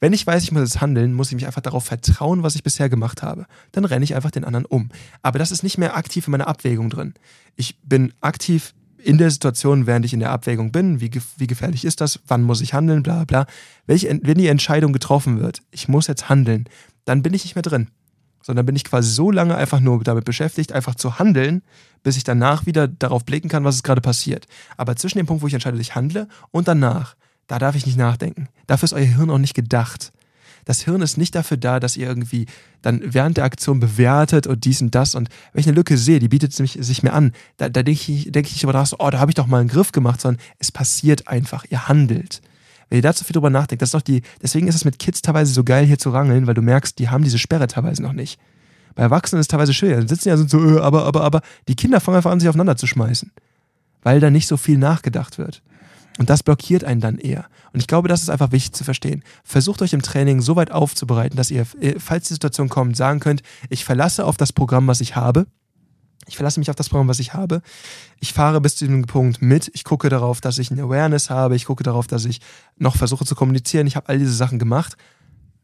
[0.00, 2.62] Wenn ich weiß, ich muss jetzt handeln, muss ich mich einfach darauf vertrauen, was ich
[2.62, 3.46] bisher gemacht habe.
[3.72, 4.90] Dann renne ich einfach den anderen um.
[5.22, 7.14] Aber das ist nicht mehr aktiv in meiner Abwägung drin.
[7.56, 8.74] Ich bin aktiv
[9.04, 12.42] in der Situation, während ich in der Abwägung bin, wie, wie gefährlich ist das, wann
[12.42, 13.46] muss ich handeln, bla bla.
[13.86, 16.64] Welche, wenn die Entscheidung getroffen wird, ich muss jetzt handeln,
[17.04, 17.88] dann bin ich nicht mehr drin.
[18.42, 21.62] Sondern bin ich quasi so lange einfach nur damit beschäftigt, einfach zu handeln,
[22.02, 24.46] bis ich danach wieder darauf blicken kann, was ist gerade passiert.
[24.76, 27.14] Aber zwischen dem Punkt, wo ich entscheide, ich handle und danach,
[27.46, 28.48] da darf ich nicht nachdenken.
[28.66, 30.12] Dafür ist euer Hirn auch nicht gedacht.
[30.64, 32.46] Das Hirn ist nicht dafür da, dass ihr irgendwie
[32.82, 35.14] dann während der Aktion bewertet und dies und das.
[35.14, 38.12] Und wenn ich eine Lücke sehe, die bietet sich, sich mir an, da, da denke
[38.12, 39.92] ich, denk ich nicht darüber nach, so, oh, da habe ich doch mal einen Griff
[39.92, 41.64] gemacht, sondern es passiert einfach.
[41.70, 42.42] Ihr handelt.
[42.88, 44.98] Wenn ihr da zu viel drüber nachdenkt, das ist doch die, deswegen ist es mit
[44.98, 48.02] Kids teilweise so geil, hier zu rangeln, weil du merkst, die haben diese Sperre teilweise
[48.02, 48.38] noch nicht.
[48.94, 49.96] Bei Erwachsenen ist es teilweise schwer.
[49.96, 51.40] Dann sitzen ja so, äh, aber, aber, aber.
[51.68, 53.32] Die Kinder fangen einfach an, sich aufeinander zu schmeißen.
[54.02, 55.62] Weil da nicht so viel nachgedacht wird.
[56.18, 57.46] Und das blockiert einen dann eher.
[57.72, 59.24] Und ich glaube, das ist einfach wichtig zu verstehen.
[59.42, 63.20] Versucht euch im Training so weit aufzubereiten, dass ihr, äh, falls die Situation kommt, sagen
[63.20, 65.46] könnt, ich verlasse auf das Programm, was ich habe.
[66.26, 67.60] Ich verlasse mich auf das Programm, was ich habe.
[68.20, 69.70] Ich fahre bis zu diesem Punkt mit.
[69.74, 71.56] Ich gucke darauf, dass ich eine Awareness habe.
[71.56, 72.40] Ich gucke darauf, dass ich
[72.78, 73.86] noch versuche zu kommunizieren.
[73.86, 74.96] Ich habe all diese Sachen gemacht.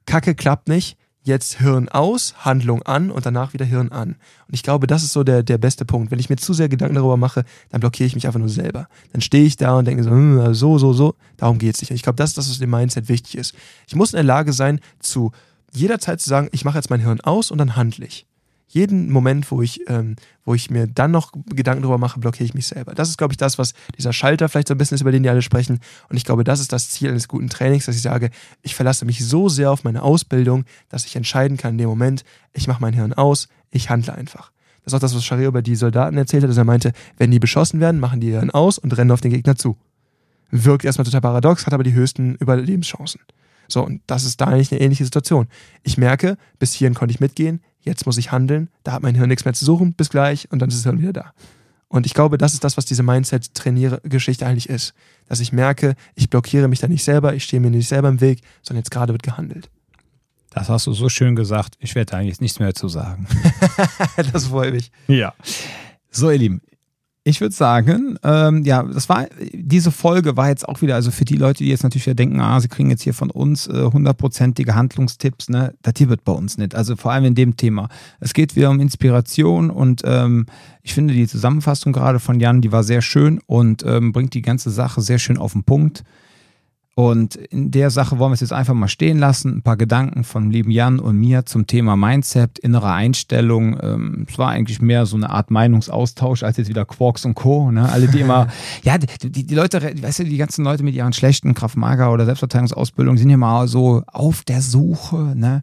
[0.04, 4.10] Kacke klappt nicht jetzt Hirn aus, Handlung an und danach wieder Hirn an.
[4.10, 6.10] Und ich glaube, das ist so der, der beste Punkt.
[6.10, 8.88] Wenn ich mir zu sehr Gedanken darüber mache, dann blockiere ich mich einfach nur selber.
[9.12, 11.14] Dann stehe ich da und denke so, hm, so, so, so.
[11.36, 11.90] Darum geht es nicht.
[11.90, 13.54] Und ich glaube, das ist das, was dem Mindset wichtig ist.
[13.86, 15.32] Ich muss in der Lage sein, zu
[15.72, 18.26] jederzeit zu sagen, ich mache jetzt mein Hirn aus und dann handle ich
[18.72, 20.14] jeden Moment, wo ich, ähm,
[20.44, 22.94] wo ich mir dann noch Gedanken darüber mache, blockiere ich mich selber.
[22.94, 25.24] Das ist, glaube ich, das, was dieser Schalter vielleicht so ein bisschen ist, über den
[25.24, 25.80] die alle sprechen.
[26.08, 28.30] Und ich glaube, das ist das Ziel eines guten Trainings, dass ich sage,
[28.62, 32.22] ich verlasse mich so sehr auf meine Ausbildung, dass ich entscheiden kann in dem Moment,
[32.52, 34.52] ich mache mein Hirn aus, ich handle einfach.
[34.84, 37.32] Das ist auch das, was Sharia über die Soldaten erzählt hat, dass er meinte, wenn
[37.32, 39.76] die beschossen werden, machen die Hirn aus und rennen auf den Gegner zu.
[40.52, 43.20] Wirkt erstmal total paradox, hat aber die höchsten Überlebenschancen.
[43.72, 45.48] So, und das ist da eigentlich eine ähnliche Situation.
[45.82, 49.28] Ich merke, bis hierhin konnte ich mitgehen, jetzt muss ich handeln, da hat mein Hirn
[49.28, 51.32] nichts mehr zu suchen, bis gleich und dann ist es Hirn wieder da.
[51.88, 54.94] Und ich glaube, das ist das, was diese Mindset-Geschichte eigentlich ist.
[55.26, 58.20] Dass ich merke, ich blockiere mich da nicht selber, ich stehe mir nicht selber im
[58.20, 59.70] Weg, sondern jetzt gerade wird gehandelt.
[60.50, 61.74] Das hast du so schön gesagt.
[61.80, 63.26] Ich werde eigentlich nichts mehr zu sagen.
[64.32, 64.92] das freut mich.
[65.08, 65.34] Ja.
[66.12, 66.60] So, ihr Lieben,
[67.30, 71.24] ich würde sagen, ähm, ja, das war, diese Folge war jetzt auch wieder, also für
[71.24, 73.84] die Leute, die jetzt natürlich wieder denken, ah, sie kriegen jetzt hier von uns äh,
[73.92, 76.74] hundertprozentige äh, Handlungstipps, ne, das hier wird bei uns nicht.
[76.74, 77.88] Also vor allem in dem Thema.
[78.20, 80.46] Es geht wieder um Inspiration und ähm,
[80.82, 84.42] ich finde die Zusammenfassung gerade von Jan, die war sehr schön und ähm, bringt die
[84.42, 86.04] ganze Sache sehr schön auf den Punkt.
[87.00, 89.56] Und in der Sache wollen wir es jetzt einfach mal stehen lassen.
[89.56, 93.78] Ein paar Gedanken von lieben Jan und mir zum Thema Mindset, innere Einstellung.
[93.82, 97.70] Ähm, es war eigentlich mehr so eine Art Meinungsaustausch als jetzt wieder Quarks und Co.
[97.70, 97.90] Ne?
[97.90, 98.48] Alle, die immer,
[98.82, 102.26] ja, die, die, die Leute, weißt du, die ganzen Leute mit ihren schlechten Kraftmager oder
[102.26, 105.62] Selbstverteidigungsausbildung sind ja mal so auf der Suche, ne?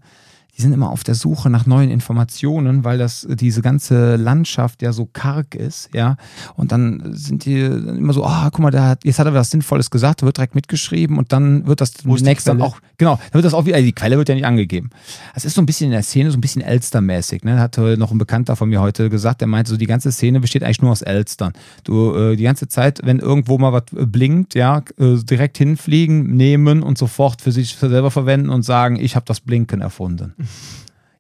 [0.58, 4.92] Die sind immer auf der Suche nach neuen Informationen, weil das diese ganze Landschaft ja
[4.92, 6.18] so karg ist, ja.
[6.56, 9.34] Und dann sind die immer so, ah, oh, guck mal, der hat, jetzt hat er
[9.36, 13.34] was Sinnvolles gesagt, wird direkt mitgeschrieben und dann wird das demnächst dann auch, genau, dann
[13.36, 14.90] wird das auch wieder, die Quelle wird ja nicht angegeben.
[15.36, 17.60] Es ist so ein bisschen in der Szene so ein bisschen Elster-mäßig, ne?
[17.60, 20.64] Hat noch ein Bekannter von mir heute gesagt, der meinte so, die ganze Szene besteht
[20.64, 21.54] eigentlich nur aus Elstern.
[21.84, 26.82] Du, äh, die ganze Zeit, wenn irgendwo mal was blinkt, ja, äh, direkt hinfliegen, nehmen
[26.82, 30.34] und sofort für sich selber verwenden und sagen, ich habe das Blinken erfunden.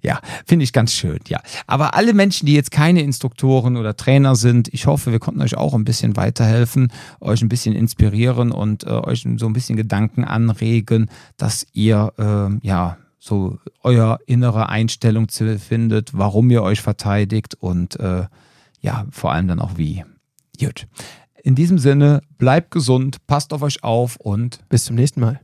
[0.01, 1.41] Ja, finde ich ganz schön, ja.
[1.65, 5.57] Aber alle Menschen, die jetzt keine Instruktoren oder Trainer sind, ich hoffe, wir konnten euch
[5.57, 10.23] auch ein bisschen weiterhelfen, euch ein bisschen inspirieren und äh, euch so ein bisschen Gedanken
[10.23, 17.99] anregen, dass ihr, äh, ja, so euer innere Einstellung findet, warum ihr euch verteidigt und
[17.99, 18.25] äh,
[18.79, 20.05] ja, vor allem dann auch wie.
[20.59, 20.87] Gut.
[21.43, 25.35] In diesem Sinne, bleibt gesund, passt auf euch auf und bis zum nächsten Mal.